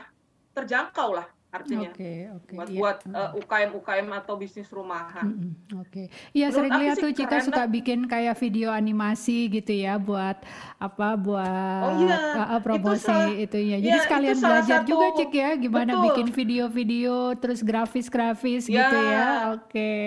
terjangkau 0.55 1.11
lah 1.19 1.27
artinya 1.55 1.89
okay, 1.91 2.27
okay, 2.35 2.55
buat 2.55 2.67
yeah. 2.67 2.79
buat 2.79 2.97
uh, 3.15 3.31
UKM 3.39 3.71
UKM 3.79 4.07
atau 4.11 4.35
bisnis 4.35 4.67
rumahan. 4.67 5.23
Mm 5.23 5.37
-hmm, 5.39 5.81
Oke, 5.81 5.87
okay. 5.87 6.05
iya 6.35 6.51
sering 6.51 6.73
lihat 6.75 6.99
tuh 6.99 7.11
Cika 7.15 7.39
suka 7.39 7.63
bikin 7.71 8.11
kayak 8.11 8.35
video 8.35 8.75
animasi 8.75 9.47
gitu 9.47 9.71
ya 9.71 9.95
buat 9.95 10.35
apa 10.77 11.15
buat 11.15 11.83
oh, 11.95 12.03
iya. 12.03 12.19
uh, 12.51 12.61
promosi 12.61 13.07
itu, 13.47 13.55
salah, 13.55 13.79
Jadi 13.79 13.99
ya, 13.99 14.03
sekalian 14.03 14.37
belajar 14.37 14.79
satu, 14.83 14.89
juga 14.91 15.07
Cik 15.15 15.31
ya 15.31 15.49
gimana 15.55 15.91
betul. 15.95 16.05
bikin 16.11 16.27
video-video 16.35 17.15
terus 17.39 17.59
grafis-grafis 17.63 18.67
ya. 18.67 18.75
gitu 18.83 18.97
ya. 18.99 19.27
Oke. 19.55 19.63
Okay. 19.71 20.03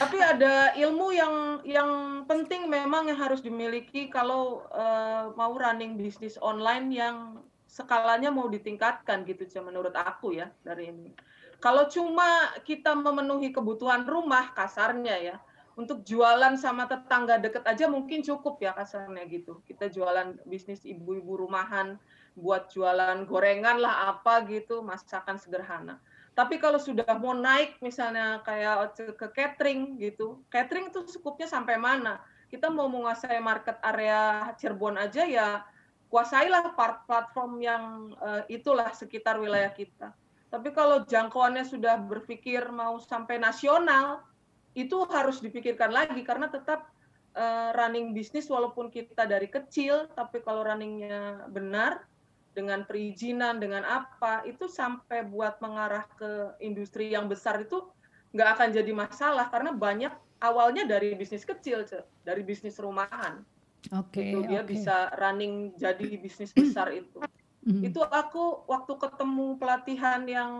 Tapi 0.00 0.16
ada 0.18 0.74
ilmu 0.74 1.14
yang 1.14 1.34
yang 1.62 1.90
penting 2.26 2.66
memang 2.66 3.06
yang 3.06 3.18
harus 3.18 3.38
dimiliki 3.38 4.10
kalau 4.10 4.66
uh, 4.74 5.30
mau 5.38 5.54
running 5.54 5.94
bisnis 5.94 6.34
online 6.42 6.90
yang 6.90 7.38
skalanya 7.70 8.34
mau 8.34 8.50
ditingkatkan 8.50 9.22
gitu 9.22 9.46
sih 9.46 9.62
menurut 9.62 9.94
aku 9.94 10.34
ya 10.34 10.50
dari 10.66 10.90
ini. 10.90 11.14
Kalau 11.62 11.86
cuma 11.86 12.50
kita 12.66 12.98
memenuhi 12.98 13.54
kebutuhan 13.54 14.02
rumah 14.08 14.50
kasarnya 14.56 15.16
ya, 15.22 15.36
untuk 15.78 16.02
jualan 16.02 16.58
sama 16.58 16.90
tetangga 16.90 17.38
deket 17.38 17.62
aja 17.62 17.86
mungkin 17.86 18.26
cukup 18.26 18.58
ya 18.58 18.74
kasarnya 18.74 19.22
gitu. 19.30 19.62
Kita 19.68 19.86
jualan 19.86 20.42
bisnis 20.50 20.82
ibu-ibu 20.82 21.46
rumahan, 21.46 21.94
buat 22.34 22.72
jualan 22.74 23.22
gorengan 23.28 23.78
lah 23.78 24.18
apa 24.18 24.42
gitu, 24.50 24.82
masakan 24.82 25.38
sederhana. 25.38 26.02
Tapi 26.34 26.58
kalau 26.58 26.80
sudah 26.80 27.06
mau 27.20 27.36
naik 27.36 27.78
misalnya 27.84 28.40
kayak 28.42 28.96
ke 29.14 29.26
catering 29.30 30.00
gitu, 30.00 30.42
catering 30.50 30.90
itu 30.90 31.06
cukupnya 31.16 31.46
sampai 31.46 31.76
mana? 31.76 32.18
Kita 32.50 32.66
mau 32.66 32.90
menguasai 32.90 33.38
market 33.38 33.78
area 33.84 34.50
Cirebon 34.58 34.98
aja 34.98 35.22
ya 35.22 35.62
kuasailah 36.10 36.74
platform 37.06 37.62
yang 37.62 37.84
uh, 38.18 38.42
itulah 38.50 38.90
sekitar 38.90 39.38
wilayah 39.38 39.70
kita. 39.70 40.10
Tapi 40.50 40.74
kalau 40.74 41.06
jangkauannya 41.06 41.62
sudah 41.62 42.02
berpikir 42.02 42.66
mau 42.74 42.98
sampai 42.98 43.38
nasional, 43.38 44.26
itu 44.74 45.06
harus 45.06 45.38
dipikirkan 45.38 45.94
lagi 45.94 46.26
karena 46.26 46.50
tetap 46.50 46.90
uh, 47.38 47.70
running 47.78 48.10
bisnis 48.10 48.50
walaupun 48.50 48.90
kita 48.90 49.26
dari 49.26 49.46
kecil, 49.46 50.10
tapi 50.18 50.42
kalau 50.42 50.66
runningnya 50.66 51.46
benar 51.54 52.02
dengan 52.50 52.82
perizinan 52.82 53.62
dengan 53.62 53.86
apa 53.86 54.42
itu 54.42 54.66
sampai 54.66 55.22
buat 55.22 55.62
mengarah 55.62 56.02
ke 56.18 56.58
industri 56.58 57.14
yang 57.14 57.30
besar 57.30 57.62
itu 57.62 57.86
nggak 58.34 58.58
akan 58.58 58.68
jadi 58.74 58.90
masalah 58.90 59.46
karena 59.54 59.70
banyak 59.70 60.10
awalnya 60.42 60.82
dari 60.82 61.14
bisnis 61.14 61.46
kecil, 61.46 61.86
dari 62.26 62.42
bisnis 62.42 62.78
rumahan. 62.82 63.42
Okay, 63.88 64.36
dia 64.44 64.60
okay. 64.60 64.76
bisa 64.76 65.08
running 65.16 65.72
jadi 65.80 66.20
bisnis 66.20 66.52
besar 66.52 66.92
itu. 67.00 67.16
Mm. 67.64 67.88
Itu 67.88 68.04
aku 68.04 68.68
waktu 68.68 68.92
ketemu 69.00 69.56
pelatihan 69.56 70.20
yang 70.28 70.52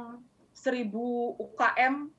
1000 0.57 0.89
UKM 1.37 2.13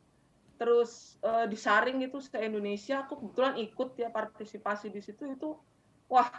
terus 0.62 1.18
uh, 1.26 1.50
disaring 1.50 2.06
itu 2.06 2.22
se 2.22 2.38
Indonesia, 2.38 3.02
aku 3.02 3.18
kebetulan 3.18 3.58
ikut 3.58 3.98
ya 3.98 4.14
partisipasi 4.14 4.94
di 4.94 5.02
situ 5.02 5.26
itu 5.26 5.58
wah, 6.06 6.30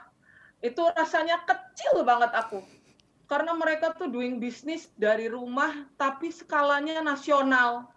itu 0.62 0.78
rasanya 0.94 1.42
kecil 1.42 2.06
banget 2.06 2.30
aku. 2.30 2.62
Karena 3.26 3.50
mereka 3.58 3.90
tuh 3.98 4.06
doing 4.06 4.38
bisnis 4.38 4.86
dari 4.94 5.26
rumah 5.26 5.90
tapi 5.98 6.30
skalanya 6.30 7.02
nasional 7.02 7.90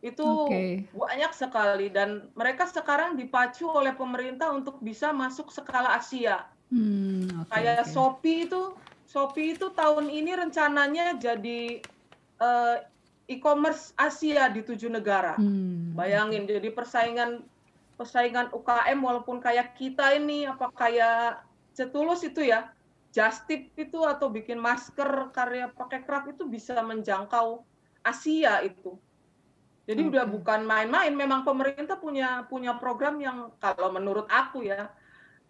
itu 0.00 0.24
okay. 0.24 0.88
banyak 0.96 1.32
sekali 1.36 1.92
dan 1.92 2.32
mereka 2.32 2.64
sekarang 2.64 3.20
dipacu 3.20 3.68
oleh 3.68 3.92
pemerintah 3.92 4.48
untuk 4.48 4.80
bisa 4.80 5.12
masuk 5.12 5.52
skala 5.52 6.00
Asia. 6.00 6.48
Hmm, 6.72 7.44
okay, 7.44 7.60
Kayak 7.60 7.84
okay. 7.84 7.92
Shopee 7.92 8.38
itu, 8.48 8.62
Shopee 9.04 9.52
itu 9.52 9.68
tahun 9.76 10.08
ini 10.08 10.32
rencananya 10.32 11.20
jadi 11.20 11.84
uh, 12.40 12.80
e-commerce 13.28 13.92
Asia 14.00 14.48
di 14.48 14.64
tujuh 14.64 14.88
negara. 14.88 15.36
Hmm, 15.36 15.92
Bayangin, 15.92 16.48
jadi 16.48 16.72
persaingan 16.72 17.44
persaingan 18.00 18.48
UKM 18.56 18.96
walaupun 19.04 19.44
kayak 19.44 19.76
kita 19.76 20.16
ini 20.16 20.48
apa 20.48 20.72
kayak 20.72 21.44
Cetulus 21.76 22.24
itu 22.24 22.40
ya, 22.48 22.72
Just 23.12 23.44
Tip 23.44 23.68
itu 23.76 24.00
atau 24.08 24.32
bikin 24.32 24.56
masker 24.56 25.28
karya 25.36 25.68
pakai 25.76 26.00
craft 26.08 26.40
itu 26.40 26.48
bisa 26.48 26.80
menjangkau 26.80 27.60
Asia 28.00 28.64
itu 28.64 28.96
jadi 29.90 30.06
okay. 30.06 30.10
udah 30.14 30.24
bukan 30.30 30.60
main-main. 30.62 31.10
Memang 31.10 31.42
pemerintah 31.42 31.98
punya 31.98 32.46
punya 32.46 32.78
program 32.78 33.18
yang 33.18 33.50
kalau 33.58 33.90
menurut 33.90 34.30
aku 34.30 34.62
ya 34.62 34.86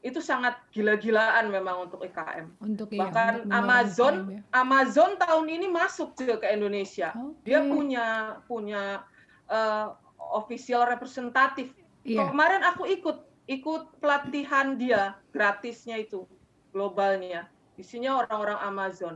itu 0.01 0.17
sangat 0.25 0.57
gila-gilaan 0.73 1.53
memang 1.53 1.85
untuk 1.85 2.01
IKM. 2.01 2.49
Untuk 2.65 2.89
iya, 2.89 3.05
bahkan 3.05 3.45
iya, 3.45 3.53
Amazon 3.53 4.15
IKM, 4.17 4.33
ya. 4.33 4.41
Amazon 4.57 5.11
tahun 5.21 5.47
ini 5.61 5.67
masuk 5.69 6.17
ke 6.17 6.49
Indonesia. 6.49 7.13
Okay. 7.13 7.53
Dia 7.53 7.61
punya 7.69 8.07
punya 8.49 9.05
uh, 9.53 9.93
official 10.33 10.89
representatif. 10.89 11.77
Yeah. 12.09 12.25
Kemarin 12.33 12.65
aku 12.65 12.89
ikut 12.89 13.29
ikut 13.45 14.01
pelatihan 14.01 14.81
dia 14.81 15.21
gratisnya 15.37 16.01
itu 16.01 16.25
globalnya. 16.73 17.45
Isinya 17.77 18.25
orang-orang 18.25 18.57
Amazon 18.65 19.15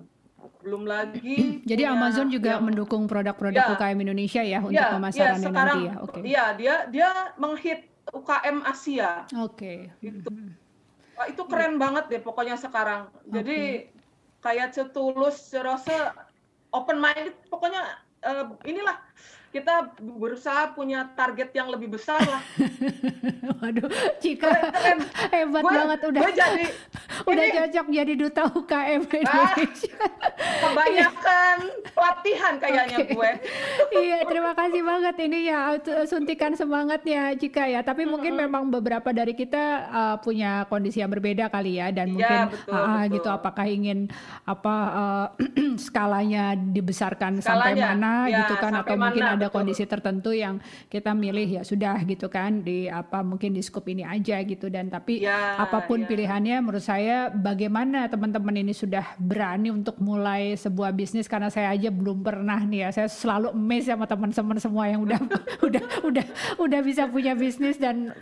belum 0.65 0.85
lagi 0.89 1.61
jadi 1.65 1.89
punya, 1.89 1.97
Amazon 1.97 2.27
juga 2.33 2.53
ya, 2.57 2.61
mendukung 2.61 3.05
produk-produk 3.09 3.63
ya, 3.65 3.73
UKM 3.77 3.99
Indonesia 4.01 4.43
ya 4.45 4.59
untuk 4.61 4.81
ya, 4.81 4.93
pemasarannya 4.93 5.41
ya, 5.41 5.49
sekarang, 5.49 5.77
nanti 5.77 5.89
ya 5.89 5.95
oke 6.01 6.11
okay. 6.13 6.23
iya 6.25 6.45
dia 6.57 6.75
dia 6.89 7.09
menghit 7.37 7.81
UKM 8.13 8.57
Asia 8.65 9.11
oke 9.37 9.57
okay. 9.57 9.79
itu 10.01 10.31
Wah, 11.15 11.27
itu 11.31 11.43
keren 11.47 11.79
ya. 11.79 11.81
banget 11.81 12.05
deh 12.11 12.21
pokoknya 12.25 12.57
sekarang 12.59 13.09
jadi 13.31 13.89
okay. 13.89 14.43
kayak 14.43 14.75
setulus 14.75 15.37
serasa 15.39 16.13
open 16.75 16.99
minded 16.99 17.37
pokoknya 17.49 18.03
uh, 18.27 18.51
inilah 18.67 18.99
kita 19.55 19.95
berusaha 20.03 20.75
punya 20.75 21.07
target 21.15 21.55
yang 21.55 21.71
lebih 21.71 21.95
besar 21.95 22.19
lah. 22.27 22.43
Waduh, 23.63 23.87
Cika 24.19 24.51
keren, 24.51 24.99
hebat 25.31 25.63
gua, 25.63 25.71
banget 25.71 26.01
udah. 26.11 26.21
jadi 26.35 26.67
udah 27.31 27.45
ini, 27.47 27.57
cocok 27.63 27.87
jadi 27.87 28.13
duta 28.19 28.43
UKM 28.51 29.03
ah, 29.07 29.15
Indonesia. 29.15 29.95
Ah, 29.95 30.31
kebanyakan 30.59 31.57
pelatihan 31.95 32.55
kayaknya 32.59 32.99
okay. 32.99 33.15
gue. 33.15 33.31
iya, 34.03 34.19
terima 34.27 34.53
kasih 34.59 34.83
banget 34.83 35.17
ini 35.23 35.39
ya 35.47 35.79
suntikan 36.11 36.59
semangatnya 36.59 37.39
Cika 37.39 37.71
ya. 37.71 37.87
Tapi 37.87 38.11
mungkin 38.11 38.35
mm 38.35 38.41
-hmm. 38.43 38.51
memang 38.51 38.63
beberapa 38.75 39.15
dari 39.15 39.39
kita 39.39 39.65
uh, 39.87 40.17
punya 40.19 40.67
kondisi 40.67 40.99
yang 40.99 41.15
berbeda 41.15 41.47
kali 41.47 41.79
ya 41.79 41.95
dan 41.95 42.11
iya, 42.11 42.15
mungkin 42.19 42.41
betul, 42.59 42.75
uh, 42.75 42.83
betul. 42.83 43.15
gitu 43.15 43.29
apakah 43.31 43.67
ingin 43.71 44.11
apa 44.51 44.75
uh, 44.91 45.27
skalanya 45.87 46.59
dibesarkan 46.59 47.39
skalanya, 47.39 47.71
sampai 47.71 47.73
mana 47.79 48.13
ya, 48.27 48.39
gitu 48.43 48.55
kan 48.59 48.73
atau 48.83 48.95
mana, 48.99 49.03
mungkin 49.07 49.25
ada 49.45 49.53
kondisi 49.53 49.85
tertentu 49.85 50.33
yang 50.33 50.57
kita 50.89 51.13
milih 51.13 51.61
ya 51.61 51.63
sudah 51.63 52.01
gitu 52.09 52.33
kan 52.33 52.65
di 52.65 52.89
apa 52.89 53.21
mungkin 53.21 53.53
di 53.53 53.61
scope 53.61 53.93
ini 53.93 54.01
aja 54.01 54.41
gitu 54.41 54.73
dan 54.73 54.89
tapi 54.89 55.21
ya, 55.21 55.61
apa 55.61 55.85
pun 55.85 56.03
ya. 56.03 56.09
pilihannya 56.09 56.57
menurut 56.65 56.81
saya 56.81 57.29
bagaimana 57.29 58.09
teman-teman 58.09 58.65
ini 58.65 58.73
sudah 58.73 59.05
berani 59.21 59.69
untuk 59.69 60.01
mulai 60.01 60.57
sebuah 60.57 60.97
bisnis 60.97 61.29
karena 61.29 61.53
saya 61.53 61.77
aja 61.77 61.93
belum 61.93 62.25
pernah 62.25 62.65
nih 62.65 62.89
ya 62.89 63.05
saya 63.05 63.09
selalu 63.13 63.53
amazed 63.53 63.93
sama 63.93 64.09
teman-teman 64.09 64.57
semua 64.57 64.85
yang 64.89 65.05
udah 65.05 65.21
udah 65.67 65.85
udah 66.09 66.27
udah 66.57 66.81
bisa 66.81 67.05
punya 67.05 67.37
bisnis 67.37 67.77
dan 67.77 68.17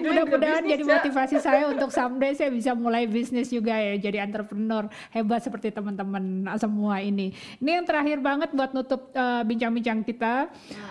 mudah-mudahan 0.00 0.64
jadi 0.64 0.84
ya. 0.84 0.90
motivasi 0.98 1.36
saya 1.36 1.68
untuk 1.72 1.92
someday 1.92 2.32
saya 2.32 2.48
bisa 2.48 2.72
mulai 2.72 3.04
bisnis 3.04 3.52
juga 3.52 3.76
ya 3.76 4.00
jadi 4.00 4.24
entrepreneur 4.24 4.88
hebat 5.12 5.44
seperti 5.44 5.68
teman-teman 5.74 6.48
semua 6.56 7.02
ini. 7.02 7.34
Ini 7.60 7.82
yang 7.82 7.86
terakhir 7.86 8.18
banget 8.22 8.50
buat 8.54 8.70
nutup 8.72 9.12
uh, 9.12 9.42
bincang-bincang 9.44 10.06
kita. 10.06 10.45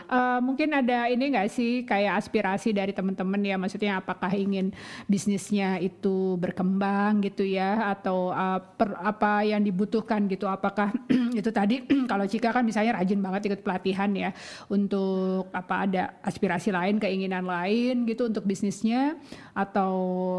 Uh, 0.06 0.38
mungkin 0.38 0.70
ada 0.70 1.10
ini 1.10 1.34
enggak 1.34 1.50
sih 1.50 1.82
kayak 1.82 2.22
aspirasi 2.22 2.70
dari 2.70 2.94
teman-teman 2.94 3.42
ya? 3.42 3.58
Maksudnya 3.58 3.98
apakah 3.98 4.30
ingin 4.34 4.70
bisnisnya 5.10 5.82
itu 5.82 6.38
berkembang 6.38 7.26
gitu 7.26 7.42
ya? 7.42 7.90
Atau 7.98 8.30
uh, 8.30 8.62
per, 8.62 8.94
apa 9.02 9.42
yang 9.42 9.66
dibutuhkan 9.66 10.30
gitu? 10.30 10.46
Apakah 10.46 10.94
itu 11.40 11.50
tadi 11.50 11.82
kalau 12.12 12.30
Cika 12.30 12.54
kan 12.54 12.62
misalnya 12.62 13.02
rajin 13.02 13.18
banget 13.18 13.50
ikut 13.50 13.62
pelatihan 13.66 14.14
ya 14.14 14.30
untuk 14.70 15.50
apa 15.52 15.90
ada 15.90 16.04
aspirasi 16.22 16.70
lain 16.70 17.02
keinginan 17.02 17.50
lain 17.50 18.06
gitu 18.06 18.30
untuk 18.30 18.46
bisnisnya? 18.46 19.18
Atau 19.58 19.94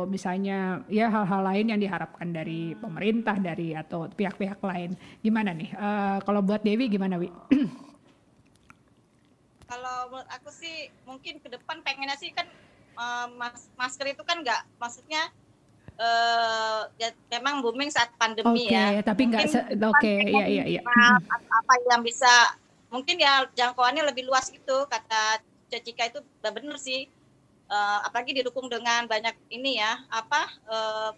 misalnya 0.07 0.87
ya 0.87 1.11
hal-hal 1.11 1.43
lain 1.43 1.75
yang 1.75 1.81
diharapkan 1.83 2.31
dari 2.31 2.79
pemerintah 2.79 3.35
dari 3.35 3.75
atau 3.75 4.07
pihak-pihak 4.07 4.63
lain? 4.63 4.95
Gimana 5.21 5.51
nih? 5.51 5.71
Uh, 5.75 6.19
kalau 6.23 6.39
buat 6.39 6.63
Dewi 6.63 6.87
gimana 6.87 7.19
Wi? 7.19 7.31
kalau 9.67 10.11
menurut 10.15 10.31
aku 10.31 10.51
sih 10.55 10.91
mungkin 11.03 11.43
ke 11.43 11.49
depan 11.51 11.83
pengennya 11.83 12.15
sih 12.19 12.31
kan 12.31 12.47
uh, 12.99 13.27
mas 13.35 13.67
masker 13.75 14.15
itu 14.15 14.23
kan 14.23 14.41
nggak 14.41 14.63
maksudnya 14.79 15.31
eh, 15.97 16.81
ya, 17.01 17.09
memang 17.35 17.65
booming 17.65 17.89
saat 17.89 18.13
pandemi 18.21 18.69
ya. 18.69 19.01
tapi 19.01 19.33
nggak 19.33 19.75
oke, 19.81 20.13
iya 20.29 20.47
iya 20.47 20.65
iya. 20.77 20.81
Nah, 20.85 21.17
apa 21.33 21.73
yang 21.89 22.05
bisa 22.05 22.31
mungkin 22.93 23.17
ya 23.17 23.49
jangkauannya 23.57 24.05
lebih 24.05 24.29
luas 24.29 24.53
gitu 24.53 24.85
kata 24.87 25.41
Cecika 25.67 26.07
itu 26.07 26.21
bener 26.45 26.79
sih 26.79 27.11
Eh, 27.67 27.99
apalagi 28.07 28.31
didukung 28.31 28.71
dengan 28.71 29.11
banyak 29.11 29.35
ini 29.51 29.83
ya 29.83 29.99
apa 30.07 30.47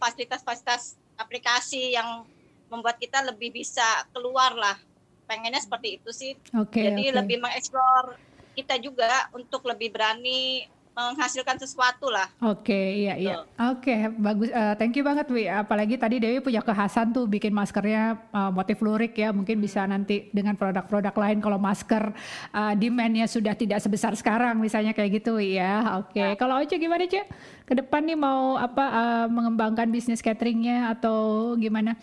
fasilitas-fasilitas 0.01 0.97
aplikasi 1.21 1.93
yang 1.93 2.25
membuat 2.73 2.97
kita 2.97 3.21
lebih 3.21 3.53
bisa 3.53 3.85
keluar 4.17 4.57
lah 4.57 4.81
pengennya 5.29 5.61
seperti 5.61 6.01
itu 6.01 6.09
sih 6.09 6.33
Oke, 6.57 6.89
jadi 6.89 7.13
oke. 7.13 7.17
lebih 7.21 7.45
mengeksplor 7.45 8.17
kita 8.59 8.75
juga 8.83 9.31
untuk 9.31 9.63
lebih 9.71 9.95
berani 9.95 10.67
menghasilkan 10.99 11.63
sesuatu 11.63 12.11
lah 12.11 12.27
Oke, 12.43 12.75
iya 12.75 13.15
iya. 13.15 13.47
Oke, 13.71 14.11
bagus. 14.19 14.51
Eh, 14.51 14.75
thank 14.83 14.99
you 14.99 15.07
banget, 15.07 15.31
Wi. 15.31 15.47
Apalagi 15.47 15.95
tadi 15.95 16.19
Dewi 16.19 16.43
punya 16.43 16.59
kekhasan 16.59 17.15
tuh 17.15 17.31
bikin 17.31 17.55
maskernya 17.55 18.19
eh, 18.19 18.51
motif 18.51 18.83
lurik 18.83 19.15
ya. 19.15 19.31
Mungkin 19.31 19.63
bisa 19.63 19.87
nanti 19.87 20.27
dengan 20.35 20.59
produk-produk 20.59 21.15
lain 21.15 21.39
kalau 21.39 21.55
masker 21.55 22.11
eh, 22.51 22.75
demand-nya 22.75 23.31
sudah 23.31 23.55
tidak 23.55 23.79
sebesar 23.79 24.19
sekarang, 24.19 24.59
misalnya 24.59 24.91
kayak 24.91 25.23
gitu, 25.23 25.39
Wi 25.39 25.63
ya. 25.63 26.03
Oke. 26.03 26.35
Kalau 26.35 26.59
Oce 26.59 26.75
gimana, 26.75 27.07
Ce? 27.07 27.23
Ke 27.63 27.79
depan 27.79 28.03
nih 28.03 28.19
mau 28.19 28.59
apa 28.59 28.85
eh, 28.91 29.27
mengembangkan 29.31 29.87
bisnis 29.95 30.19
cateringnya 30.19 30.91
atau 30.99 31.55
gimana? 31.55 31.95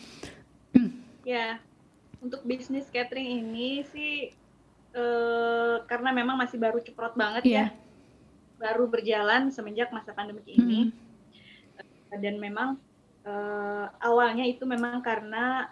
Ya, 1.27 1.59
untuk 2.23 2.47
bisnis 2.47 2.87
catering 2.87 3.43
ini 3.43 3.83
sih 3.91 4.31
eh, 4.95 5.75
karena 5.85 6.09
memang 6.15 6.39
masih 6.39 6.55
baru 6.55 6.79
ceprot 6.79 7.13
banget 7.19 7.43
Iya. 7.43 7.55
ya, 7.59 7.65
baru 8.55 8.87
berjalan 8.87 9.51
semenjak 9.51 9.91
masa 9.91 10.15
pandemi 10.15 10.41
ini. 10.47 10.79
Mm-mm. 10.89 12.19
Dan 12.23 12.39
memang 12.39 12.79
eh, 13.27 13.85
awalnya 13.99 14.47
itu 14.47 14.63
memang 14.63 15.03
karena 15.03 15.69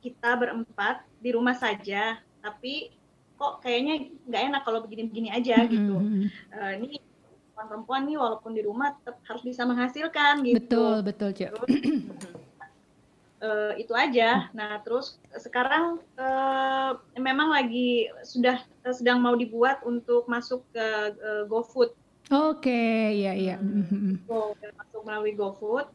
kita 0.00 0.38
berempat 0.38 1.04
di 1.20 1.34
rumah 1.34 1.52
saja, 1.58 2.16
tapi 2.40 2.94
kok 3.36 3.64
kayaknya 3.64 4.12
nggak 4.28 4.42
enak 4.52 4.62
kalau 4.64 4.80
begini-begini 4.84 5.28
aja 5.34 5.64
gitu. 5.66 5.96
Mm-mm. 5.98 6.30
Eh, 6.54 6.72
ini 6.80 6.96
perempuan 7.60 8.08
nih 8.08 8.16
walaupun 8.16 8.56
di 8.56 8.64
rumah 8.64 8.96
tetap 8.96 9.20
harus 9.28 9.42
bisa 9.44 9.68
menghasilkan 9.68 10.40
gitu. 10.48 10.56
Betul, 10.56 10.94
betul, 11.04 11.30
Ce. 11.36 11.48
Eh, 13.40 13.72
itu 13.80 13.92
aja. 13.96 14.52
Nah, 14.52 14.84
terus 14.84 15.16
sekarang 15.32 15.96
eh, 16.20 16.90
memang 17.16 17.48
lagi 17.48 18.04
sudah 18.20 18.60
eh, 18.84 18.94
sedang 18.94 19.16
mau 19.24 19.32
dibuat 19.32 19.80
untuk 19.88 20.28
masuk 20.28 20.68
ke 20.68 20.86
eh, 21.16 21.42
GoFood, 21.48 21.90
Oke, 22.30 22.70
iya 23.16 23.32
iya. 23.34 23.54
Mm-mm. 23.58 24.22
Go- 24.28 24.54
masuk 24.54 25.00
melalui 25.02 25.32
GoFood. 25.34 25.86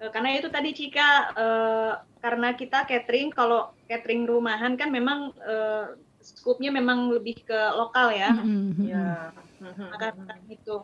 Karena 0.00 0.34
itu 0.34 0.48
tadi 0.50 0.74
Cika, 0.74 1.36
eh, 1.38 1.92
karena 2.18 2.48
kita 2.56 2.88
catering, 2.88 3.30
kalau 3.30 3.70
catering 3.86 4.26
rumahan 4.26 4.74
kan 4.80 4.88
memang 4.90 5.30
eh, 5.38 5.86
skupnya 6.18 6.72
memang 6.72 7.12
lebih 7.14 7.44
ke 7.46 7.58
lokal 7.78 8.10
ya. 8.16 8.32
Mm-mm. 8.32 8.80
Ya. 8.80 9.30
Maka 9.60 10.16
itu 10.50 10.74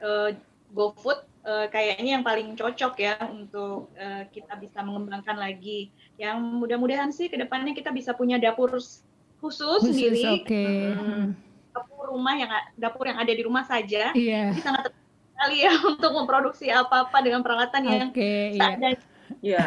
eh, 0.00 0.28
GoFood 0.72 1.18
eh, 1.46 1.66
kayaknya 1.70 2.18
yang 2.18 2.24
paling 2.26 2.58
cocok 2.58 2.94
ya 2.98 3.14
untuk 3.30 3.94
eh, 3.94 4.26
kita 4.34 4.58
bisa 4.58 4.82
mengembangkan 4.82 5.38
lagi. 5.38 5.94
Yang 6.18 6.36
mudah-mudahan 6.42 7.14
sih 7.14 7.30
ke 7.30 7.38
depannya 7.38 7.72
kita 7.72 7.94
bisa 7.94 8.12
punya 8.12 8.36
dapur 8.36 8.74
khusus, 8.74 9.06
Khusus, 9.38 9.80
sendiri, 9.86 10.42
oke. 10.42 10.66
Mm. 10.96 11.26
dapur 11.76 12.04
rumah 12.08 12.34
yang 12.40 12.50
dapur 12.74 13.04
yang 13.04 13.20
ada 13.20 13.32
di 13.32 13.42
rumah 13.44 13.62
saja. 13.68 14.10
Iya. 14.16 14.50
Jadi 14.56 14.60
sangat 14.64 14.82
terbatas 14.90 15.04
sekali 15.36 15.56
ya 15.60 15.72
untuk 15.92 16.10
memproduksi 16.16 16.66
apa-apa 16.72 17.18
dengan 17.20 17.40
peralatan 17.44 17.82
yang 17.84 18.08
Oke, 18.10 18.56
iya. 18.56 18.60
seadanya. 18.72 19.00
Ya. 19.42 19.64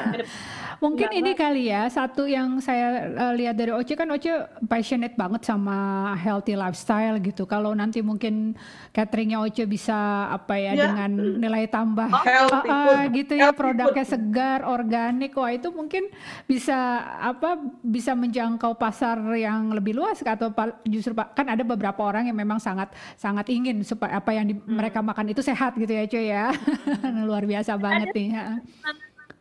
Mungkin 0.80 1.12
ini 1.14 1.32
kali 1.34 1.68
ya 1.68 1.86
satu 1.86 2.24
yang 2.24 2.58
saya 2.58 2.88
eh, 3.06 3.34
lihat 3.36 3.54
dari 3.54 3.70
Oce 3.70 3.94
kan 3.94 4.08
Oce 4.08 4.32
passionate 4.64 5.14
banget 5.14 5.44
sama 5.44 5.76
healthy 6.16 6.56
lifestyle 6.56 7.20
gitu. 7.20 7.44
Kalau 7.44 7.72
nanti 7.72 8.00
mungkin 8.00 8.56
cateringnya 8.90 9.40
Oce 9.40 9.64
bisa 9.66 9.96
apa 10.30 10.56
ya 10.56 10.72
Ya. 10.72 10.88
dengan 10.88 11.12
nilai 11.36 11.68
tambah 11.68 12.08
Ah, 12.08 12.24
ah, 12.24 12.62
food. 13.04 13.12
gitu 13.14 13.34
ya 13.34 13.52
Healthy 13.52 13.60
produknya 13.60 14.04
food. 14.04 14.14
segar, 14.14 14.60
organik. 14.64 15.32
Wah 15.34 15.52
itu 15.52 15.68
mungkin 15.70 16.08
bisa 16.46 16.78
apa 17.20 17.56
bisa 17.82 18.14
menjangkau 18.14 18.74
pasar 18.74 19.20
yang 19.36 19.72
lebih 19.72 19.94
luas 19.94 20.22
atau 20.22 20.48
justru 20.84 21.12
kan 21.12 21.46
ada 21.46 21.62
beberapa 21.62 22.00
orang 22.00 22.26
yang 22.26 22.38
memang 22.38 22.58
sangat 22.58 22.88
sangat 23.16 23.50
ingin 23.50 23.84
supaya 23.84 24.16
apa 24.16 24.32
yang 24.32 24.46
di- 24.46 24.58
Hmm. 24.60 24.76
mereka 24.76 25.00
makan 25.02 25.28
itu 25.28 25.42
sehat 25.42 25.76
gitu 25.76 25.90
ya 25.90 26.06
Cuy 26.06 26.26
ya. 26.26 26.46
Luar 27.28 27.44
biasa 27.44 27.76
banget 27.76 28.12
nih. 28.12 28.30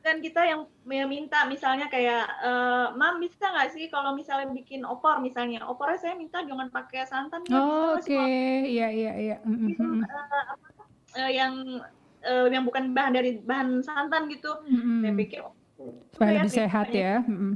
Dan 0.09 0.25
kita 0.25 0.41
yang 0.41 0.65
minta 0.89 1.45
misalnya 1.45 1.85
kayak, 1.93 2.25
eh, 2.41 2.87
Mam 2.97 3.21
bisa 3.21 3.45
nggak 3.45 3.77
sih 3.77 3.93
kalau 3.93 4.17
misalnya 4.17 4.49
bikin 4.57 4.81
opor 4.89 5.21
misalnya, 5.21 5.69
opornya 5.69 6.01
saya 6.01 6.17
minta 6.17 6.41
jangan 6.41 6.73
pakai 6.73 7.05
santan 7.05 7.45
ya, 7.45 7.61
Oh, 7.61 7.93
Oke, 7.93 8.09
kalau 8.09 8.25
iya 8.65 8.89
iya 8.89 9.13
iya. 9.21 9.37
Mm, 9.45 9.69
mm, 9.69 9.75
mm, 9.77 10.01
eh, 10.01 10.45
eh, 11.21 11.31
yang 11.37 11.53
eh, 12.25 12.47
yang 12.49 12.65
bukan 12.65 12.97
bahan 12.97 13.13
dari 13.21 13.37
bahan 13.45 13.85
santan 13.85 14.33
gitu. 14.33 14.49
mm, 14.65 14.81
mm. 14.81 15.01
Saya 15.05 15.13
pikir 15.13 15.41
oh, 15.45 15.53
supaya 16.17 16.33
ya, 16.33 16.37
lebih 16.41 16.49
nih, 16.49 16.57
sehat 16.57 16.87
ya. 16.89 17.15
Mm, 17.29 17.37
mm. 17.37 17.55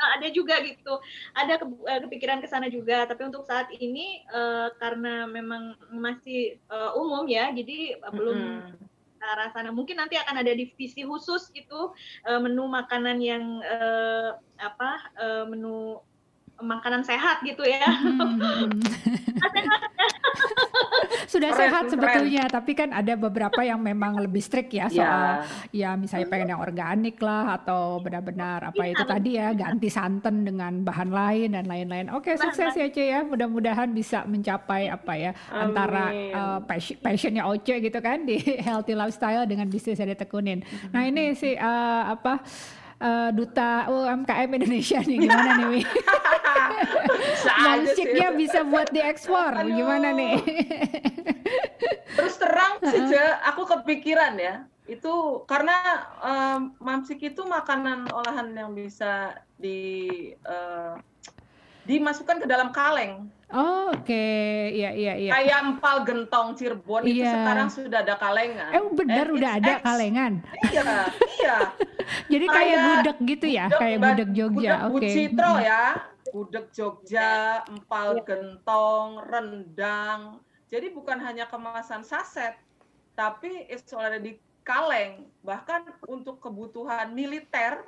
Nah, 0.00 0.08
ada 0.16 0.28
juga 0.32 0.54
gitu, 0.64 0.94
ada 1.36 1.54
ke- 1.58 1.84
eh, 1.90 2.00
kepikiran 2.06 2.38
ke 2.38 2.46
sana 2.46 2.70
juga. 2.70 3.02
Tapi 3.10 3.20
untuk 3.26 3.42
saat 3.50 3.66
ini 3.74 4.22
eh, 4.30 4.68
karena 4.78 5.26
memang 5.26 5.74
masih 5.90 6.54
eh, 6.54 6.90
umum 6.94 7.26
ya, 7.26 7.50
jadi 7.50 7.98
belum 8.14 8.38
Mm-mm. 8.38 8.89
Ke 9.20 9.24
arah 9.28 9.52
sana. 9.52 9.68
Mungkin 9.68 10.00
nanti 10.00 10.16
akan 10.16 10.40
ada 10.40 10.56
divisi 10.56 11.04
khusus 11.04 11.52
gitu, 11.52 11.92
menu 12.40 12.64
makanan 12.64 13.20
yang 13.20 13.60
eh, 13.60 14.32
apa, 14.56 14.90
eh, 15.20 15.44
menu 15.44 16.00
makanan 16.62 17.02
sehat 17.02 17.40
gitu 17.42 17.64
ya. 17.64 17.84
Hmm. 17.84 18.70
Sudah 21.30 21.54
Keren, 21.54 21.62
sehat 21.62 21.82
keren. 21.86 21.92
sebetulnya, 21.94 22.44
tapi 22.50 22.72
kan 22.74 22.90
ada 22.90 23.14
beberapa 23.14 23.62
yang 23.62 23.78
memang 23.78 24.18
lebih 24.18 24.42
strict 24.42 24.74
ya 24.74 24.90
soal 24.90 25.46
ya 25.70 25.94
misalnya 25.94 26.26
pengen 26.26 26.48
yang 26.50 26.60
organik 26.60 27.22
lah 27.22 27.54
atau 27.54 28.02
benar-benar 28.02 28.66
apa 28.66 28.82
itu 28.90 28.98
Iya. 28.98 29.10
tadi 29.14 29.30
ya 29.38 29.48
ganti 29.54 29.88
santan 29.88 30.42
dengan 30.42 30.82
bahan 30.82 31.10
lain 31.14 31.54
dan 31.54 31.70
lain-lain. 31.70 32.10
Oke, 32.10 32.34
Bahan 32.34 32.50
sukses 32.50 32.74
ya 32.74 32.90
Oce 32.90 33.04
ya. 33.06 33.20
Mudah-mudahan 33.22 33.94
bisa 33.94 34.26
mencapai 34.26 34.90
apa 34.90 35.12
ya 35.14 35.30
antara 35.48 36.10
Amin. 36.10 36.34
uh, 36.34 36.58
passion, 36.66 36.98
passionnya 36.98 37.46
Oce 37.46 37.78
gitu 37.78 37.98
kan 38.02 38.26
di 38.26 38.42
healthy 38.66 38.98
lifestyle 38.98 39.46
dengan 39.46 39.70
bisnis 39.70 40.02
yang 40.02 40.10
ditekunin. 40.10 40.66
Nah 40.90 41.06
ini 41.06 41.30
sih 41.38 41.54
uh, 41.54 42.10
apa 42.10 42.42
uh, 43.00 43.30
duta 43.34 43.88
UMKM 43.88 44.50
Indonesia 44.60 45.00
nih 45.02 45.16
gimana 45.26 45.50
nih 45.58 45.66
Wi? 45.72 45.82
Bisa 48.40 48.64
buat 48.64 48.88
diekspor 48.90 49.52
Aduh. 49.52 49.74
gimana 49.74 50.16
nih? 50.16 50.34
Terus 52.16 52.34
terang 52.40 52.80
sih, 52.84 53.00
Ce, 53.08 53.22
aku 53.44 53.68
kepikiran 53.68 54.34
ya. 54.40 54.64
Itu 54.90 55.46
karena 55.46 55.76
em, 56.18 56.74
mamsik 56.82 57.22
itu 57.22 57.46
makanan 57.46 58.10
olahan 58.10 58.50
yang 58.56 58.74
bisa 58.74 59.38
di 59.54 59.78
eh, 60.34 60.94
dimasukkan 61.86 62.42
ke 62.42 62.46
dalam 62.50 62.74
kaleng. 62.74 63.30
Oh, 63.50 63.90
Oke, 63.90 64.26
iya 64.70 64.94
iya 64.94 65.14
iya. 65.18 65.30
Kayak 65.32 65.58
empal 65.60 65.96
gentong 66.02 66.54
Cirebon 66.54 67.02
itu 67.02 67.18
Iya. 67.18 67.34
sekarang 67.34 67.68
sudah 67.68 67.98
ada 68.00 68.14
kalengan. 68.14 68.70
Eh 68.70 68.82
benar 68.94 69.26
And 69.26 69.34
udah 69.34 69.50
ada 69.58 69.72
ex- 69.74 69.82
kalengan. 69.82 70.32
Iya, 70.64 70.82
iya. 71.36 71.56
Jadi 72.32 72.46
kayak 72.46 72.54
Kayak 72.70 72.86
gudeg 72.86 73.18
gitu 73.28 73.46
ya, 73.46 73.66
kayak 73.68 73.98
Bad- 73.98 74.08
gudeg 74.14 74.30
Jogja. 74.32 74.54
Gudeg 74.54 74.86
Oke. 74.86 74.92
Bucitro 75.02 75.52
ya. 75.58 75.84
Gudeg 76.30 76.66
Jogja, 76.70 77.30
empal 77.66 78.08
Iya. 78.14 78.22
gentong, 78.24 79.08
rendang. 79.20 80.20
Jadi 80.66 80.86
bukan 80.88 81.18
hanya 81.18 81.44
kemasan 81.44 82.02
saset, 82.02 82.54
tapi 83.12 83.66
it's 83.66 83.90
already 83.90 84.38
kaleng. 84.62 85.26
Bahkan 85.40 85.90
untuk 86.06 86.38
kebutuhan 86.38 87.10
militer 87.10 87.82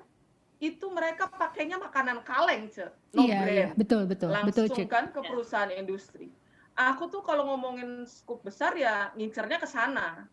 itu 0.62 0.86
mereka 0.94 1.26
pakainya 1.26 1.74
makanan 1.74 2.22
kaleng, 2.22 2.70
Ce. 2.70 2.86
No 3.18 3.26
Iya, 3.26 3.34
iya, 3.34 3.42
brand. 3.42 3.74
betul 3.74 4.02
betul, 4.06 4.30
betul 4.46 4.70
Langsung 4.70 4.78
Cik. 4.78 4.86
kan 4.86 5.04
ke 5.10 5.20
perusahaan 5.26 5.74
industri. 5.74 6.30
Aku 6.78 7.10
tuh 7.10 7.20
kalau 7.26 7.50
ngomongin 7.50 8.06
skup 8.06 8.46
besar 8.46 8.78
ya 8.78 9.10
ngincernya 9.18 9.58
ke 9.58 9.66
sana. 9.66 10.30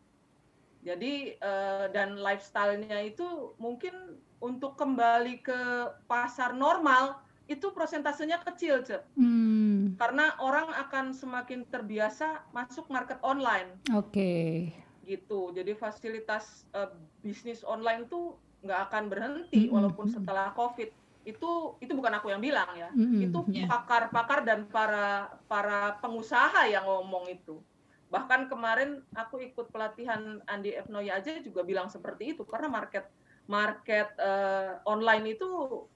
Jadi 0.85 1.33
eh, 1.33 1.85
dan 1.91 2.21
lifestyle-nya 2.21 3.09
itu 3.09 3.57
mungkin 3.57 4.21
untuk 4.39 4.77
kembali 4.77 5.41
ke 5.41 5.59
pasar 6.05 6.53
normal 6.53 7.19
itu 7.49 7.73
prosentasenya 7.73 8.45
kecil, 8.45 8.85
Cek. 8.85 9.01
Hmm, 9.17 9.97
Karena 9.97 10.37
orang 10.37 10.69
akan 10.77 11.11
semakin 11.11 11.65
terbiasa 11.65 12.45
masuk 12.53 12.85
market 12.93 13.17
online 13.25 13.81
oke. 13.89 14.69
gitu. 15.03 15.49
Jadi 15.51 15.73
fasilitas 15.73 16.69
eh, 16.77 16.93
bisnis 17.25 17.65
online 17.65 18.05
tuh 18.05 18.37
nggak 18.59 18.79
akan 18.91 19.03
berhenti 19.07 19.67
Mm-mm, 19.67 19.75
walaupun 19.75 20.05
setelah 20.11 20.51
COVID. 20.55 20.89
Itu 21.27 21.77
itu 21.83 21.91
bukan 21.93 22.15
aku 22.19 22.31
yang 22.31 22.41
bilang 22.43 22.71
ya. 22.75 22.89
Mm-mm, 22.91 23.29
Itu 23.29 23.45
mm. 23.45 23.67
pakar-pakar 23.67 24.43
dan 24.43 24.67
para 24.67 25.31
para 25.47 25.99
pengusaha 25.99 26.67
yang 26.67 26.83
ngomong 26.87 27.27
itu. 27.31 27.59
Bahkan 28.09 28.49
kemarin 28.49 29.05
aku 29.13 29.37
ikut 29.39 29.69
pelatihan 29.69 30.41
Andi 30.49 30.73
F. 30.73 30.89
Noya 30.89 31.21
aja 31.21 31.37
juga 31.39 31.61
bilang 31.61 31.87
seperti 31.87 32.33
itu 32.33 32.41
karena 32.43 32.67
market 32.67 33.05
market 33.49 34.13
uh, 34.21 34.77
online 34.85 35.33
itu 35.33 35.49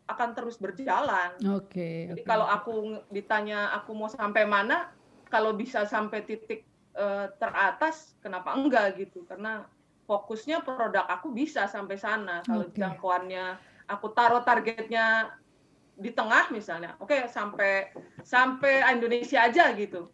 akan 0.09 0.29
terus 0.33 0.57
berjalan. 0.57 1.37
Oke. 1.53 1.69
Okay, 1.69 1.97
Jadi 2.09 2.21
okay. 2.25 2.29
kalau 2.29 2.49
aku 2.49 2.97
ditanya 3.13 3.69
aku 3.77 3.93
mau 3.93 4.09
sampai 4.09 4.49
mana, 4.49 4.89
kalau 5.29 5.53
bisa 5.53 5.85
sampai 5.85 6.25
titik 6.25 6.65
uh, 6.97 7.29
teratas, 7.37 8.17
kenapa 8.25 8.57
enggak 8.57 8.97
gitu? 8.97 9.21
Karena 9.29 9.69
fokusnya 10.03 10.61
produk 10.65 11.07
aku 11.07 11.31
bisa 11.31 11.65
sampai 11.67 11.95
sana. 11.99 12.43
Kalau 12.43 12.67
okay. 12.67 12.83
jangkauannya 12.83 13.45
aku 13.87 14.11
taruh 14.11 14.43
targetnya 14.43 15.35
di 15.93 16.09
tengah 16.09 16.49
misalnya, 16.49 16.97
oke 16.97 17.13
okay, 17.13 17.29
sampai 17.29 17.93
sampai 18.25 18.81
Indonesia 18.91 19.45
aja 19.45 19.69
gitu. 19.77 20.09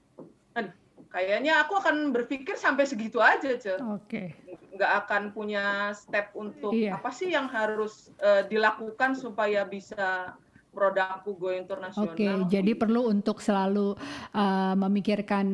kayaknya 1.10 1.66
aku 1.66 1.74
akan 1.74 2.14
berpikir 2.14 2.54
sampai 2.54 2.86
segitu 2.86 3.18
aja, 3.18 3.58
Oke. 3.82 4.30
Okay 4.38 4.50
nggak 4.80 4.94
akan 5.04 5.24
punya 5.36 5.92
step 5.92 6.32
untuk 6.40 6.72
iya. 6.72 6.96
apa 6.96 7.12
sih 7.12 7.36
yang 7.36 7.52
harus 7.52 8.16
uh, 8.24 8.48
dilakukan 8.48 9.12
supaya 9.12 9.68
bisa 9.68 10.32
produkku 10.80 11.36
go 11.36 11.52
internasional. 11.52 12.16
Oke, 12.16 12.24
okay, 12.24 12.32
jadi 12.48 12.72
perlu 12.80 13.12
untuk 13.12 13.44
selalu 13.44 14.00
uh, 14.32 14.74
memikirkan 14.80 15.48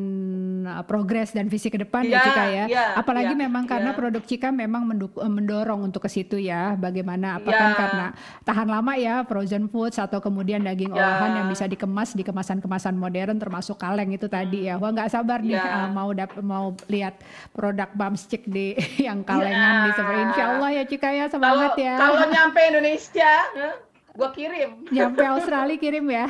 uh, 0.69 0.83
progres 0.85 1.33
dan 1.33 1.49
visi 1.49 1.73
ke 1.73 1.81
depan 1.81 2.05
ya, 2.05 2.21
ya 2.21 2.25
Cika 2.29 2.43
ya. 2.45 2.65
ya 2.69 2.85
Apalagi 2.93 3.33
ya, 3.33 3.41
memang 3.49 3.65
karena 3.65 3.91
ya. 3.91 3.97
produk 3.97 4.21
Cika 4.21 4.53
memang 4.53 4.85
mendorong 5.17 5.89
untuk 5.89 6.05
ke 6.05 6.09
situ 6.13 6.37
ya. 6.37 6.77
Bagaimana 6.77 7.41
apakah 7.41 7.69
ya. 7.73 7.77
karena 7.77 8.07
tahan 8.45 8.67
lama 8.69 8.93
ya 8.93 9.25
frozen 9.25 9.65
foods 9.65 9.97
atau 9.97 10.21
kemudian 10.21 10.61
daging 10.61 10.93
olahan 10.93 11.41
yang 11.41 11.47
bisa 11.49 11.65
dikemas 11.65 12.13
di 12.13 12.21
kemasan-kemasan 12.21 12.93
modern 12.93 13.41
termasuk 13.41 13.81
kaleng 13.81 14.13
itu 14.13 14.29
tadi 14.29 14.69
ya. 14.69 14.77
Wah 14.77 14.93
nggak 14.93 15.09
sabar 15.09 15.41
nih 15.41 15.57
uh, 15.57 15.89
mau 15.89 16.13
dap 16.13 16.37
mau 16.45 16.77
lihat 16.85 17.17
produk 17.57 17.89
bamscik 17.97 18.45
di 18.45 18.77
yang 19.07 19.25
kalengan 19.25 19.89
di 19.89 19.91
seperti 19.97 20.21
Insya 20.29 20.45
Allah 20.53 20.69
ya 20.69 20.83
Cika 20.85 21.09
ya 21.09 21.25
semangat 21.31 21.73
kalau, 21.73 21.85
ya. 21.87 21.95
Kalau 21.97 22.23
nyampe 22.29 22.59
Indonesia 22.69 23.33
Gua 24.15 24.31
kirim. 24.31 24.87
Nyampe 24.89 25.23
Australia 25.27 25.75
kirim 25.75 26.07
ya. 26.07 26.27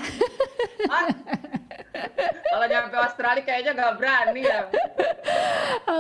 Kalau 2.51 2.65
nyampe 2.67 2.95
Australia 2.97 3.43
kayaknya 3.45 3.71
nggak 3.77 3.93
berani 4.01 4.41
ya. 4.43 4.61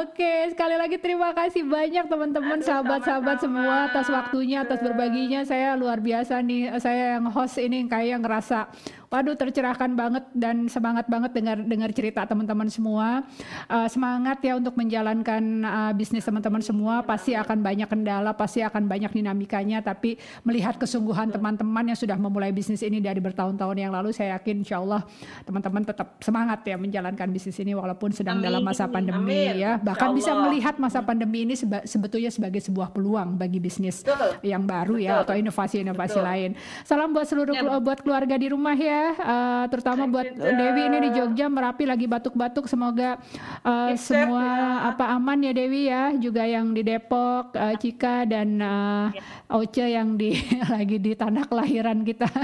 Oke, 0.01 0.49
sekali 0.51 0.75
lagi 0.75 0.97
terima 0.97 1.31
kasih 1.31 1.61
banyak 1.67 2.09
teman-teman, 2.09 2.59
sahabat-sahabat 2.63 3.37
semua 3.43 3.91
atas 3.91 4.07
waktunya, 4.09 4.65
atas 4.65 4.81
berbaginya. 4.81 5.45
Saya 5.45 5.77
luar 5.77 6.01
biasa 6.01 6.41
nih, 6.41 6.73
saya 6.81 7.19
yang 7.19 7.29
host 7.29 7.61
ini 7.61 7.85
kayak 7.85 8.23
ngerasa 8.23 8.71
Waduh 9.15 9.31
tercerahkan 9.39 9.95
banget 9.95 10.27
dan 10.35 10.67
semangat 10.67 11.07
banget 11.07 11.31
dengar 11.31 11.55
dengar 11.63 11.87
cerita 11.95 12.27
teman-teman 12.27 12.67
semua. 12.67 13.23
Uh, 13.71 13.87
semangat 13.87 14.43
ya 14.43 14.59
untuk 14.59 14.75
menjalankan 14.75 15.63
uh, 15.63 15.91
bisnis 15.95 16.27
teman-teman 16.27 16.59
semua. 16.59 16.99
Pasti 16.99 17.31
akan 17.31 17.63
banyak 17.63 17.87
kendala, 17.87 18.35
pasti 18.35 18.59
akan 18.59 18.91
banyak 18.91 19.15
dinamikanya. 19.15 19.79
Tapi 19.79 20.19
melihat 20.43 20.75
kesungguhan 20.75 21.31
teman-teman 21.31 21.87
yang 21.87 21.95
sudah 21.95 22.19
memulai 22.19 22.51
bisnis 22.51 22.83
ini 22.83 22.99
dari 22.99 23.23
bertahun-tahun 23.23 23.77
yang 23.79 23.95
lalu, 23.95 24.11
saya 24.11 24.35
yakin 24.35 24.67
insya 24.67 24.83
Allah 24.83 25.07
teman-teman 25.47 25.87
tetap 25.87 26.19
semangat 26.19 26.67
ya 26.67 26.75
menjalankan 26.75 27.31
bisnis 27.31 27.55
ini 27.63 27.71
walaupun 27.71 28.11
sedang 28.11 28.43
Amin. 28.43 28.51
dalam 28.51 28.67
masa 28.67 28.83
pandemi 28.91 29.47
Amin. 29.47 29.63
ya. 29.63 29.79
Bahkan 29.79 30.11
bisa 30.11 30.35
melihat 30.35 30.75
masa 30.75 30.99
pandemi 30.99 31.47
ini 31.47 31.55
seba 31.55 31.87
sebetulnya 31.87 32.35
sebagai 32.35 32.59
sebuah 32.59 32.91
peluang 32.91 33.39
bagi 33.39 33.63
bisnis 33.63 34.03
Betul. 34.03 34.43
yang 34.43 34.67
baru 34.67 34.99
ya 34.99 34.99
Betul. 34.99 35.07
ya 35.07 35.23
atau 35.23 35.35
inovasi-inovasi 35.39 36.19
lain. 36.19 36.51
Salam 36.83 37.15
buat 37.15 37.23
seluruh 37.23 37.55
ya. 37.55 37.79
buat 37.79 38.03
keluarga 38.03 38.35
di 38.35 38.51
rumah 38.51 38.75
ya 38.75 39.04
uh, 39.13 39.65
terutama 39.69 40.09
buat 40.09 40.25
Dewi 40.33 40.81
ini 40.89 40.97
di 41.05 41.09
Jogja 41.13 41.45
Merapi 41.51 41.85
lagi 41.85 42.09
batuk-batuk. 42.09 42.65
Semoga 42.65 43.21
uh, 43.61 43.93
semua 43.99 44.45
ya. 44.45 44.89
apa 44.95 45.05
aman 45.13 45.45
ya 45.45 45.53
Dewi 45.53 45.91
ya. 45.91 46.15
Juga 46.17 46.47
yang 46.47 46.73
di 46.73 46.81
Depok 46.81 47.53
uh, 47.53 47.75
Cika 47.77 48.25
dan 48.25 48.57
uh, 48.57 49.13
Oce 49.53 49.85
yang 49.85 50.17
di 50.17 50.33
lagi 50.73 50.97
di 50.97 51.13
tanah 51.13 51.45
kelahiran 51.45 52.01
kita. 52.01 52.29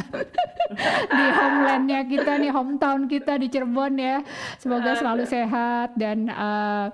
Di 1.11 1.25
homelandnya 1.35 2.07
kita 2.07 2.39
nih 2.39 2.47
hometown 2.47 3.03
kita 3.11 3.35
di 3.35 3.51
Cirebon 3.51 3.91
ya. 3.99 4.23
Semoga 4.55 4.95
selalu 4.95 5.27
sehat 5.27 5.99
dan 5.99 6.31
uh, 6.31 6.87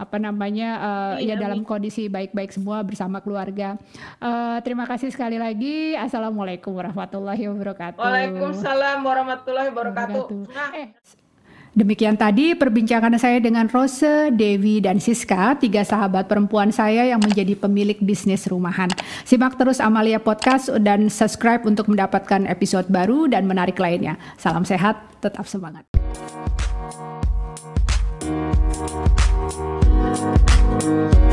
apa 0.00 0.16
namanya 0.16 0.68
uh, 0.80 1.14
ya 1.20 1.36
dalam 1.36 1.60
kondisi 1.62 2.08
baik-baik 2.08 2.56
semua 2.56 2.80
bersama 2.80 3.20
keluarga 3.20 3.76
uh, 4.24 4.56
terima 4.64 4.88
kasih 4.88 5.12
sekali 5.12 5.36
lagi 5.36 5.92
assalamualaikum 6.00 6.72
warahmatullahi 6.72 7.44
wabarakatuh 7.52 8.00
Waalaikumsalam 8.00 8.98
warahmatullahi 9.04 9.68
wabarakatuh. 9.68 10.26
Nah. 10.48 10.72
Eh. 10.74 10.88
Demikian 11.70 12.18
tadi 12.18 12.58
perbincangan 12.58 13.14
saya 13.14 13.38
dengan 13.38 13.70
Rose, 13.70 14.34
Dewi, 14.34 14.82
dan 14.82 14.98
Siska, 14.98 15.54
tiga 15.54 15.86
sahabat 15.86 16.26
perempuan 16.26 16.74
saya 16.74 17.06
yang 17.06 17.22
menjadi 17.22 17.54
pemilik 17.54 17.94
bisnis 18.02 18.50
rumahan. 18.50 18.90
Simak 19.22 19.54
terus 19.54 19.78
Amalia 19.78 20.18
Podcast 20.18 20.66
dan 20.82 21.06
subscribe 21.06 21.62
untuk 21.62 21.86
mendapatkan 21.86 22.42
episode 22.50 22.90
baru 22.90 23.30
dan 23.30 23.46
menarik 23.46 23.78
lainnya. 23.78 24.18
Salam 24.34 24.66
sehat, 24.66 24.98
tetap 25.22 25.46
semangat. 25.46 25.86
Thank 30.80 31.24
you. 31.24 31.29